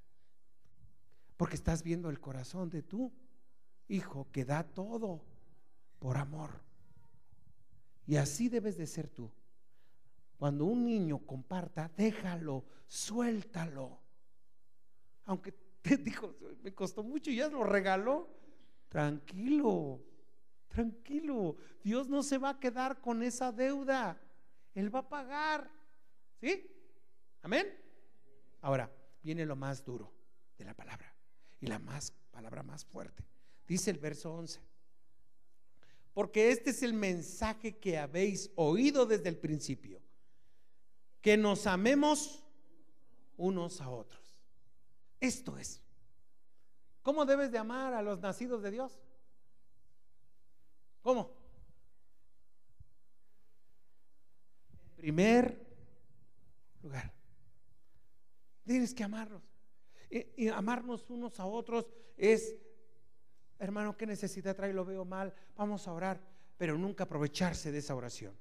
Porque 1.43 1.57
estás 1.57 1.83
viendo 1.83 2.09
el 2.09 2.21
corazón 2.21 2.71
de 2.71 2.85
tu 2.85 3.13
hijo 3.89 4.29
que 4.31 4.45
da 4.45 4.63
todo 4.63 5.25
por 5.99 6.17
amor. 6.17 6.63
Y 8.07 8.15
así 8.15 8.49
debes 8.49 8.77
de 8.77 8.87
ser 8.87 9.09
tú. 9.09 9.29
Cuando 10.39 10.67
un 10.67 10.85
niño 10.85 11.19
comparta, 11.27 11.91
déjalo, 11.97 12.65
suéltalo 12.87 14.01
aunque 15.25 15.51
te 15.83 15.97
dijo, 15.99 16.33
me 16.63 16.73
costó 16.73 17.03
mucho 17.03 17.29
y 17.29 17.35
ya 17.39 17.49
lo 17.49 17.65
regaló, 17.65 18.29
tranquilo, 18.89 20.01
tranquilo. 20.69 21.57
Dios 21.83 22.09
no 22.09 22.23
se 22.23 22.39
va 22.39 22.51
a 22.51 22.61
quedar 22.61 23.01
con 23.01 23.21
esa 23.21 23.51
deuda. 23.51 24.17
Él 24.77 24.95
va 24.95 25.01
a 25.01 25.09
pagar. 25.09 25.69
¿Sí? 26.41 26.71
Amén. 27.43 27.67
Ahora, 28.61 28.89
viene 29.25 29.45
lo 29.45 29.57
más 29.57 29.85
duro 29.85 30.15
de 30.57 30.67
la 30.67 30.75
palabra 30.75 31.12
y 31.63 31.69
la 31.69 31.79
más 31.79 32.13
palabra 32.33 32.63
más 32.65 32.85
fuerte. 32.85 33.25
Dice 33.67 33.93
el 33.93 33.99
verso 33.99 34.35
11. 34.35 34.61
Porque 36.13 36.51
este 36.51 36.71
es 36.71 36.83
el 36.83 36.93
mensaje 36.93 37.79
que 37.79 37.97
habéis 37.99 38.51
oído 38.57 39.07
desde 39.07 39.29
el 39.29 39.39
principio. 39.39 40.03
Que 41.23 41.37
nos 41.37 41.69
amemos 41.69 42.45
unos 43.37 43.81
a 43.81 43.89
otros. 43.89 44.35
Esto 45.21 45.57
es. 45.57 45.81
¿Cómo 47.03 47.25
debes 47.25 47.53
de 47.53 47.59
amar 47.59 47.95
a 47.95 48.03
los 48.03 48.19
nacidos 48.19 48.61
de 48.63 48.73
Dios? 48.73 49.01
¿Cómo? 51.01 51.33
En 54.83 54.97
primer 54.97 55.65
lugar, 56.83 57.13
tienes 58.65 58.93
que 58.93 59.05
amarlos. 59.05 59.52
Y, 60.37 60.49
amarnos 60.49 61.09
unos 61.09 61.41
a 61.41 61.47
otros 61.47 61.91
es, 62.19 62.55
hermano, 63.59 63.97
¿qué 63.97 64.07
necesidad 64.07 64.55
trae? 64.55 64.73
Lo 64.73 64.85
veo 64.85 65.07
mal, 65.07 65.33
vamos 65.57 65.89
a 65.89 65.93
orar, 65.93 66.21
pero 66.59 66.77
nunca 66.77 67.05
aprovecharse 67.05 67.73
de 67.73 67.79
esa 67.79 67.95
oración. 67.95 68.37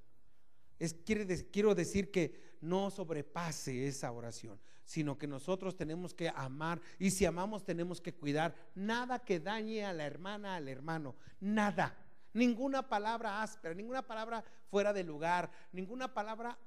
Es, 0.77 0.93
quiero 0.93 1.73
decir 1.73 2.11
que 2.11 2.57
no 2.61 2.89
sobrepase 2.89 3.87
esa 3.87 4.11
oración 4.11 4.59
sino 4.83 5.17
que 5.17 5.25
nosotros 5.25 5.77
tenemos 5.77 6.13
que 6.13 6.27
amar 6.35 6.81
y 6.99 7.11
si 7.11 7.25
amamos 7.25 7.63
tenemos 7.63 8.01
que 8.01 8.13
cuidar. 8.13 8.53
Nada 8.75 9.19
que 9.19 9.39
dañe 9.39 9.85
a 9.85 9.93
la 9.93 10.05
hermana, 10.05 10.55
al 10.55 10.67
hermano, 10.67 11.15
nada. 11.39 11.97
Ninguna 12.33 12.89
palabra 12.89 13.41
áspera, 13.41 13.73
ninguna 13.73 14.05
palabra 14.05 14.43
fuera 14.69 14.91
de 14.91 15.05
lugar, 15.05 15.49
ninguna 15.71 16.13
palabra 16.13 16.57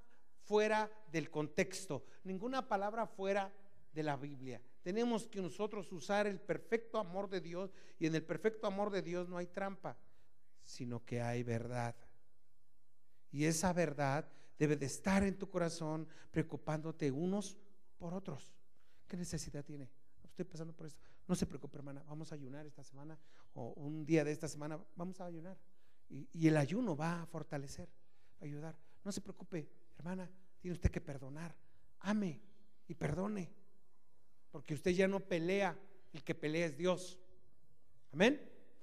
fuera 0.44 0.90
del 1.12 1.30
contexto, 1.30 2.06
ninguna 2.22 2.66
palabra 2.66 3.06
fuera 3.06 3.52
de 3.92 4.02
la 4.02 4.16
Biblia. 4.16 4.58
Tenemos 4.84 5.26
que 5.26 5.40
nosotros 5.40 5.90
usar 5.92 6.26
el 6.26 6.38
perfecto 6.38 6.98
amor 6.98 7.30
de 7.30 7.40
Dios 7.40 7.72
y 7.98 8.06
en 8.06 8.14
el 8.14 8.22
perfecto 8.22 8.66
amor 8.66 8.90
de 8.90 9.00
Dios 9.00 9.30
no 9.30 9.38
hay 9.38 9.46
trampa, 9.46 9.96
sino 10.62 11.02
que 11.06 11.22
hay 11.22 11.42
verdad. 11.42 11.96
Y 13.32 13.46
esa 13.46 13.72
verdad 13.72 14.28
debe 14.58 14.76
de 14.76 14.84
estar 14.84 15.22
en 15.22 15.38
tu 15.38 15.48
corazón 15.48 16.06
preocupándote 16.30 17.10
unos 17.10 17.56
por 17.96 18.12
otros. 18.12 18.54
¿Qué 19.08 19.16
necesidad 19.16 19.64
tiene? 19.64 19.90
Estoy 20.22 20.44
pasando 20.44 20.74
por 20.74 20.86
esto. 20.86 21.00
No 21.26 21.34
se 21.34 21.46
preocupe, 21.46 21.78
hermana. 21.78 22.02
Vamos 22.06 22.30
a 22.30 22.34
ayunar 22.34 22.66
esta 22.66 22.84
semana 22.84 23.18
o 23.54 23.72
un 23.76 24.04
día 24.04 24.22
de 24.22 24.32
esta 24.32 24.48
semana. 24.48 24.78
Vamos 24.96 25.18
a 25.18 25.24
ayunar. 25.24 25.56
Y, 26.10 26.46
el 26.46 26.58
ayuno 26.58 26.94
va 26.94 27.22
a 27.22 27.26
fortalecer, 27.26 27.88
a 28.42 28.44
ayudar. 28.44 28.76
No 29.02 29.12
se 29.12 29.22
preocupe, 29.22 29.66
hermana. 29.96 30.30
Tiene 30.60 30.74
usted 30.74 30.90
que 30.90 31.00
perdonar. 31.00 31.56
Ame 32.00 32.42
y 32.86 32.94
perdone. 32.94 33.63
Porque 34.54 34.74
usted 34.74 34.92
ya 34.92 35.08
no 35.08 35.18
pelea. 35.18 35.76
El 36.12 36.22
que 36.22 36.32
pelea 36.32 36.66
es 36.66 36.76
Dios. 36.76 37.18
Amén. 38.12 38.40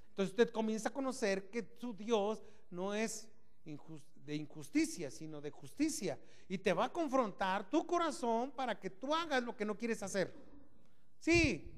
Entonces 0.09 0.31
usted 0.31 0.51
comienza 0.51 0.89
a 0.89 0.93
conocer 0.93 1.49
que 1.49 1.65
su 1.79 1.93
Dios 1.93 2.43
no 2.69 2.93
es 2.93 3.29
de 3.63 4.35
injusticia, 4.35 5.09
sino 5.09 5.39
de 5.39 5.49
justicia. 5.49 6.19
Y 6.49 6.57
te 6.57 6.73
va 6.73 6.83
a 6.87 6.91
confrontar 6.91 7.69
tu 7.69 7.87
corazón 7.87 8.51
para 8.51 8.77
que 8.77 8.89
tú 8.89 9.15
hagas 9.15 9.43
lo 9.43 9.55
que 9.55 9.63
no 9.63 9.77
quieres 9.77 10.03
hacer. 10.03 10.35
Sí, 11.19 11.73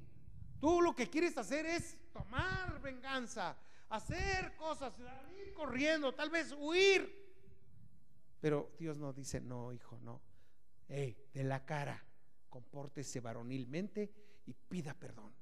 tú 0.60 0.82
lo 0.82 0.96
que 0.96 1.08
quieres 1.08 1.38
hacer 1.38 1.68
es 1.68 1.96
tomar 2.12 2.82
venganza, 2.82 3.56
hacer 3.90 4.56
cosas, 4.56 4.92
ir 5.40 5.54
corriendo, 5.54 6.16
tal 6.16 6.32
vez 6.32 6.52
huir. 6.58 7.32
Pero 8.42 8.72
Dios 8.80 8.98
no 8.98 9.14
dice, 9.14 9.40
no, 9.40 9.72
hijo, 9.72 10.00
no. 10.02 10.20
Hey, 10.88 11.16
de 11.32 11.44
la 11.44 11.64
cara, 11.64 12.04
compórtese 12.54 13.20
varonilmente 13.20 14.12
y 14.46 14.54
pida 14.54 14.94
perdón. 14.94 15.34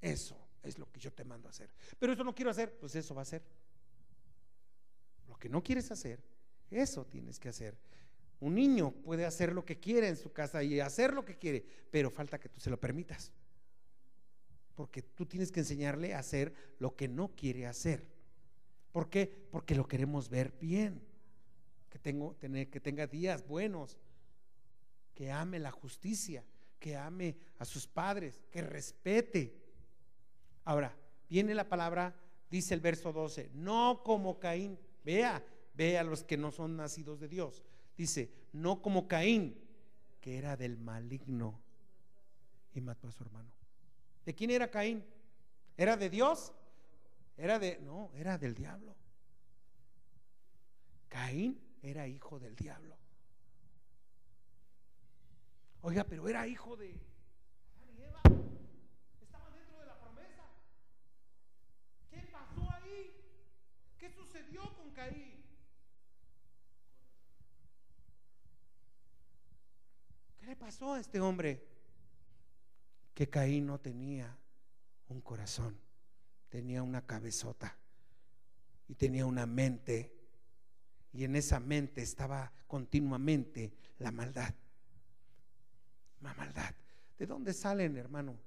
Eso 0.00 0.36
es 0.62 0.78
lo 0.78 0.90
que 0.92 1.00
yo 1.00 1.10
te 1.12 1.24
mando 1.24 1.48
a 1.48 1.50
hacer. 1.50 1.72
Pero 1.98 2.12
eso 2.12 2.22
no 2.22 2.34
quiero 2.34 2.50
hacer, 2.50 2.78
pues 2.78 2.94
eso 2.94 3.14
va 3.14 3.22
a 3.22 3.24
ser 3.24 3.42
que 5.42 5.48
no 5.48 5.60
quieres 5.60 5.90
hacer, 5.90 6.22
eso 6.70 7.04
tienes 7.04 7.40
que 7.40 7.48
hacer. 7.48 7.76
Un 8.38 8.54
niño 8.54 8.92
puede 8.92 9.26
hacer 9.26 9.52
lo 9.52 9.64
que 9.64 9.80
quiere 9.80 10.06
en 10.06 10.16
su 10.16 10.32
casa 10.32 10.62
y 10.62 10.78
hacer 10.78 11.12
lo 11.12 11.24
que 11.24 11.36
quiere, 11.36 11.66
pero 11.90 12.12
falta 12.12 12.38
que 12.38 12.48
tú 12.48 12.60
se 12.60 12.70
lo 12.70 12.78
permitas. 12.78 13.32
Porque 14.76 15.02
tú 15.02 15.26
tienes 15.26 15.50
que 15.50 15.58
enseñarle 15.58 16.14
a 16.14 16.20
hacer 16.20 16.54
lo 16.78 16.94
que 16.94 17.08
no 17.08 17.34
quiere 17.34 17.66
hacer. 17.66 18.06
¿Por 18.92 19.10
qué? 19.10 19.48
Porque 19.50 19.74
lo 19.74 19.88
queremos 19.88 20.28
ver 20.28 20.52
bien. 20.60 21.02
Que 21.88 21.98
tenga 22.80 23.08
días 23.08 23.44
buenos. 23.44 23.98
Que 25.22 25.30
ame 25.30 25.60
la 25.60 25.70
justicia. 25.70 26.42
Que 26.80 26.96
ame 26.96 27.36
a 27.60 27.64
sus 27.64 27.86
padres. 27.86 28.42
Que 28.50 28.60
respete. 28.60 29.56
Ahora, 30.64 30.92
viene 31.28 31.54
la 31.54 31.68
palabra, 31.68 32.12
dice 32.50 32.74
el 32.74 32.80
verso 32.80 33.12
12, 33.12 33.52
no 33.54 34.02
como 34.02 34.40
Caín 34.40 34.76
Vea, 35.04 35.44
vea 35.74 36.00
a 36.00 36.02
los 36.02 36.24
que 36.24 36.36
no 36.36 36.50
son 36.50 36.76
nacidos 36.76 37.20
de 37.20 37.28
Dios. 37.28 37.62
Dice, 37.96 38.32
no 38.52 38.82
como 38.82 39.06
Caín, 39.06 39.56
que 40.20 40.38
era 40.38 40.56
del 40.56 40.76
maligno 40.76 41.60
y 42.74 42.80
mató 42.80 43.06
a 43.06 43.12
su 43.12 43.22
hermano. 43.22 43.52
¿De 44.26 44.34
quién 44.34 44.50
era 44.50 44.72
Caín? 44.72 45.04
¿Era 45.76 45.96
de 45.96 46.10
Dios? 46.10 46.52
Era 47.36 47.60
de, 47.60 47.78
no, 47.78 48.10
era 48.16 48.38
del 48.38 48.56
diablo. 48.56 48.96
Caín 51.08 51.60
era 51.80 52.08
hijo 52.08 52.40
del 52.40 52.56
diablo. 52.56 52.96
Oiga, 55.84 56.04
pero 56.04 56.28
era 56.28 56.46
hijo 56.46 56.76
de 56.76 56.90
Adán 56.90 57.96
y 57.98 58.02
Eva. 58.02 58.22
Estaba 59.20 59.50
dentro 59.50 59.80
de 59.80 59.86
la 59.86 59.98
promesa. 60.00 60.44
¿Qué 62.08 62.20
pasó 62.30 62.70
ahí? 62.70 63.10
¿Qué 63.98 64.08
sucedió 64.10 64.62
con 64.76 64.92
Caín? 64.92 65.42
¿Qué 70.38 70.46
le 70.46 70.54
pasó 70.54 70.94
a 70.94 71.00
este 71.00 71.18
hombre? 71.18 71.66
Que 73.12 73.28
Caín 73.28 73.66
no 73.66 73.80
tenía 73.80 74.38
un 75.08 75.20
corazón, 75.20 75.80
tenía 76.48 76.84
una 76.84 77.04
cabezota 77.04 77.76
y 78.86 78.94
tenía 78.94 79.26
una 79.26 79.46
mente. 79.46 80.14
Y 81.12 81.24
en 81.24 81.34
esa 81.34 81.58
mente 81.58 82.02
estaba 82.02 82.52
continuamente 82.68 83.74
la 83.98 84.12
maldad 84.12 84.54
maldad. 86.22 86.74
¿De 87.18 87.26
dónde 87.26 87.52
salen, 87.52 87.96
hermano, 87.96 88.38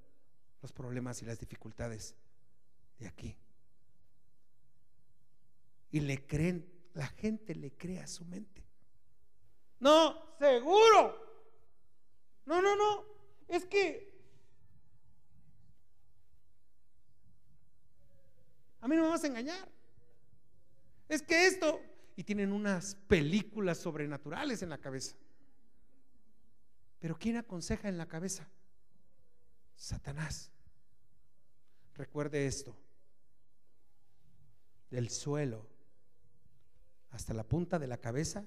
los 0.62 0.72
problemas 0.72 1.22
y 1.22 1.26
las 1.26 1.38
dificultades? 1.38 2.14
De 2.98 3.06
aquí. 3.06 3.36
Y 5.90 6.00
le 6.00 6.26
creen, 6.26 6.66
la 6.94 7.06
gente 7.06 7.54
le 7.54 7.72
cree 7.72 8.00
a 8.00 8.06
su 8.06 8.24
mente. 8.24 8.66
No, 9.80 10.36
seguro. 10.38 11.16
No, 12.46 12.62
no, 12.62 12.76
no. 12.76 13.04
Es 13.48 13.64
que 13.66 14.14
a 18.80 18.88
mí 18.88 18.96
no 18.96 19.02
me 19.02 19.08
vas 19.08 19.24
a 19.24 19.28
engañar. 19.28 19.68
Es 21.08 21.22
que 21.22 21.46
esto, 21.46 21.80
y 22.16 22.24
tienen 22.24 22.52
unas 22.52 22.94
películas 22.94 23.78
sobrenaturales 23.78 24.62
en 24.62 24.70
la 24.70 24.78
cabeza. 24.78 25.16
Pero 27.06 27.20
¿quién 27.20 27.36
aconseja 27.36 27.88
en 27.88 27.98
la 27.98 28.08
cabeza? 28.08 28.48
Satanás. 29.76 30.50
Recuerde 31.94 32.48
esto. 32.48 32.76
Del 34.90 35.08
suelo 35.10 35.68
hasta 37.10 37.32
la 37.32 37.44
punta 37.44 37.78
de 37.78 37.86
la 37.86 37.98
cabeza, 37.98 38.44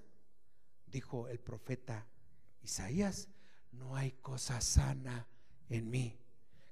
dijo 0.88 1.30
el 1.30 1.39
profeta 1.39 2.06
Isaías, 2.62 3.30
no 3.72 3.95
hay 3.95 4.12
cosa 4.12 4.60
sana 4.60 5.26
en 5.69 5.89
mí. 5.89 6.19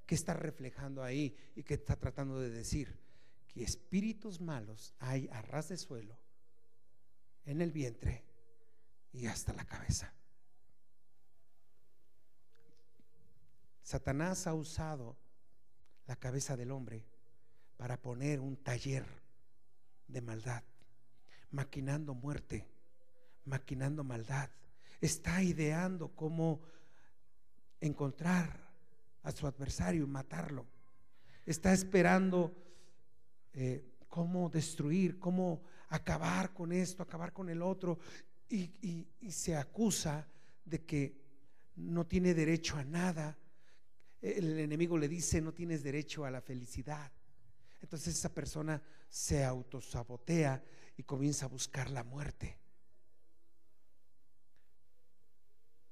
¿Qué 0.06 0.16
está 0.16 0.34
reflejando 0.34 1.04
ahí 1.04 1.38
y 1.56 1.64
qué 1.64 1.76
está 1.76 1.96
tratando 1.96 2.42
de 2.42 2.50
decir? 2.50 3.00
Que 3.48 3.64
espíritus 3.64 4.42
malos 4.42 4.94
hay 5.00 5.30
a 5.32 5.42
ras 5.42 5.70
de 5.70 5.78
suelo, 5.78 6.20
en 7.46 7.62
el 7.62 7.72
vientre 7.72 8.26
y 9.14 9.28
hasta 9.28 9.54
la 9.54 9.64
cabeza. 9.64 10.17
Satanás 13.88 14.48
ha 14.48 14.54
usado 14.54 15.16
la 16.08 16.18
cabeza 16.18 16.58
del 16.58 16.72
hombre 16.72 17.06
para 17.78 17.96
poner 17.96 18.42
un 18.42 18.58
taller 18.58 19.06
de 20.10 20.20
maldad, 20.20 20.62
maquinando 21.52 22.14
muerte, 22.14 22.68
maquinando 23.46 24.04
maldad. 24.04 24.50
Está 25.00 25.42
ideando 25.42 26.10
cómo 26.10 26.60
encontrar 27.80 28.60
a 29.24 29.32
su 29.32 29.48
adversario 29.48 30.04
y 30.04 30.08
matarlo. 30.08 30.66
Está 31.46 31.72
esperando 31.72 32.54
eh, 33.54 33.86
cómo 34.10 34.50
destruir, 34.50 35.18
cómo 35.18 35.64
acabar 35.88 36.54
con 36.54 36.74
esto, 36.74 37.04
acabar 37.04 37.32
con 37.32 37.48
el 37.48 37.62
otro. 37.62 38.00
y 38.50 39.08
se 39.30 39.56
acusa 39.56 40.28
de 40.66 40.84
que 40.84 41.22
no 41.78 42.06
tiene 42.06 42.34
derecho 42.34 42.76
a 42.76 42.84
nada 42.84 43.38
el 44.22 44.60
enemigo 44.60 44.98
le 44.98 45.08
dice, 45.08 45.42
no 45.42 45.54
tienes 45.54 45.84
derecho 45.84 46.26
a 46.26 46.32
la 46.32 46.42
felicidad. 46.42 47.12
Entonces 47.82 48.16
esa 48.16 48.34
persona 48.34 48.82
se 49.10 49.44
autosabotea 49.44 50.64
y 50.98 51.04
comienza 51.04 51.46
a 51.46 51.50
buscar 51.50 51.90
la 51.90 52.04
muerte. 52.04 52.58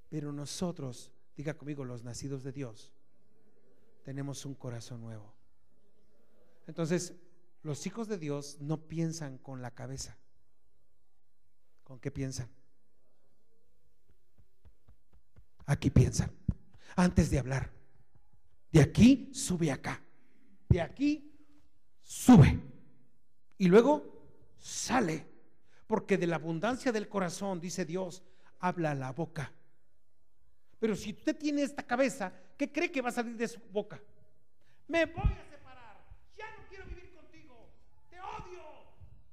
Pero 0.09 0.31
nosotros, 0.31 1.11
diga 1.35 1.55
conmigo, 1.55 1.83
los 1.85 2.03
nacidos 2.03 2.43
de 2.43 2.51
Dios, 2.51 2.93
tenemos 4.03 4.45
un 4.45 4.55
corazón 4.55 5.01
nuevo. 5.01 5.33
Entonces, 6.67 7.13
los 7.63 7.85
hijos 7.85 8.07
de 8.07 8.17
Dios 8.17 8.57
no 8.61 8.87
piensan 8.87 9.37
con 9.37 9.61
la 9.61 9.71
cabeza. 9.71 10.17
¿Con 11.83 11.99
qué 11.99 12.11
piensan? 12.11 12.49
Aquí 15.65 15.89
piensan, 15.89 16.31
antes 16.95 17.29
de 17.31 17.39
hablar. 17.39 17.71
De 18.75 18.81
aquí 18.81 19.29
sube 19.31 19.71
acá. 19.71 20.03
De 20.67 20.81
aquí 20.81 21.31
sube. 22.03 22.59
Y 23.57 23.69
luego 23.69 24.03
sale. 24.57 25.25
Porque 25.87 26.17
de 26.17 26.27
la 26.27 26.35
abundancia 26.35 26.91
del 26.91 27.07
corazón, 27.07 27.61
dice 27.61 27.85
Dios, 27.85 28.21
habla 28.59 28.93
la 28.93 29.13
boca. 29.13 29.49
Pero 30.77 30.93
si 30.93 31.11
usted 31.11 31.37
tiene 31.37 31.61
esta 31.61 31.83
cabeza, 31.83 32.33
¿qué 32.57 32.69
cree 32.69 32.91
que 32.91 32.99
va 32.99 33.07
a 33.07 33.13
salir 33.13 33.37
de 33.37 33.47
su 33.47 33.61
boca? 33.71 33.97
Me 34.89 35.05
voy 35.05 35.23
a 35.23 35.45
separar. 35.49 36.05
Ya 36.37 36.45
no 36.57 36.67
quiero 36.67 36.83
vivir 36.87 37.13
contigo. 37.13 37.69
Te 38.09 38.19
odio. 38.19 38.61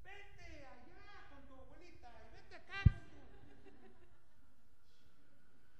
Vete 0.05 0.67
allá 0.69 1.27
con 1.31 1.45
tu 1.49 1.61
abuelita 1.61 2.29
y 2.31 2.37
vete 2.37 2.55
acá 2.55 2.85
con 2.85 3.11
tu... 3.11 3.83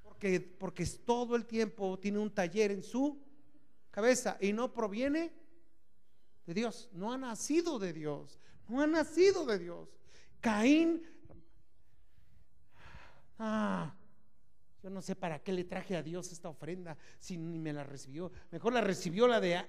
Porque, 0.03 0.41
porque 0.41 0.85
todo 1.07 1.37
el 1.37 1.47
tiempo 1.47 1.97
tiene 2.01 2.19
un 2.19 2.35
taller 2.35 2.73
en 2.73 2.83
su 2.83 3.31
cabeza 3.93 4.39
y 4.41 4.53
no 4.53 4.73
proviene 4.73 5.33
de 6.45 6.55
Dios, 6.55 6.89
no 6.93 7.13
ha 7.13 7.19
nacido 7.19 7.79
de 7.79 7.93
Dios, 7.93 8.41
no 8.67 8.81
ha 8.81 8.87
nacido 8.89 9.47
de 9.47 9.59
Dios. 9.61 9.89
Caín, 10.41 11.07
ah, 13.39 13.95
yo 14.83 14.91
no 14.91 15.01
sé 15.01 15.15
para 15.15 15.39
qué 15.39 15.53
le 15.53 15.65
traje 15.65 15.97
a 15.97 16.03
Dios 16.03 16.33
esta 16.33 16.49
ofrenda 16.49 16.97
si 17.21 17.37
ni 17.37 17.61
me 17.61 17.73
la 17.73 17.85
recibió. 17.85 18.33
Mejor 18.51 18.73
la 18.73 18.81
recibió 18.81 19.29
la 19.29 19.41
de 19.41 19.65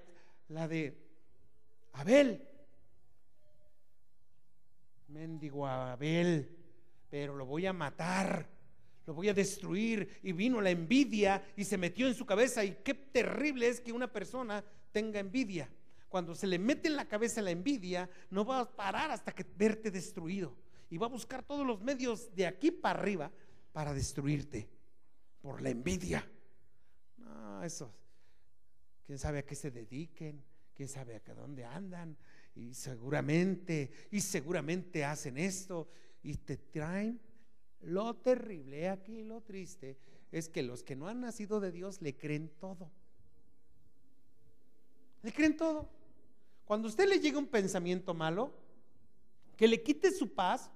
la 0.47 0.67
de 0.67 0.97
Abel. 1.91 2.49
Mendigo 5.09 5.67
Abel, 5.67 6.57
pero 7.09 7.35
lo 7.35 7.45
voy 7.45 7.67
a 7.67 7.73
matar 7.73 8.52
lo 9.05 9.13
voy 9.13 9.29
a 9.29 9.33
destruir. 9.33 10.19
Y 10.23 10.31
vino 10.31 10.61
la 10.61 10.69
envidia 10.69 11.43
y 11.55 11.63
se 11.63 11.77
metió 11.77 12.07
en 12.07 12.13
su 12.13 12.25
cabeza. 12.25 12.63
Y 12.63 12.77
qué 12.83 12.93
terrible 12.93 13.67
es 13.67 13.81
que 13.81 13.91
una 13.91 14.11
persona 14.11 14.63
tenga 14.91 15.19
envidia. 15.19 15.69
Cuando 16.09 16.35
se 16.35 16.47
le 16.47 16.59
mete 16.59 16.87
en 16.87 16.95
la 16.95 17.07
cabeza 17.07 17.41
la 17.41 17.51
envidia, 17.51 18.09
no 18.29 18.45
va 18.45 18.59
a 18.59 18.75
parar 18.75 19.11
hasta 19.11 19.31
que 19.31 19.45
verte 19.57 19.89
destruido. 19.89 20.55
Y 20.89 20.97
va 20.97 21.07
a 21.07 21.09
buscar 21.09 21.43
todos 21.43 21.65
los 21.65 21.81
medios 21.81 22.33
de 22.35 22.45
aquí 22.45 22.69
para 22.69 22.99
arriba 22.99 23.31
para 23.71 23.93
destruirte 23.93 24.69
por 25.41 25.61
la 25.61 25.69
envidia. 25.69 26.25
No, 27.17 27.63
eso. 27.63 27.93
¿Quién 29.05 29.17
sabe 29.17 29.39
a 29.39 29.45
qué 29.45 29.55
se 29.55 29.71
dediquen? 29.71 30.43
¿Quién 30.73 30.87
sabe 30.87 31.15
a 31.15 31.33
dónde 31.33 31.65
andan? 31.65 32.15
Y 32.55 32.73
seguramente, 32.73 33.91
y 34.11 34.21
seguramente 34.21 35.03
hacen 35.03 35.37
esto 35.37 35.89
y 36.21 36.35
te 36.35 36.57
traen 36.57 37.19
lo 37.83 38.15
terrible 38.15 38.89
aquí, 38.89 39.23
lo 39.23 39.41
triste, 39.41 39.97
es 40.31 40.49
que 40.49 40.63
los 40.63 40.83
que 40.83 40.95
no 40.95 41.07
han 41.07 41.21
nacido 41.21 41.59
de 41.59 41.71
Dios 41.71 42.01
le 42.01 42.15
creen 42.15 42.49
todo. 42.59 42.89
Le 45.21 45.31
creen 45.31 45.55
todo. 45.55 45.89
Cuando 46.65 46.87
a 46.87 46.91
usted 46.91 47.07
le 47.07 47.19
llega 47.19 47.37
un 47.37 47.47
pensamiento 47.47 48.13
malo, 48.13 48.53
que 49.55 49.67
le 49.67 49.81
quite 49.81 50.11
su 50.11 50.33
paz, 50.33 50.71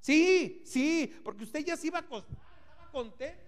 sí, 0.00 0.62
sí, 0.64 1.12
porque 1.24 1.44
usted 1.44 1.64
ya 1.64 1.76
se 1.76 1.88
iba 1.88 1.98
a 1.98 2.02
acostar, 2.02 2.36
estaba 2.62 2.90
contento, 2.92 3.40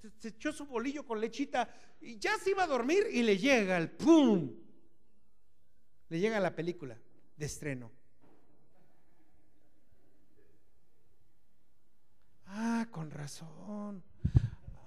se, 0.00 0.10
se, 0.18 0.28
echó 0.28 0.52
su 0.52 0.66
bolillo 0.66 1.04
con 1.04 1.20
lechita 1.20 1.68
y 2.00 2.18
ya 2.18 2.36
se 2.38 2.50
iba 2.50 2.64
a 2.64 2.66
dormir 2.66 3.06
y 3.12 3.22
le 3.22 3.38
llega 3.38 3.76
el 3.76 3.90
pum, 3.90 4.52
le 6.08 6.18
llega 6.18 6.40
la 6.40 6.54
película 6.54 6.98
de 7.36 7.46
estreno. 7.46 7.92
Ah, 12.46 12.86
con 12.90 13.10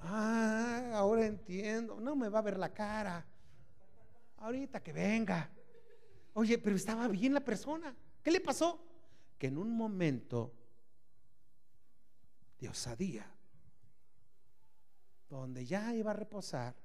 Ah, 0.02 0.92
ahora 0.94 1.26
entiendo. 1.26 2.00
No 2.00 2.16
me 2.16 2.30
va 2.30 2.40
a 2.40 2.44
ver 2.44 2.58
la 2.58 2.74
cara. 2.74 3.26
Ahorita 4.38 4.82
que 4.82 4.94
venga. 4.94 5.50
Oye, 6.34 6.58
pero 6.58 6.76
estaba 6.76 7.08
bien 7.08 7.34
la 7.34 7.42
persona. 7.42 7.96
¿Qué 8.24 8.32
le 8.32 8.40
pasó? 8.40 8.86
Que 9.38 9.48
en 9.48 9.58
un 9.58 9.76
momento 9.76 10.54
de 12.60 12.70
osadía, 12.70 13.26
donde 15.30 15.66
ya 15.66 15.94
iba 15.94 16.12
a 16.12 16.14
reposar, 16.14 16.76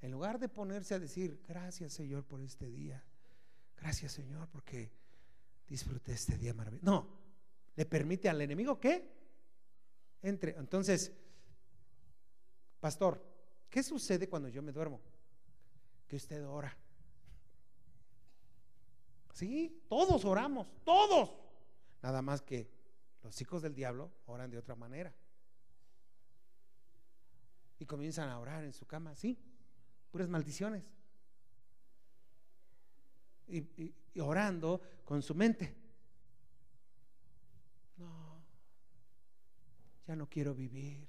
en 0.00 0.12
lugar 0.12 0.38
de 0.38 0.48
ponerse 0.48 0.94
a 0.94 0.98
decir, 0.98 1.42
gracias 1.46 1.92
Señor 1.92 2.24
por 2.24 2.40
este 2.40 2.70
día, 2.70 3.04
gracias 3.76 4.12
Señor 4.12 4.48
porque 4.48 4.92
disfruté 5.66 6.12
este 6.12 6.38
día 6.38 6.54
maravilloso. 6.54 6.86
No, 6.86 7.08
le 7.74 7.84
permite 7.86 8.28
al 8.28 8.40
enemigo 8.40 8.78
que 8.78 9.17
entre. 10.22 10.56
Entonces, 10.56 11.12
pastor, 12.80 13.24
¿qué 13.70 13.82
sucede 13.82 14.28
cuando 14.28 14.48
yo 14.48 14.62
me 14.62 14.72
duermo? 14.72 15.00
Que 16.06 16.16
usted 16.16 16.46
ora. 16.46 16.76
Sí, 19.32 19.84
todos 19.88 20.24
oramos, 20.24 20.66
todos. 20.84 21.30
Nada 22.02 22.22
más 22.22 22.42
que 22.42 22.68
los 23.22 23.40
hijos 23.40 23.62
del 23.62 23.74
diablo 23.74 24.10
oran 24.26 24.50
de 24.50 24.58
otra 24.58 24.74
manera. 24.74 25.14
Y 27.78 27.86
comienzan 27.86 28.28
a 28.28 28.40
orar 28.40 28.64
en 28.64 28.72
su 28.72 28.86
cama, 28.86 29.14
sí, 29.14 29.38
puras 30.10 30.28
maldiciones. 30.28 30.84
Y, 33.46 33.94
orando 34.20 34.80
con 35.04 35.22
su 35.22 35.34
mente. 35.34 35.76
Ya 40.08 40.16
no 40.16 40.26
quiero 40.26 40.54
vivir. 40.54 41.06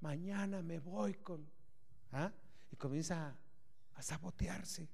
Mañana 0.00 0.62
me 0.62 0.80
voy 0.80 1.14
con... 1.14 1.48
¿ah? 2.10 2.32
Y 2.72 2.76
comienza 2.76 3.36
a 3.94 4.02
sabotearse, 4.02 4.90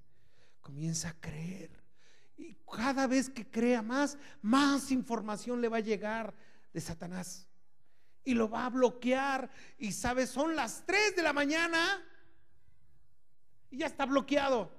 comienza 0.60 1.08
a 1.08 1.14
creer. 1.18 1.70
Y 2.36 2.54
cada 2.70 3.06
vez 3.06 3.30
que 3.30 3.50
crea 3.50 3.80
más, 3.80 4.18
más 4.42 4.90
información 4.90 5.62
le 5.62 5.68
va 5.68 5.78
a 5.78 5.80
llegar 5.80 6.34
de 6.74 6.80
Satanás. 6.82 7.48
Y 8.22 8.34
lo 8.34 8.50
va 8.50 8.66
a 8.66 8.70
bloquear. 8.70 9.50
Y 9.78 9.92
sabes, 9.92 10.28
son 10.28 10.54
las 10.54 10.84
3 10.84 11.16
de 11.16 11.22
la 11.22 11.32
mañana. 11.32 12.04
Y 13.70 13.78
ya 13.78 13.86
está 13.86 14.04
bloqueado. 14.04 14.70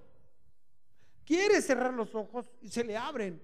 Quiere 1.25 1.59
cerrar 1.59 1.95
los 1.95 2.13
ojos 2.13 2.51
y 2.61 2.69
se 2.69 2.83
le 2.83 2.95
abren. 2.95 3.41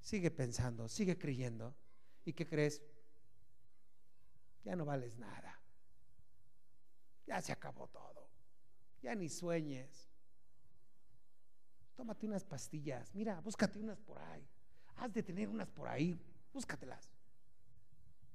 Sigue 0.00 0.30
pensando, 0.30 0.88
sigue 0.88 1.18
creyendo. 1.18 1.76
¿Y 2.24 2.32
qué 2.32 2.46
crees? 2.46 2.80
Ya 4.68 4.76
no 4.76 4.84
vales 4.84 5.16
nada. 5.16 5.58
Ya 7.26 7.40
se 7.40 7.52
acabó 7.52 7.88
todo. 7.88 8.28
Ya 9.00 9.14
ni 9.14 9.28
sueñes 9.28 10.08
tómate 11.98 12.26
unas 12.28 12.44
pastillas, 12.44 13.12
mira, 13.12 13.40
búscate 13.40 13.76
unas 13.76 13.98
por 13.98 14.20
ahí, 14.20 14.48
has 14.98 15.12
de 15.12 15.20
tener 15.20 15.48
unas 15.48 15.68
por 15.68 15.88
ahí, 15.88 16.16
búscatelas. 16.52 17.10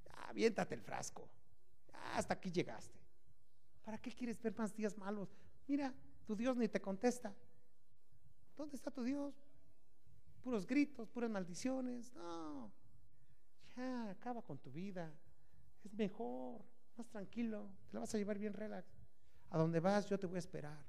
Ya, 0.04 0.12
aviéntate 0.28 0.74
el 0.74 0.82
frasco, 0.82 1.30
hasta 2.12 2.34
aquí 2.34 2.52
llegaste. 2.52 3.00
¿Para 3.82 3.96
qué 3.96 4.12
quieres 4.12 4.38
ver 4.42 4.54
más 4.58 4.76
días 4.76 4.98
malos? 4.98 5.34
Mira, 5.66 5.94
tu 6.26 6.36
Dios 6.36 6.58
ni 6.58 6.68
te 6.68 6.78
contesta. 6.78 7.34
¿Dónde 8.54 8.76
está 8.76 8.90
tu 8.90 9.02
Dios? 9.02 9.34
Puros 10.42 10.66
gritos, 10.66 11.08
puras 11.08 11.30
maldiciones. 11.30 12.12
No, 12.12 12.70
ya, 13.76 14.10
acaba 14.10 14.42
con 14.42 14.58
tu 14.58 14.70
vida. 14.70 15.10
Es 15.84 15.92
mejor, 15.92 16.64
más 16.96 17.08
tranquilo, 17.08 17.70
te 17.88 17.94
la 17.94 18.00
vas 18.00 18.14
a 18.14 18.18
llevar 18.18 18.38
bien 18.38 18.54
relax. 18.54 18.88
A 19.50 19.58
donde 19.58 19.80
vas, 19.80 20.08
yo 20.08 20.18
te 20.18 20.26
voy 20.26 20.36
a 20.36 20.38
esperar. 20.38 20.84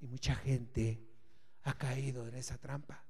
Y 0.00 0.06
mucha 0.06 0.34
gente 0.34 1.00
ha 1.64 1.74
caído 1.76 2.26
en 2.26 2.34
esa 2.34 2.58
trampa. 2.58 3.04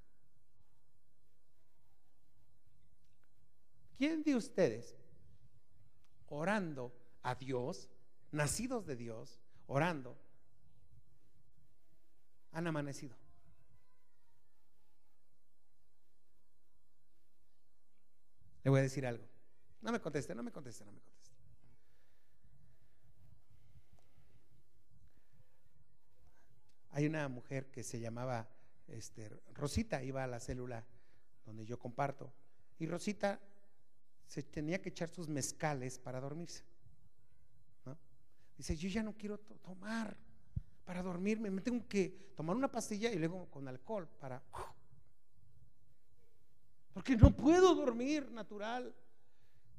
¿Quién 3.96 4.22
de 4.22 4.36
ustedes, 4.36 4.94
orando 6.26 6.94
a 7.22 7.34
Dios, 7.34 7.88
nacidos 8.30 8.86
de 8.86 8.96
Dios, 8.96 9.40
orando, 9.66 10.18
han 12.52 12.66
amanecido? 12.66 13.16
Le 18.64 18.70
voy 18.70 18.80
a 18.80 18.82
decir 18.82 19.06
algo. 19.06 19.35
No 19.82 19.92
me 19.92 20.00
conteste, 20.00 20.34
no 20.34 20.42
me 20.42 20.50
conteste, 20.50 20.84
no 20.84 20.92
me 20.92 21.00
conteste. 21.00 21.36
Hay 26.90 27.06
una 27.06 27.28
mujer 27.28 27.70
que 27.70 27.82
se 27.82 28.00
llamaba 28.00 28.48
este, 28.88 29.28
Rosita, 29.52 30.02
iba 30.02 30.24
a 30.24 30.26
la 30.26 30.40
célula 30.40 30.84
donde 31.44 31.64
yo 31.64 31.78
comparto, 31.78 32.32
y 32.78 32.86
Rosita 32.86 33.40
se 34.26 34.42
tenía 34.42 34.80
que 34.80 34.88
echar 34.88 35.08
sus 35.08 35.28
mezcales 35.28 35.98
para 35.98 36.20
dormirse. 36.20 36.64
Dice, 38.56 38.76
yo 38.76 38.88
ya 38.88 39.02
no 39.02 39.12
quiero 39.12 39.38
tomar 39.38 40.16
para 40.84 41.02
dormirme, 41.02 41.50
me 41.50 41.60
tengo 41.60 41.86
que 41.86 42.32
tomar 42.34 42.56
una 42.56 42.70
pastilla 42.70 43.10
y 43.10 43.18
luego 43.18 43.50
con 43.50 43.68
alcohol 43.68 44.08
para... 44.18 44.42
Porque 46.94 47.16
no 47.16 47.36
puedo 47.36 47.74
dormir 47.74 48.30
natural. 48.30 48.94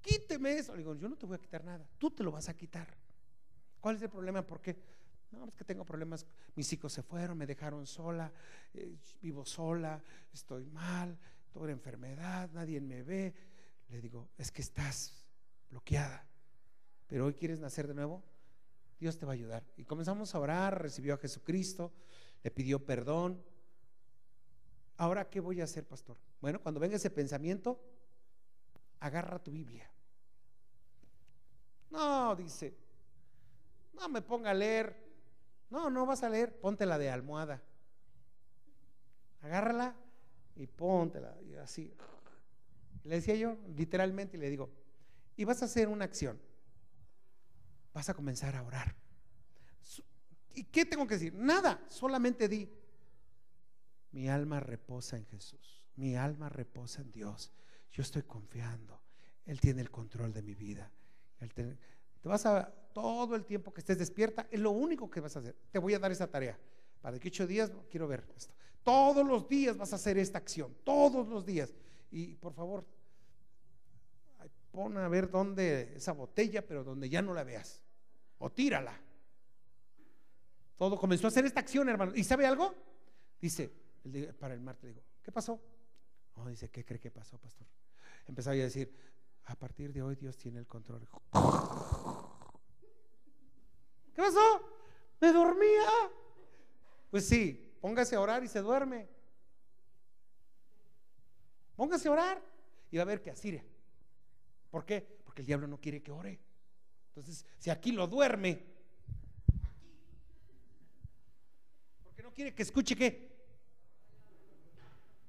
Quíteme 0.08 0.53
eso. 0.53 0.72
Le 0.72 0.80
digo, 0.80 0.95
yo 0.95 1.10
no 1.10 1.18
te 1.18 1.26
voy 1.26 1.36
a 1.36 1.39
quitar 1.39 1.66
nada, 1.66 1.86
tú 1.97 2.10
te 2.10 2.24
lo 2.24 2.32
vas 2.32 2.47
a 2.47 2.55
quitar. 2.55 2.88
¿Cuál 3.82 3.97
es 3.97 4.01
el 4.01 4.10
problema? 4.10 4.41
Porque 4.41 4.78
no, 5.32 5.45
es 5.45 5.53
que 5.55 5.66
tengo 5.66 5.84
problemas. 5.84 6.26
Mis 6.55 6.72
hijos 6.72 6.93
se 6.93 7.03
fueron, 7.03 7.38
me 7.38 7.45
dejaron 7.45 7.86
sola, 7.86 8.32
eh, 8.74 8.95
vivo 9.22 9.45
sola, 9.45 10.01
estoy 10.32 10.66
mal, 10.66 11.18
toda 11.51 11.72
enfermedad, 11.72 12.49
nadie 12.53 12.80
me 12.80 13.03
ve. 13.03 13.34
Le 13.89 13.99
digo, 13.99 14.30
es 14.38 14.49
que 14.49 14.62
estás 14.62 15.26
bloqueada. 15.70 16.26
Pero 17.08 17.26
hoy 17.26 17.34
quieres 17.34 17.60
nacer 17.60 17.86
de 17.86 17.93
nuevo, 17.93 18.24
Dios 19.01 19.18
te 19.18 19.26
va 19.26 19.34
a 19.34 19.36
ayudar. 19.36 19.66
Y 19.76 19.84
comenzamos 19.84 20.34
a 20.34 20.39
orar, 20.39 20.82
recibió 20.82 21.16
a 21.16 21.18
Jesucristo, 21.18 21.91
le 22.43 22.51
pidió 22.51 22.86
perdón. 22.86 23.43
Ahora, 24.95 25.30
¿qué 25.30 25.41
voy 25.41 25.60
a 25.60 25.66
hacer, 25.66 25.86
pastor? 25.86 26.18
Bueno, 26.39 26.62
cuando 26.62 26.80
venga 26.80 26.95
ese 26.95 27.10
pensamiento, 27.10 27.84
agarra 29.01 29.43
tu 29.43 29.51
Biblia. 29.51 29.91
No, 31.90 32.36
dice, 32.36 32.76
no 33.94 34.10
me 34.10 34.22
ponga 34.22 34.52
a 34.52 34.54
leer 34.54 35.08
no, 35.70 35.90
no 35.90 36.06
vas 36.06 36.24
a 36.24 36.30
leer, 36.30 36.58
póntela 36.60 36.98
de 36.98 37.10
almohada. 37.10 37.62
Agárrala 39.42 39.96
y 40.56 40.68
póntela. 40.68 41.36
Y 41.44 41.56
así. 41.56 41.94
Le 43.04 43.16
decía 43.16 43.36
yo, 43.36 43.58
literalmente, 43.76 44.38
y 44.38 44.40
le 44.40 44.50
digo, 44.50 44.70
y 45.36 45.44
vas 45.44 45.62
a 45.62 45.66
hacer 45.66 45.88
una 45.88 46.06
acción. 46.06 46.40
Vas 47.94 48.10
a 48.10 48.14
comenzar 48.14 48.56
a 48.56 48.64
orar. 48.64 48.96
¿Y 50.54 50.64
qué 50.66 50.86
tengo 50.86 51.06
que 51.06 51.16
decir? 51.16 51.34
Nada, 51.34 51.86
solamente 51.88 52.48
di, 52.48 52.70
mi 54.12 54.28
alma 54.28 54.60
reposa 54.60 55.16
en 55.18 55.26
Jesús, 55.28 55.86
mi 55.96 56.16
alma 56.16 56.50
reposa 56.50 57.02
en 57.02 57.12
Dios. 57.12 57.52
Yo 57.92 58.02
estoy 58.02 58.24
confiando. 58.24 59.02
Él 59.46 59.62
tiene 59.62 59.82
el 59.82 59.92
control 59.92 60.34
de 60.34 60.42
mi 60.42 60.56
vida. 60.56 60.92
Te 61.40 62.30
vas 62.30 62.46
a, 62.46 62.74
todo 62.94 63.36
el 63.36 63.46
tiempo 63.46 63.74
que 63.74 63.82
estés 63.82 64.00
despierta, 64.00 64.48
es 64.50 64.60
lo 64.60 64.72
único 64.72 65.10
que 65.10 65.20
vas 65.20 65.36
a 65.36 65.40
hacer. 65.40 65.56
Te 65.72 65.80
voy 65.80 65.94
a 65.94 66.00
dar 66.00 66.12
esa 66.12 66.28
tarea. 66.28 66.58
Para 67.02 67.20
que 67.20 67.28
ocho 67.28 67.46
días 67.46 67.72
quiero 67.90 68.08
ver 68.08 68.26
esto. 68.36 68.54
Todos 68.84 69.26
los 69.26 69.48
días 69.48 69.78
vas 69.78 69.94
a 69.94 69.98
hacer 69.98 70.18
esta 70.18 70.38
acción, 70.38 70.76
todos 70.84 71.28
los 71.28 71.46
días. 71.46 71.74
Y 72.10 72.36
por 72.36 72.54
favor, 72.54 72.86
pon 74.72 74.98
a 74.98 75.08
ver 75.08 75.30
dónde 75.30 75.94
esa 75.96 76.12
botella, 76.12 76.66
pero 76.66 76.84
donde 76.84 77.10
ya 77.10 77.22
no 77.22 77.34
la 77.34 77.44
veas. 77.44 77.82
O 78.40 78.52
tírala. 78.52 79.00
Todo 80.76 80.98
comenzó 80.98 81.28
a 81.28 81.30
hacer 81.30 81.46
esta 81.46 81.60
acción, 81.60 81.90
hermano. 81.90 82.14
¿Y 82.16 82.24
sabe 82.24 82.46
algo? 82.46 82.76
Dice, 83.42 83.72
para 84.40 84.54
el 84.54 84.62
martes, 84.62 84.90
digo, 84.90 85.02
¿qué 85.24 85.32
pasó? 85.32 85.60
No, 86.36 86.48
dice, 86.48 86.70
¿qué 86.70 86.86
cree 86.86 87.00
que 87.00 87.12
pasó, 87.12 87.38
pastor? 87.40 87.68
Empezaba 88.28 88.54
a 88.54 88.60
decir, 88.60 88.94
a 89.48 89.56
partir 89.56 89.93
de 89.93 90.02
hoy 90.02 90.16
Dios 90.16 90.38
tiene 90.38 90.60
el 90.60 90.68
control. 90.68 91.08
¿Qué 94.14 94.22
pasó? 94.22 94.62
Me 95.22 95.32
dormía. 95.32 95.88
Pues 97.10 97.28
sí, 97.28 97.78
póngase 97.80 98.16
a 98.16 98.22
orar 98.22 98.43
y 98.43 98.48
se 98.48 98.62
duerme. 98.62 99.08
Póngase 101.76 102.08
a 102.08 102.12
orar 102.12 102.43
y 102.91 102.98
va 102.98 103.04
a 103.04 103.06
ver 103.06 103.22
que 103.22 103.32
así. 103.32 103.60
¿Por 104.70 104.86
qué? 104.86 105.02
Porque 105.24 105.41
el 105.41 105.48
diablo 105.48 105.68
no 105.68 105.80
quiere 105.80 106.04
que 106.04 106.12
ore. 106.12 106.39
Entonces, 107.10 107.45
si 107.58 107.70
aquí 107.70 107.93
lo 107.93 108.06
duerme, 108.06 108.64
porque 112.04 112.22
no 112.22 112.34
quiere 112.34 112.54
que 112.54 112.64
escuche 112.64 112.95
qué. 112.95 113.32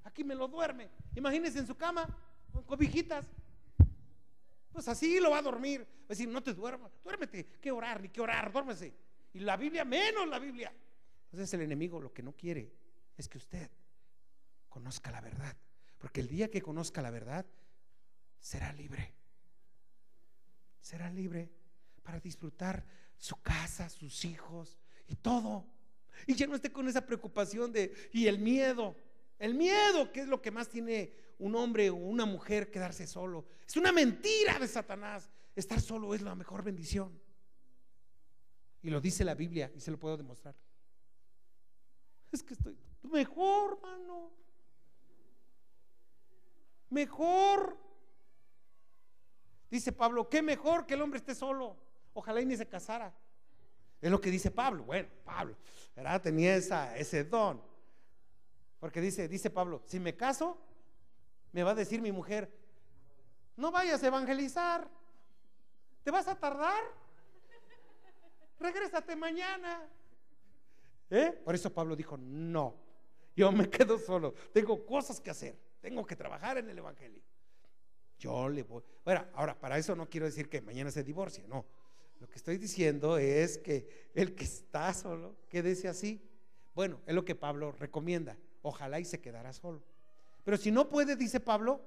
Aquí 0.04 0.24
me 0.24 0.34
lo 0.34 0.48
duerme. 0.48 0.90
Imagínese 1.14 1.60
en 1.60 1.66
su 1.66 1.76
cama 1.76 2.08
con 2.52 2.64
cobijitas. 2.64 3.26
Pues 4.72 4.88
así 4.88 5.18
lo 5.20 5.30
va 5.30 5.38
a 5.38 5.42
dormir. 5.42 5.80
Va 5.80 6.06
a 6.06 6.08
decir, 6.08 6.28
no 6.28 6.42
te 6.42 6.54
duermas, 6.54 6.92
duérmete, 7.02 7.46
que 7.60 7.70
orar, 7.70 8.00
ni 8.00 8.08
que 8.08 8.20
orar, 8.20 8.52
duérmese. 8.52 8.94
Y 9.32 9.40
la 9.40 9.56
Biblia, 9.56 9.84
menos 9.84 10.26
la 10.28 10.38
Biblia. 10.38 10.72
Entonces 11.30 11.52
el 11.54 11.62
enemigo 11.62 12.00
lo 12.00 12.12
que 12.12 12.22
no 12.22 12.32
quiere 12.32 12.72
es 13.16 13.28
que 13.28 13.38
usted 13.38 13.70
conozca 14.68 15.10
la 15.10 15.20
verdad. 15.20 15.56
Porque 15.98 16.20
el 16.20 16.28
día 16.28 16.50
que 16.50 16.62
conozca 16.62 17.02
la 17.02 17.10
verdad, 17.10 17.44
será 18.40 18.72
libre. 18.72 19.14
Será 20.80 21.10
libre 21.10 21.50
para 22.02 22.20
disfrutar 22.20 22.84
su 23.18 23.40
casa, 23.42 23.90
sus 23.90 24.24
hijos 24.24 24.78
y 25.06 25.16
todo. 25.16 25.66
Y 26.26 26.34
ya 26.34 26.46
no 26.46 26.54
esté 26.54 26.72
con 26.72 26.88
esa 26.88 27.04
preocupación 27.04 27.72
de, 27.72 27.92
y 28.12 28.26
el 28.26 28.38
miedo. 28.38 28.96
El 29.38 29.54
miedo, 29.54 30.10
que 30.12 30.20
es 30.20 30.28
lo 30.28 30.42
que 30.42 30.50
más 30.50 30.68
tiene 30.68 31.12
un 31.38 31.54
hombre 31.54 31.90
o 31.90 31.94
una 31.94 32.26
mujer 32.26 32.70
quedarse 32.70 33.06
solo. 33.06 33.46
Es 33.66 33.76
una 33.76 33.92
mentira 33.92 34.58
de 34.58 34.66
Satanás. 34.66 35.30
Estar 35.54 35.80
solo 35.80 36.14
es 36.14 36.22
la 36.22 36.34
mejor 36.34 36.62
bendición. 36.62 37.20
Y 38.82 38.90
lo 38.90 39.00
dice 39.00 39.24
la 39.24 39.34
Biblia 39.34 39.70
y 39.74 39.80
se 39.80 39.90
lo 39.90 39.98
puedo 39.98 40.16
demostrar. 40.16 40.54
Es 42.30 42.42
que 42.42 42.54
estoy 42.54 42.76
mejor, 43.02 43.78
hermano. 43.78 44.32
Mejor. 46.90 47.78
Dice 49.70 49.92
Pablo, 49.92 50.28
qué 50.28 50.42
mejor 50.42 50.86
que 50.86 50.94
el 50.94 51.02
hombre 51.02 51.18
esté 51.18 51.34
solo. 51.34 51.76
Ojalá 52.14 52.40
y 52.40 52.46
ni 52.46 52.56
se 52.56 52.66
casara. 52.66 53.14
Es 54.00 54.10
lo 54.10 54.20
que 54.20 54.30
dice 54.30 54.50
Pablo. 54.50 54.84
Bueno, 54.84 55.08
Pablo, 55.24 55.56
¿verdad? 55.94 56.22
Tenía 56.22 56.56
ese 56.56 57.24
don. 57.24 57.60
Porque 58.80 59.00
dice, 59.00 59.28
dice 59.28 59.50
Pablo, 59.50 59.82
si 59.86 59.98
me 59.98 60.16
caso, 60.16 60.58
me 61.52 61.62
va 61.62 61.72
a 61.72 61.74
decir 61.74 62.00
mi 62.00 62.12
mujer, 62.12 62.50
no 63.56 63.70
vayas 63.70 64.02
a 64.02 64.06
evangelizar, 64.06 64.88
te 66.04 66.10
vas 66.10 66.28
a 66.28 66.38
tardar, 66.38 66.82
regrésate 68.60 69.16
mañana. 69.16 69.88
¿Eh? 71.10 71.40
Por 71.44 71.54
eso 71.54 71.72
Pablo 71.72 71.96
dijo, 71.96 72.16
no, 72.16 72.76
yo 73.34 73.50
me 73.50 73.68
quedo 73.70 73.98
solo, 73.98 74.34
tengo 74.52 74.84
cosas 74.86 75.20
que 75.20 75.30
hacer, 75.30 75.58
tengo 75.80 76.06
que 76.06 76.16
trabajar 76.16 76.58
en 76.58 76.68
el 76.70 76.78
Evangelio. 76.78 77.22
Yo 78.18 78.48
le 78.48 78.64
voy. 78.64 78.82
Bueno, 79.04 79.24
ahora, 79.34 79.58
para 79.58 79.78
eso 79.78 79.94
no 79.94 80.08
quiero 80.08 80.26
decir 80.26 80.48
que 80.48 80.60
mañana 80.60 80.90
se 80.90 81.04
divorcie, 81.04 81.46
no. 81.46 81.64
Lo 82.20 82.28
que 82.28 82.34
estoy 82.34 82.58
diciendo 82.58 83.16
es 83.16 83.58
que 83.58 84.10
el 84.12 84.34
que 84.34 84.44
está 84.44 84.92
solo, 84.92 85.36
quédese 85.48 85.86
así. 85.86 86.20
Bueno, 86.74 87.00
es 87.06 87.14
lo 87.14 87.24
que 87.24 87.36
Pablo 87.36 87.70
recomienda. 87.70 88.36
Ojalá 88.62 89.00
y 89.00 89.04
se 89.04 89.20
quedara 89.20 89.52
solo. 89.52 89.82
Pero 90.44 90.56
si 90.56 90.70
no 90.70 90.88
puede, 90.88 91.16
dice 91.16 91.40
Pablo, 91.40 91.80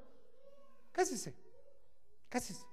cásese. 0.91 1.33
Cásese. 2.29 2.65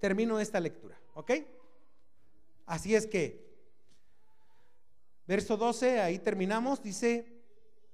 Termino 0.00 0.38
esta 0.38 0.60
lectura, 0.60 0.98
¿ok? 1.14 1.32
Así 2.66 2.94
es 2.94 3.06
que, 3.06 3.50
verso 5.26 5.56
12, 5.56 6.00
ahí 6.00 6.18
terminamos, 6.18 6.82
dice, 6.82 7.40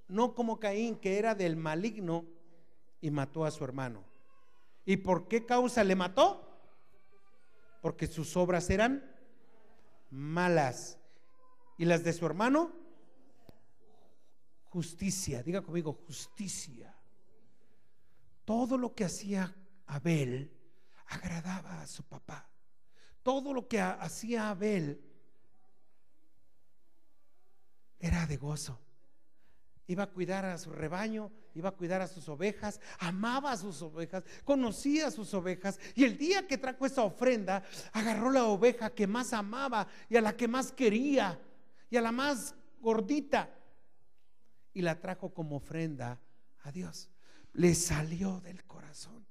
no 0.09 0.35
como 0.35 0.61
Caín, 0.61 0.97
que 0.97 1.19
era 1.19 1.35
del 1.35 1.57
maligno 1.57 2.25
y 3.01 3.11
mató 3.11 3.45
a 3.45 3.51
su 3.51 3.65
hermano. 3.65 4.05
¿Y 4.85 4.99
por 4.99 5.27
qué 5.29 5.45
causa 5.45 5.83
le 5.83 5.97
mató? 5.97 6.49
Porque 7.83 8.07
sus 8.07 8.37
obras 8.37 8.71
eran 8.71 9.11
malas. 10.11 10.99
¿Y 11.79 11.85
las 11.85 12.05
de 12.05 12.13
su 12.13 12.25
hermano? 12.25 12.73
Justicia. 14.77 15.43
Diga 15.43 15.63
conmigo, 15.63 15.95
justicia. 16.07 16.95
Todo 18.45 18.77
lo 18.77 18.95
que 18.95 19.07
hacía 19.07 19.57
Abel 19.87 20.53
agradaba 21.07 21.81
a 21.81 21.87
su 21.87 22.03
papá. 22.03 22.47
Todo 23.23 23.55
lo 23.55 23.67
que 23.67 23.81
hacía 23.81 24.51
Abel 24.51 25.01
era 27.99 28.27
de 28.27 28.37
gozo 28.37 28.79
iba 29.87 30.03
a 30.03 30.11
cuidar 30.11 30.45
a 30.45 30.59
su 30.59 30.71
rebaño, 30.71 31.31
iba 31.55 31.71
a 31.71 31.73
cuidar 31.73 32.03
a 32.03 32.07
sus 32.07 32.29
ovejas, 32.29 32.79
amaba 32.99 33.53
a 33.53 33.57
sus 33.57 33.81
ovejas, 33.81 34.25
conocía 34.45 35.07
a 35.07 35.11
sus 35.11 35.33
ovejas. 35.33 35.81
Y 35.95 36.05
el 36.05 36.19
día 36.19 36.47
que 36.47 36.59
trajo 36.59 36.85
esa 36.85 37.03
ofrenda, 37.03 37.65
agarró 37.95 38.31
la 38.31 38.45
oveja 38.45 38.91
que 38.91 39.07
más 39.07 39.33
amaba 39.33 39.89
y 40.11 40.17
a 40.17 40.21
la 40.21 40.37
que 40.37 40.49
más 40.49 40.71
quería 40.71 41.41
y 41.89 41.97
a 41.97 42.03
la 42.03 42.13
más 42.13 42.55
gordita 42.79 43.56
y 44.77 44.83
la 44.83 45.01
trajo 45.01 45.33
como 45.33 45.57
ofrenda 45.57 46.21
a 46.61 46.71
Dios. 46.71 47.09
Le 47.55 47.75
salió 47.75 48.41
del 48.41 48.63
corazón. 48.67 49.27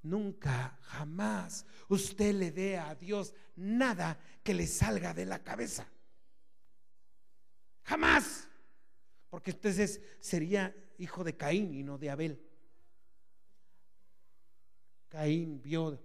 Nunca, 0.00 0.78
jamás 0.80 1.66
usted 1.90 2.34
le 2.34 2.50
dé 2.50 2.78
a 2.78 2.94
Dios 2.94 3.34
nada 3.54 4.18
que 4.42 4.54
le 4.54 4.66
salga 4.66 5.12
de 5.12 5.26
la 5.26 5.44
cabeza. 5.44 5.86
Jamás. 7.82 8.48
Porque 9.28 9.50
entonces 9.50 10.00
sería 10.18 10.74
hijo 10.96 11.22
de 11.22 11.36
Caín 11.36 11.74
y 11.74 11.82
no 11.82 11.98
de 11.98 12.08
Abel. 12.08 12.42
Caín 15.10 15.60
vio, 15.60 16.02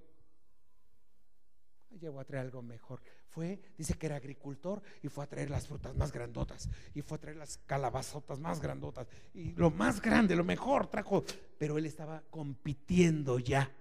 llegó 1.99 2.19
a 2.19 2.25
traer 2.25 2.45
algo 2.45 2.61
mejor. 2.61 3.01
Fue, 3.29 3.59
dice 3.77 3.95
que 3.95 4.05
era 4.05 4.15
agricultor 4.15 4.81
y 5.01 5.09
fue 5.09 5.23
a 5.23 5.27
traer 5.27 5.49
las 5.49 5.67
frutas 5.67 5.95
más 5.95 6.11
grandotas 6.11 6.69
y 6.93 7.01
fue 7.01 7.17
a 7.17 7.21
traer 7.21 7.37
las 7.37 7.57
calabazotas 7.65 8.39
más 8.39 8.59
grandotas 8.61 9.07
y 9.33 9.51
lo 9.53 9.71
más 9.71 10.01
grande, 10.01 10.35
lo 10.35 10.43
mejor 10.43 10.87
trajo. 10.87 11.23
Pero 11.57 11.77
él 11.77 11.85
estaba 11.85 12.21
compitiendo 12.29 13.39
ya. 13.39 13.71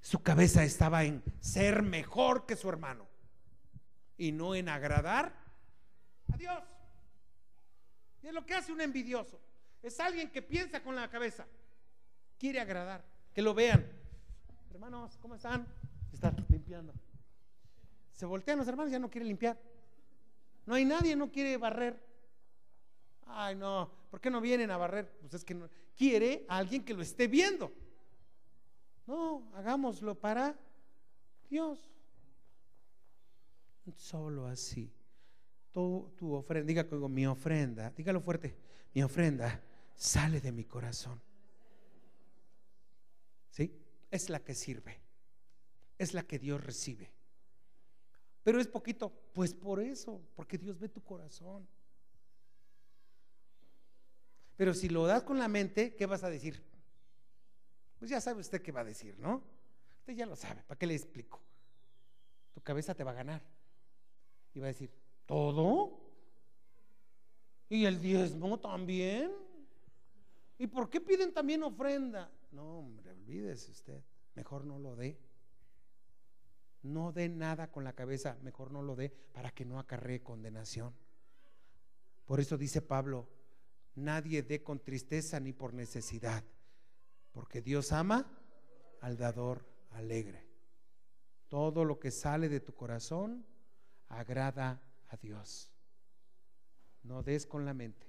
Su 0.00 0.22
cabeza 0.22 0.64
estaba 0.64 1.04
en 1.04 1.22
ser 1.40 1.82
mejor 1.82 2.46
que 2.46 2.56
su 2.56 2.68
hermano 2.68 3.06
y 4.16 4.32
no 4.32 4.54
en 4.54 4.68
agradar 4.68 5.32
a 6.32 6.36
Dios. 6.36 6.62
Y 8.22 8.28
es 8.28 8.32
lo 8.32 8.44
que 8.44 8.54
hace 8.54 8.72
un 8.72 8.80
envidioso. 8.80 9.40
Es 9.82 10.00
alguien 10.00 10.30
que 10.30 10.42
piensa 10.42 10.82
con 10.82 10.96
la 10.96 11.10
cabeza. 11.10 11.46
Quiere 12.38 12.60
agradar. 12.60 13.04
Que 13.34 13.42
lo 13.42 13.54
vean. 13.54 13.86
Hermanos, 14.70 15.18
¿cómo 15.18 15.34
están? 15.34 15.66
Están 16.12 16.44
limpiando. 16.48 16.94
Se 18.14 18.24
voltean 18.24 18.58
los 18.58 18.68
hermanos, 18.68 18.90
ya 18.90 18.98
no 18.98 19.10
quiere 19.10 19.26
limpiar. 19.26 19.60
No 20.64 20.74
hay 20.74 20.86
nadie, 20.86 21.14
no 21.14 21.30
quiere 21.30 21.58
barrer. 21.58 22.02
Ay, 23.26 23.54
no, 23.54 23.90
¿por 24.10 24.20
qué 24.20 24.30
no 24.30 24.40
vienen 24.40 24.70
a 24.70 24.78
barrer? 24.78 25.12
Pues 25.20 25.34
es 25.34 25.44
que 25.44 25.54
no. 25.54 25.68
quiere 25.94 26.46
a 26.48 26.56
alguien 26.56 26.82
que 26.82 26.94
lo 26.94 27.02
esté 27.02 27.26
viendo. 27.26 27.70
No, 29.06 29.50
hagámoslo 29.54 30.14
para 30.14 30.58
Dios. 31.50 31.78
Solo 33.96 34.46
así 34.46 34.90
tu, 35.74 36.32
ofrenda, 36.34 36.66
diga 36.66 36.86
conmigo, 36.86 37.08
mi 37.08 37.26
ofrenda, 37.26 37.90
dígalo 37.90 38.20
fuerte, 38.20 38.56
mi 38.94 39.02
ofrenda 39.02 39.60
sale 39.96 40.40
de 40.40 40.52
mi 40.52 40.64
corazón. 40.64 41.20
¿Sí? 43.50 43.76
Es 44.10 44.30
la 44.30 44.38
que 44.38 44.54
sirve, 44.54 45.00
es 45.98 46.14
la 46.14 46.22
que 46.22 46.38
Dios 46.38 46.62
recibe. 46.62 47.12
Pero 48.44 48.60
es 48.60 48.68
poquito, 48.68 49.10
pues 49.32 49.52
por 49.54 49.80
eso, 49.80 50.20
porque 50.36 50.56
Dios 50.58 50.78
ve 50.78 50.88
tu 50.88 51.02
corazón. 51.02 51.66
Pero 54.56 54.72
si 54.72 54.88
lo 54.88 55.06
das 55.06 55.24
con 55.24 55.38
la 55.38 55.48
mente, 55.48 55.96
¿qué 55.96 56.06
vas 56.06 56.22
a 56.22 56.30
decir? 56.30 56.62
Pues 57.98 58.10
ya 58.10 58.20
sabe 58.20 58.40
usted 58.40 58.62
qué 58.62 58.70
va 58.70 58.82
a 58.82 58.84
decir, 58.84 59.18
¿no? 59.18 59.42
Usted 59.98 60.12
ya 60.12 60.26
lo 60.26 60.36
sabe, 60.36 60.62
¿para 60.62 60.78
qué 60.78 60.86
le 60.86 60.94
explico? 60.94 61.40
Tu 62.52 62.60
cabeza 62.60 62.94
te 62.94 63.02
va 63.02 63.10
a 63.10 63.14
ganar. 63.14 63.42
Y 64.52 64.60
va 64.60 64.66
a 64.66 64.68
decir, 64.68 64.92
¿Todo? 65.26 66.00
¿Y 67.68 67.86
el 67.86 68.00
diezmo 68.00 68.60
también? 68.60 69.32
¿Y 70.58 70.66
por 70.66 70.90
qué 70.90 71.00
piden 71.00 71.32
también 71.32 71.62
ofrenda? 71.62 72.30
No, 72.52 72.80
hombre, 72.80 73.10
olvídese 73.10 73.70
usted. 73.70 74.02
Mejor 74.34 74.64
no 74.64 74.78
lo 74.78 74.94
dé. 74.94 75.18
No 76.84 77.10
dé 77.10 77.28
nada 77.28 77.72
con 77.72 77.82
la 77.82 77.94
cabeza, 77.94 78.38
mejor 78.42 78.70
no 78.70 78.80
lo 78.82 78.94
dé 78.94 79.10
para 79.10 79.50
que 79.50 79.64
no 79.64 79.78
acarree 79.78 80.22
condenación. 80.22 80.94
Por 82.24 82.38
eso 82.38 82.56
dice 82.56 82.80
Pablo, 82.80 83.28
nadie 83.96 84.42
dé 84.42 84.62
con 84.62 84.78
tristeza 84.78 85.40
ni 85.40 85.52
por 85.52 85.74
necesidad, 85.74 86.44
porque 87.32 87.60
Dios 87.60 87.90
ama 87.90 88.40
al 89.00 89.16
dador 89.16 89.66
alegre. 89.90 90.46
Todo 91.48 91.84
lo 91.84 91.98
que 91.98 92.10
sale 92.10 92.48
de 92.48 92.60
tu 92.60 92.74
corazón 92.74 93.44
agrada 94.08 94.80
Dios. 95.16 95.70
No 97.02 97.22
des 97.22 97.46
con 97.46 97.64
la 97.64 97.74
mente, 97.74 98.06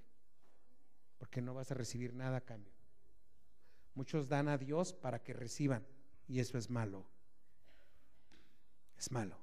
porque 1.17 1.41
no 1.41 1.53
vas 1.53 1.71
a 1.71 1.75
recibir 1.75 2.13
nada 2.13 2.37
a 2.37 2.41
cambio. 2.41 2.73
Muchos 3.93 4.27
dan 4.27 4.47
a 4.47 4.57
Dios 4.57 4.93
para 4.93 5.21
que 5.21 5.33
reciban, 5.33 5.85
y 6.27 6.39
eso 6.39 6.57
es 6.57 6.69
malo. 6.69 7.05
Es 8.97 9.11
malo. 9.11 9.37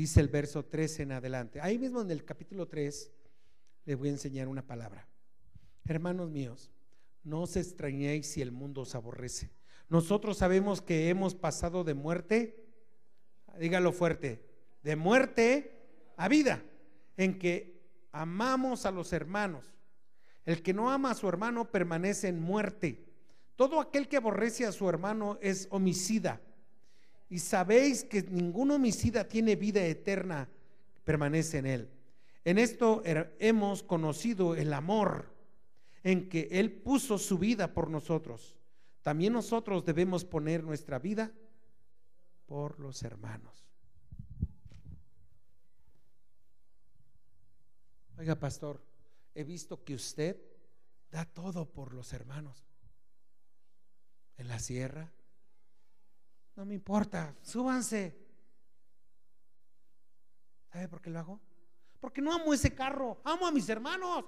Dice 0.00 0.20
el 0.20 0.28
verso 0.28 0.64
13 0.64 1.02
en 1.02 1.12
adelante. 1.12 1.60
Ahí 1.60 1.78
mismo 1.78 2.00
en 2.00 2.10
el 2.10 2.24
capítulo 2.24 2.66
3 2.66 3.12
les 3.84 3.98
voy 3.98 4.08
a 4.08 4.12
enseñar 4.12 4.48
una 4.48 4.66
palabra. 4.66 5.06
Hermanos 5.84 6.30
míos, 6.30 6.70
no 7.22 7.42
os 7.42 7.56
extrañéis 7.56 8.26
si 8.26 8.40
el 8.40 8.50
mundo 8.50 8.82
os 8.82 8.94
aborrece. 8.94 9.50
Nosotros 9.90 10.38
sabemos 10.38 10.80
que 10.80 11.08
hemos 11.08 11.34
pasado 11.34 11.84
de 11.84 11.94
muerte, 11.94 12.66
dígalo 13.58 13.92
fuerte, 13.92 14.42
de 14.82 14.96
muerte 14.96 15.76
a 16.16 16.28
vida, 16.28 16.62
en 17.16 17.38
que 17.38 17.82
amamos 18.12 18.86
a 18.86 18.90
los 18.90 19.12
hermanos. 19.12 19.74
El 20.46 20.62
que 20.62 20.72
no 20.72 20.90
ama 20.90 21.10
a 21.10 21.14
su 21.14 21.28
hermano 21.28 21.70
permanece 21.70 22.28
en 22.28 22.40
muerte. 22.40 23.09
Todo 23.60 23.78
aquel 23.78 24.08
que 24.08 24.16
aborrece 24.16 24.64
a 24.64 24.72
su 24.72 24.88
hermano 24.88 25.36
es 25.42 25.68
homicida. 25.70 26.40
y 27.28 27.40
sabéis 27.40 28.04
que 28.04 28.22
ningún 28.22 28.70
homicida 28.70 29.28
tiene 29.28 29.54
vida 29.54 29.84
eterna, 29.84 30.48
permanece 31.04 31.58
en 31.58 31.66
él. 31.66 31.90
En 32.42 32.56
esto 32.56 33.02
hemos 33.38 33.82
conocido 33.82 34.54
el 34.54 34.72
amor 34.72 35.26
en 36.02 36.30
que 36.30 36.48
Él 36.52 36.72
puso 36.72 37.18
su 37.18 37.36
vida 37.36 37.74
por 37.74 37.90
nosotros. 37.90 38.56
También 39.02 39.34
nosotros 39.34 39.84
debemos 39.84 40.24
poner 40.24 40.64
nuestra 40.64 40.98
vida 40.98 41.30
por 42.46 42.80
los 42.80 43.02
hermanos. 43.02 43.70
Oiga, 48.16 48.36
pastor, 48.36 48.82
he 49.34 49.44
visto 49.44 49.84
que 49.84 49.96
usted 49.96 50.40
da 51.10 51.26
todo 51.26 51.70
por 51.70 51.92
los 51.92 52.14
hermanos. 52.14 52.69
En 54.40 54.48
la 54.48 54.58
sierra. 54.58 55.06
No 56.56 56.64
me 56.64 56.72
importa, 56.72 57.36
súbanse. 57.42 58.16
¿Sabe 60.72 60.88
por 60.88 61.02
qué 61.02 61.10
lo 61.10 61.18
hago? 61.18 61.40
Porque 62.00 62.22
no 62.22 62.32
amo 62.32 62.54
ese 62.54 62.74
carro, 62.74 63.20
amo 63.22 63.46
a 63.46 63.52
mis 63.52 63.68
hermanos. 63.68 64.24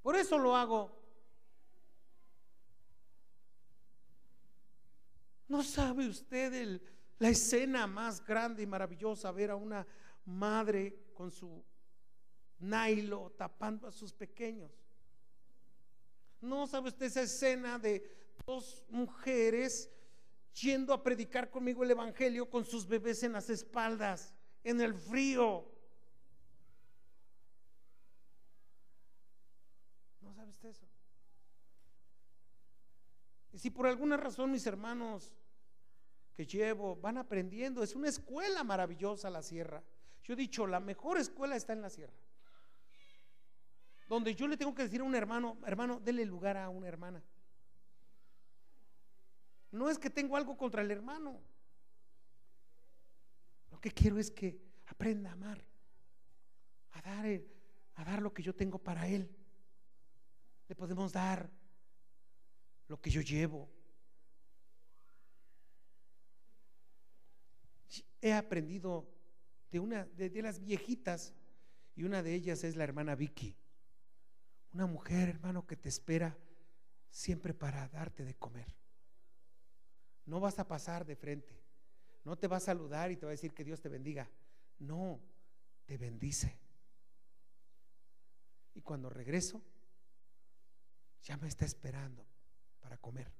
Por 0.00 0.14
eso 0.14 0.38
lo 0.38 0.54
hago. 0.54 0.96
¿No 5.48 5.64
sabe 5.64 6.06
usted 6.06 6.80
la 7.18 7.28
escena 7.28 7.88
más 7.88 8.24
grande 8.24 8.62
y 8.62 8.66
maravillosa, 8.66 9.32
ver 9.32 9.50
a 9.50 9.56
una 9.56 9.84
madre 10.26 11.10
con 11.12 11.32
su 11.32 11.64
nailo 12.60 13.32
tapando 13.36 13.88
a 13.88 13.90
sus 13.90 14.12
pequeños. 14.12 14.70
¿No 16.40 16.66
sabe 16.66 16.88
usted 16.88 17.06
esa 17.06 17.22
escena 17.22 17.78
de 17.78 18.10
dos 18.46 18.84
mujeres 18.88 19.90
yendo 20.60 20.92
a 20.92 21.02
predicar 21.02 21.50
conmigo 21.50 21.84
el 21.84 21.90
Evangelio 21.90 22.48
con 22.48 22.64
sus 22.64 22.86
bebés 22.86 23.22
en 23.22 23.32
las 23.32 23.50
espaldas, 23.50 24.34
en 24.64 24.80
el 24.80 24.94
frío? 24.94 25.64
¿No 30.20 30.32
sabe 30.32 30.50
usted 30.50 30.68
eso? 30.70 30.86
Y 33.52 33.58
si 33.58 33.70
por 33.70 33.86
alguna 33.86 34.16
razón 34.16 34.52
mis 34.52 34.66
hermanos 34.66 35.32
que 36.38 36.46
llevo, 36.46 36.94
van 36.94 37.18
aprendiendo. 37.18 37.82
Es 37.82 37.96
una 37.96 38.08
escuela 38.08 38.62
maravillosa 38.62 39.28
la 39.28 39.42
sierra. 39.42 39.82
Yo 40.22 40.34
he 40.34 40.36
dicho, 40.36 40.68
la 40.68 40.78
mejor 40.78 41.18
escuela 41.18 41.56
está 41.56 41.72
en 41.72 41.82
la 41.82 41.90
sierra. 41.90 42.14
Donde 44.08 44.34
yo 44.34 44.48
le 44.48 44.56
tengo 44.56 44.74
que 44.74 44.82
decir 44.82 45.00
a 45.00 45.04
un 45.04 45.14
hermano, 45.14 45.58
hermano, 45.66 46.00
dele 46.00 46.24
lugar 46.24 46.56
a 46.56 46.68
una 46.68 46.88
hermana. 46.88 47.22
No 49.70 49.90
es 49.90 49.98
que 49.98 50.08
tengo 50.08 50.36
algo 50.36 50.56
contra 50.56 50.82
el 50.82 50.90
hermano. 50.90 51.40
Lo 53.70 53.80
que 53.80 53.90
quiero 53.90 54.18
es 54.18 54.30
que 54.30 54.58
aprenda 54.86 55.30
a 55.30 55.34
amar, 55.34 55.62
a 56.92 57.02
dar, 57.02 57.26
a 57.94 58.04
dar 58.04 58.22
lo 58.22 58.32
que 58.32 58.42
yo 58.42 58.54
tengo 58.54 58.78
para 58.78 59.06
él. 59.06 59.30
Le 60.68 60.74
podemos 60.74 61.12
dar 61.12 61.50
lo 62.88 62.98
que 63.00 63.10
yo 63.10 63.20
llevo, 63.20 63.68
he 68.20 68.32
aprendido 68.32 69.08
de 69.70 69.80
una 69.80 70.04
de, 70.04 70.42
las 70.42 70.60
viejitas 70.60 71.34
y 71.94 72.04
una 72.04 72.22
de 72.22 72.34
ellas 72.34 72.64
es 72.64 72.76
la 72.76 72.84
hermana 72.84 73.14
Vicky. 73.14 73.56
Una 74.72 74.86
mujer, 74.86 75.28
hermano, 75.28 75.66
que 75.66 75.76
te 75.76 75.88
espera 75.88 76.36
siempre 77.10 77.54
para 77.54 77.88
darte 77.88 78.24
de 78.24 78.34
comer. 78.34 78.74
No 80.26 80.40
vas 80.40 80.58
a 80.58 80.68
pasar 80.68 81.06
de 81.06 81.16
frente. 81.16 81.58
No 82.24 82.36
te 82.36 82.48
va 82.48 82.58
a 82.58 82.60
saludar 82.60 83.10
y 83.10 83.16
te 83.16 83.24
va 83.24 83.30
a 83.30 83.38
decir 83.38 83.54
que 83.54 83.64
Dios 83.64 83.80
te 83.80 83.88
bendiga. 83.88 84.28
No, 84.78 85.20
te 85.86 85.96
bendice. 85.96 86.58
Y 88.74 88.82
cuando 88.82 89.08
regreso, 89.08 89.62
ya 91.22 91.36
me 91.36 91.48
está 91.48 91.64
esperando 91.64 92.26
para 92.80 92.98
comer. 92.98 93.32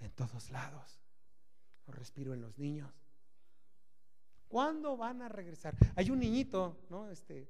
en 0.00 0.12
todos 0.12 0.50
lados. 0.50 1.00
Lo 1.86 1.92
respiro 1.92 2.34
en 2.34 2.40
los 2.40 2.58
niños. 2.58 2.92
¿Cuándo 4.48 4.96
van 4.96 5.22
a 5.22 5.28
regresar? 5.28 5.76
Hay 5.94 6.10
un 6.10 6.18
niñito, 6.18 6.78
¿no? 6.88 7.10
Este 7.10 7.48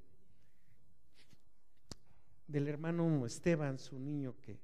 del 2.49 2.67
hermano 2.67 3.27
Esteban, 3.27 3.79
su 3.79 3.99
niño 3.99 4.35
que 4.41 4.59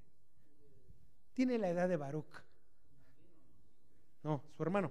tiene 1.35 1.59
la 1.59 1.69
edad 1.69 1.89
de 1.89 1.97
Baruch. 1.97 2.43
No, 4.23 4.43
su 4.57 4.63
hermano 4.63 4.91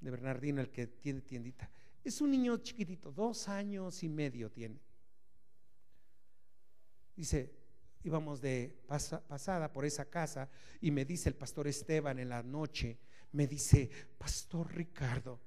de 0.00 0.10
Bernardino, 0.10 0.60
el 0.60 0.70
que 0.70 0.86
tiene 0.86 1.20
tiendita. 1.22 1.68
Es 2.04 2.20
un 2.20 2.30
niño 2.30 2.56
chiquitito, 2.58 3.10
dos 3.10 3.48
años 3.48 4.02
y 4.04 4.08
medio 4.08 4.50
tiene. 4.50 4.80
Dice, 7.16 7.52
íbamos 8.04 8.40
de 8.40 8.78
pasada 8.86 9.72
por 9.72 9.84
esa 9.84 10.04
casa 10.04 10.48
y 10.80 10.92
me 10.92 11.04
dice 11.04 11.28
el 11.28 11.34
pastor 11.34 11.66
Esteban 11.66 12.20
en 12.20 12.28
la 12.28 12.44
noche, 12.44 12.96
me 13.32 13.48
dice, 13.48 13.90
Pastor 14.16 14.72
Ricardo, 14.72 15.40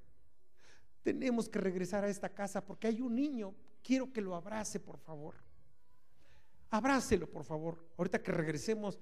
tenemos 1.03 1.49
que 1.49 1.59
regresar 1.59 2.03
a 2.03 2.09
esta 2.09 2.29
casa 2.29 2.63
porque 2.63 2.87
hay 2.87 3.01
un 3.01 3.15
niño, 3.15 3.53
quiero 3.83 4.11
que 4.11 4.21
lo 4.21 4.35
abrace, 4.35 4.79
por 4.79 4.97
favor. 4.97 5.35
Abrácelo, 6.69 7.27
por 7.27 7.43
favor. 7.43 7.85
Ahorita 7.97 8.21
que 8.21 8.31
regresemos, 8.31 8.99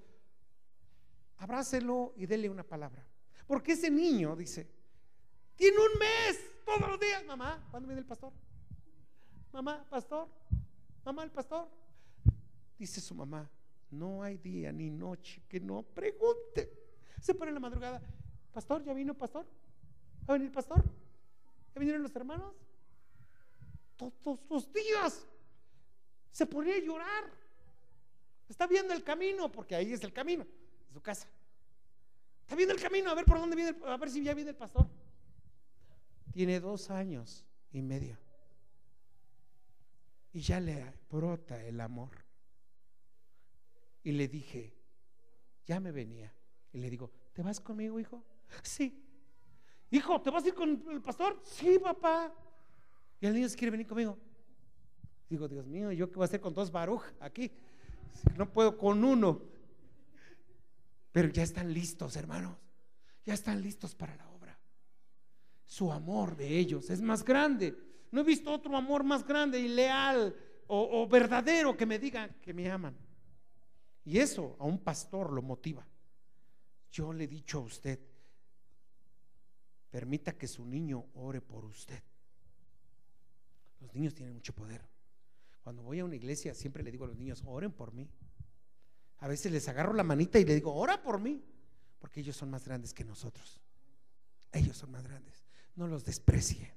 abrácelo 1.36 2.14
y 2.16 2.26
dele 2.26 2.48
una 2.48 2.64
palabra. 2.64 3.06
Porque 3.46 3.72
ese 3.72 3.90
niño, 3.90 4.34
dice, 4.34 4.68
tiene 5.54 5.76
un 5.76 5.98
mes 5.98 6.40
todos 6.64 6.88
los 6.88 6.98
días. 6.98 7.24
Mamá, 7.24 7.66
¿cuándo 7.70 7.86
viene 7.88 8.00
el 8.00 8.06
pastor? 8.06 8.32
Mamá, 9.52 9.84
pastor. 9.88 10.28
Mamá, 11.04 11.24
el 11.24 11.30
pastor. 11.30 11.68
Dice 12.78 13.00
su 13.00 13.14
mamá, 13.14 13.48
no 13.90 14.22
hay 14.22 14.38
día 14.38 14.72
ni 14.72 14.90
noche 14.90 15.42
que 15.48 15.60
no 15.60 15.82
pregunte. 15.82 16.72
Se 17.20 17.34
pone 17.34 17.50
en 17.50 17.54
la 17.54 17.60
madrugada, 17.60 18.00
pastor, 18.52 18.82
¿ya 18.82 18.94
vino 18.94 19.14
pastor? 19.14 19.44
¿Va 20.28 20.34
a 20.34 20.38
venir 20.38 20.50
pastor? 20.50 20.82
¿Ya 21.74 21.78
vinieron 21.78 22.02
los 22.02 22.14
hermanos? 22.14 22.54
Todos 23.96 24.40
los 24.48 24.72
días 24.72 25.26
se 26.30 26.46
ponía 26.46 26.74
a 26.74 26.80
llorar. 26.80 27.24
Está 28.48 28.66
viendo 28.66 28.92
el 28.94 29.04
camino, 29.04 29.50
porque 29.50 29.74
ahí 29.74 29.92
es 29.92 30.02
el 30.02 30.12
camino, 30.12 30.46
su 30.92 31.00
casa. 31.00 31.28
Está 32.42 32.56
viendo 32.56 32.74
el 32.74 32.80
camino, 32.80 33.10
a 33.10 33.14
ver 33.14 33.24
por 33.24 33.38
dónde 33.38 33.54
viene, 33.54 33.76
a 33.86 33.96
ver 33.96 34.10
si 34.10 34.24
ya 34.24 34.34
viene 34.34 34.50
el 34.50 34.56
pastor. 34.56 34.88
Tiene 36.32 36.58
dos 36.58 36.90
años 36.90 37.44
y 37.72 37.82
medio. 37.82 38.18
Y 40.32 40.40
ya 40.40 40.60
le 40.60 40.92
brota 41.10 41.62
el 41.64 41.80
amor. 41.80 42.10
Y 44.02 44.12
le 44.12 44.28
dije, 44.28 44.74
ya 45.66 45.78
me 45.78 45.92
venía. 45.92 46.32
Y 46.72 46.78
le 46.78 46.90
digo, 46.90 47.12
¿te 47.32 47.42
vas 47.42 47.60
conmigo, 47.60 48.00
hijo? 48.00 48.24
Sí. 48.62 49.09
Hijo, 49.90 50.20
¿te 50.20 50.30
vas 50.30 50.44
a 50.44 50.48
ir 50.48 50.54
con 50.54 50.84
el 50.90 51.00
pastor? 51.00 51.40
Sí, 51.42 51.78
papá. 51.78 52.32
Y 53.20 53.26
el 53.26 53.34
niño 53.34 53.48
se 53.48 53.56
quiere 53.56 53.72
venir 53.72 53.86
conmigo. 53.86 54.16
Digo, 55.28 55.48
Dios 55.48 55.66
mío, 55.66 55.92
¿yo 55.92 56.08
qué 56.08 56.16
voy 56.16 56.24
a 56.24 56.26
hacer 56.26 56.40
con 56.40 56.54
dos 56.54 56.70
baruj 56.70 57.04
aquí? 57.20 57.50
No 58.36 58.50
puedo 58.50 58.76
con 58.76 59.04
uno. 59.04 59.42
Pero 61.12 61.28
ya 61.28 61.42
están 61.42 61.72
listos, 61.72 62.16
hermanos. 62.16 62.56
Ya 63.24 63.34
están 63.34 63.60
listos 63.60 63.94
para 63.94 64.14
la 64.16 64.28
obra. 64.30 64.58
Su 65.66 65.92
amor 65.92 66.36
de 66.36 66.58
ellos 66.58 66.88
es 66.90 67.00
más 67.00 67.24
grande. 67.24 67.76
No 68.10 68.20
he 68.20 68.24
visto 68.24 68.50
otro 68.50 68.76
amor 68.76 69.04
más 69.04 69.26
grande 69.26 69.60
y 69.60 69.68
leal 69.68 70.34
o, 70.66 71.02
o 71.02 71.06
verdadero 71.08 71.76
que 71.76 71.86
me 71.86 71.98
digan 71.98 72.36
que 72.40 72.54
me 72.54 72.70
aman. 72.70 72.96
Y 74.04 74.18
eso 74.18 74.56
a 74.58 74.64
un 74.64 74.78
pastor 74.78 75.32
lo 75.32 75.42
motiva. 75.42 75.86
Yo 76.90 77.12
le 77.12 77.24
he 77.24 77.28
dicho 77.28 77.58
a 77.58 77.62
usted, 77.62 78.00
permita 79.90 80.36
que 80.36 80.46
su 80.46 80.64
niño 80.64 81.06
ore 81.14 81.40
por 81.40 81.64
usted. 81.64 82.02
Los 83.80 83.94
niños 83.94 84.14
tienen 84.14 84.34
mucho 84.34 84.54
poder. 84.54 84.86
Cuando 85.62 85.82
voy 85.82 86.00
a 86.00 86.04
una 86.04 86.16
iglesia 86.16 86.54
siempre 86.54 86.82
le 86.82 86.90
digo 86.90 87.04
a 87.04 87.08
los 87.08 87.16
niños, 87.16 87.42
oren 87.46 87.72
por 87.72 87.92
mí. 87.92 88.08
A 89.18 89.28
veces 89.28 89.52
les 89.52 89.68
agarro 89.68 89.92
la 89.92 90.04
manita 90.04 90.38
y 90.38 90.44
le 90.44 90.54
digo, 90.54 90.74
ora 90.74 91.02
por 91.02 91.20
mí, 91.20 91.44
porque 91.98 92.20
ellos 92.20 92.36
son 92.36 92.50
más 92.50 92.64
grandes 92.64 92.94
que 92.94 93.04
nosotros. 93.04 93.60
Ellos 94.52 94.76
son 94.76 94.90
más 94.90 95.04
grandes. 95.04 95.44
No 95.76 95.86
los 95.86 96.04
desprecie. 96.04 96.74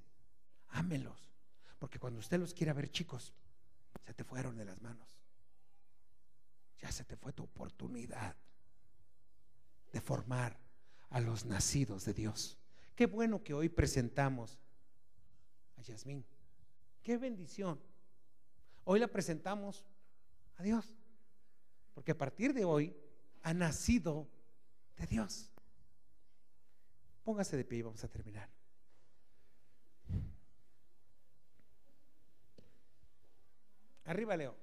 Ámelos. 0.70 1.32
Porque 1.80 2.00
cuando 2.00 2.20
usted 2.20 2.40
los 2.40 2.54
quiera 2.54 2.74
ver 2.74 2.90
chicos, 2.92 3.34
se 4.06 4.14
te 4.14 4.24
fueron 4.24 4.58
de 4.58 4.66
las 4.66 4.82
manos 4.82 5.14
ya 6.84 6.92
se 6.92 7.06
te 7.06 7.16
fue 7.16 7.32
tu 7.32 7.44
oportunidad 7.44 8.36
de 9.94 10.02
formar 10.02 10.60
a 11.12 11.22
los 11.22 11.46
nacidos 11.46 12.04
de 12.04 12.14
Dios. 12.14 12.58
Qué 12.96 13.06
bueno 13.08 13.44
que 13.44 13.54
hoy 13.54 13.70
presentamos 13.70 14.60
a 15.78 15.82
Yasmín. 15.82 16.26
Qué 17.02 17.18
bendición. 17.18 17.80
Hoy 18.84 19.00
la 19.00 19.08
presentamos 19.08 19.86
a 20.58 20.64
Dios. 20.64 20.96
Porque 21.94 22.12
a 22.12 22.18
partir 22.18 22.54
de 22.54 22.66
hoy 22.66 22.96
ha 23.42 23.54
nacido 23.54 24.28
de 24.98 25.08
Dios. 25.08 25.52
Póngase 27.24 27.58
de 27.58 27.66
pie 27.66 27.80
y 27.80 27.82
vamos 27.82 28.04
a 28.04 28.08
terminar. 28.08 28.50
Arriba, 34.06 34.36
Leo. 34.36 34.56